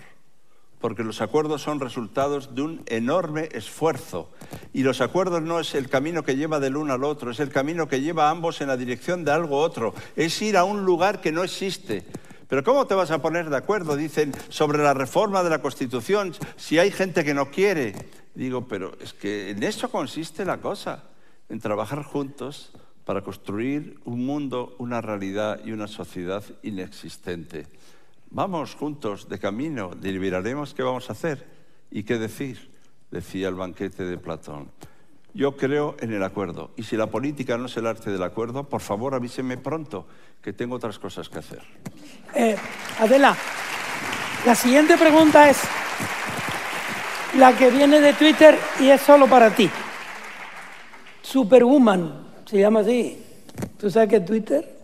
[0.79, 4.31] Porque los acuerdos son resultados de un enorme esfuerzo.
[4.71, 7.49] Y los acuerdos no es el camino que lleva del uno al otro, es el
[7.49, 9.93] camino que lleva a ambos en la dirección de algo otro.
[10.15, 12.05] Es ir a un lugar que no existe
[12.47, 16.33] pero ¿cómo te vas a poner de acuerdo, dicen, sobre la reforma de la Constitución
[16.55, 17.93] si hay gente que no quiere?
[18.35, 21.03] Digo, pero es que en eso consiste la cosa,
[21.49, 22.71] en trabajar juntos
[23.05, 27.67] para construir un mundo, una realidad y una sociedad inexistente.
[28.29, 31.45] Vamos juntos de camino, deliberaremos qué vamos a hacer
[31.91, 32.71] y qué decir,
[33.11, 34.71] decía el banquete de Platón.
[35.33, 38.65] Yo creo en el acuerdo y si la política no es el arte del acuerdo,
[38.65, 40.05] por favor avíseme pronto,
[40.41, 41.61] que tengo otras cosas que hacer.
[42.35, 42.55] Eh,
[42.99, 43.35] Adela,
[44.45, 45.57] la siguiente pregunta es
[47.37, 49.69] la que viene de Twitter y es solo para ti.
[51.23, 53.17] Superwoman, se llama así.
[53.79, 54.77] Tú sabes que Twitter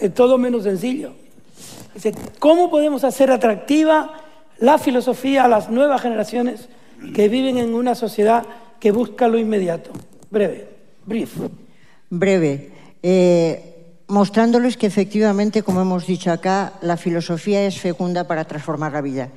[0.00, 1.14] es todo menos sencillo.
[1.94, 4.12] Dice, ¿cómo podemos hacer atractiva
[4.58, 6.68] la filosofía a las nuevas generaciones
[7.12, 8.44] que viven en una sociedad
[8.80, 9.90] que busca lo inmediato.
[10.30, 10.68] Breve,
[11.06, 11.36] brief.
[12.10, 12.70] Breve.
[13.02, 13.68] Eh,
[14.08, 19.30] mostrándoles que efectivamente, como hemos dicho acá, la filosofía es fecunda para transformar la vida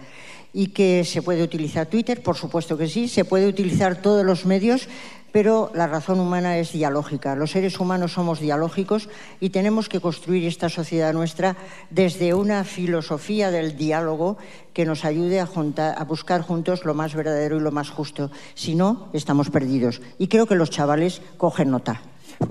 [0.54, 4.46] y que se puede utilizar Twitter, por supuesto que sí, se puede utilizar todos los
[4.46, 4.88] medios,
[5.32, 7.36] pero la razón humana es dialógica.
[7.36, 9.10] Los seres humanos somos dialógicos
[9.40, 11.56] y tenemos que construir esta sociedad nuestra
[11.90, 14.38] desde una filosofía del diálogo
[14.74, 18.32] que nos ayude a, a, buscar juntos lo más verdadero y lo más justo.
[18.54, 20.02] Si no, estamos perdidos.
[20.18, 22.02] Y creo que los chavales cogen nota.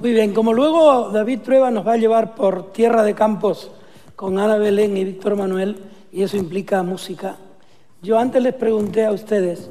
[0.00, 3.70] Muy bien, como luego David Trueba nos va a llevar por tierra de campos
[4.14, 5.82] con Ana Belén y Víctor Manuel,
[6.12, 7.38] y eso implica música,
[8.02, 9.70] Yo antes les pregunté a ustedes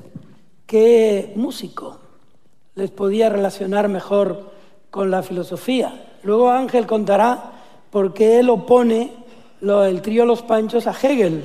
[0.66, 1.99] qué músico
[2.80, 4.52] les podía relacionar mejor
[4.90, 5.94] con la filosofía.
[6.24, 7.52] Luego Ángel contará
[7.92, 9.12] por qué él opone
[9.60, 11.44] lo, el trío Los Panchos a Hegel.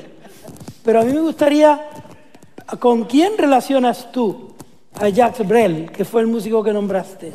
[0.85, 1.89] Pero a mí me gustaría,
[2.79, 4.55] ¿con quién relacionas tú
[4.95, 7.33] a Jacques Brel, que fue el músico que nombraste?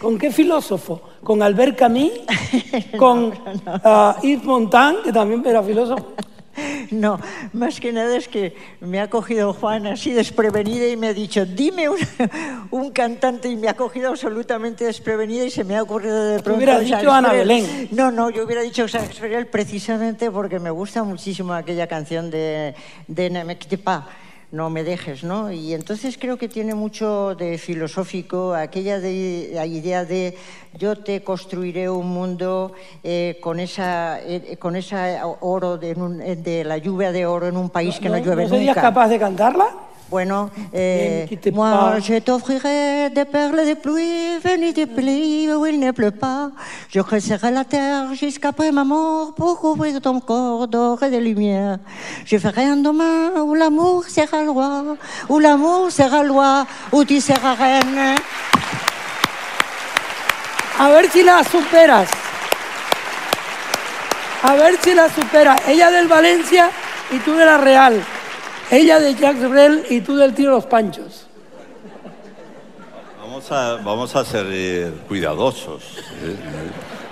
[0.00, 1.00] ¿Con qué filósofo?
[1.22, 2.10] ¿Con Albert Camus?
[2.98, 6.14] ¿Con uh, Yves Montand, que también era filósofo?
[6.96, 7.20] No,
[7.52, 11.44] más que nada es que me ha cogido Juan así desprevenida y me ha dicho,
[11.44, 11.98] dime un,
[12.70, 16.58] un cantante y me ha cogido absolutamente desprevenida y se me ha ocurrido de pronto.
[16.58, 17.88] Hubiera dicho Ana Belén.
[17.90, 18.86] No, no, yo hubiera dicho
[19.20, 22.74] Brel precisamente porque me gusta muchísimo aquella canción de,
[23.06, 24.04] de Ne me quitte pas
[24.52, 25.50] no me dejes, ¿no?
[25.50, 30.36] Y entonces creo que tiene mucho de filosófico aquella de, la idea de
[30.78, 36.64] yo te construiré un mundo eh, con esa eh, con esa oro de, un, de,
[36.64, 38.88] la lluvia de oro en un país que no, no llueve ¿no serías nunca.
[38.88, 39.66] capaz de cantarla?
[40.08, 41.98] Bueno, eh, moi pas.
[41.98, 46.52] je t'offrirai des perles de pluie venues du pays où il ne pleut pas.
[46.88, 51.78] Je creuserai la terre jusqu'après ma mort pour couvrir ton corps d'or et de lumière.
[52.24, 54.96] Je ferai un domaine où l'amour sera loi,
[55.28, 58.14] où l'amour sera loi, où tu seras reine.
[60.78, 62.08] A ver si la superas.
[64.44, 65.56] A ver si la superas.
[65.66, 66.70] Ella del Valencia
[67.10, 68.15] y tú de la Real.
[68.70, 71.26] Ella de Jacques Brel y tú del tiro Los Panchos.
[73.20, 75.82] Vamos a, vamos a ser eh, cuidadosos.
[76.22, 76.36] ¿eh?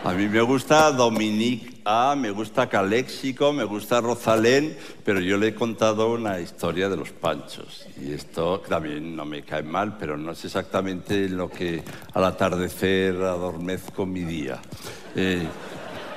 [0.04, 5.48] A mí me gusta Dominique A, me gusta Caléxico, me gusta Rosalén, pero yo le
[5.48, 7.86] he contado una historia de los panchos.
[8.02, 11.82] Y esto también no me cae mal, pero no es exactamente lo que
[12.14, 14.60] al atardecer adormezco mi día.
[15.14, 15.46] Eh,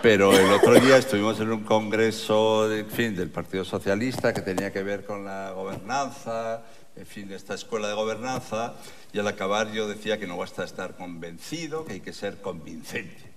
[0.01, 4.71] pero el otro día estuvimos en un congreso en fin, del Partido Socialista que tenía
[4.71, 6.63] que ver con la gobernanza,
[6.95, 8.75] en fin, esta escuela de gobernanza,
[9.13, 13.27] y al acabar yo decía que no basta estar convencido, que hay que ser convincente.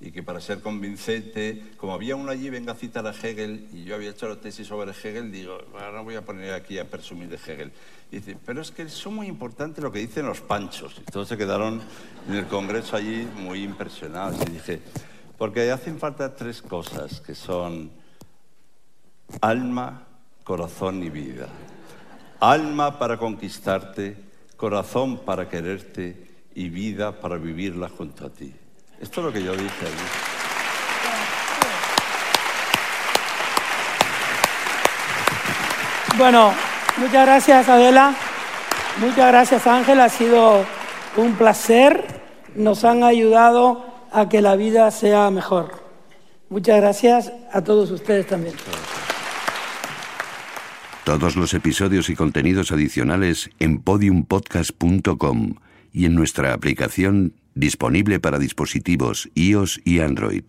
[0.00, 3.84] Y que para ser convincente, como había uno allí, venga a citar a Hegel, y
[3.84, 7.28] yo había hecho la tesis sobre Hegel, digo, ahora voy a poner aquí a presumir
[7.28, 7.72] de Hegel.
[8.10, 10.96] Dice, pero es que es muy importante lo que dicen los panchos.
[11.00, 11.82] Y todos se quedaron
[12.28, 14.40] en el congreso allí muy impresionados.
[14.46, 14.80] Y dije,
[15.38, 17.92] porque hacen falta tres cosas, que son
[19.40, 20.02] alma,
[20.42, 21.46] corazón y vida.
[22.40, 24.16] Alma para conquistarte,
[24.56, 28.52] corazón para quererte y vida para vivirla junto a ti.
[29.00, 30.28] Esto es lo que yo dije allí.
[36.16, 36.52] Bueno,
[36.96, 38.12] muchas gracias Adela.
[38.98, 40.00] Muchas gracias Ángel.
[40.00, 40.66] Ha sido
[41.16, 42.04] un placer.
[42.56, 45.82] Nos han ayudado a que la vida sea mejor.
[46.48, 48.54] Muchas gracias a todos ustedes también.
[51.04, 55.54] Todos los episodios y contenidos adicionales en podiumpodcast.com
[55.92, 60.44] y en nuestra aplicación disponible para dispositivos iOS y Android.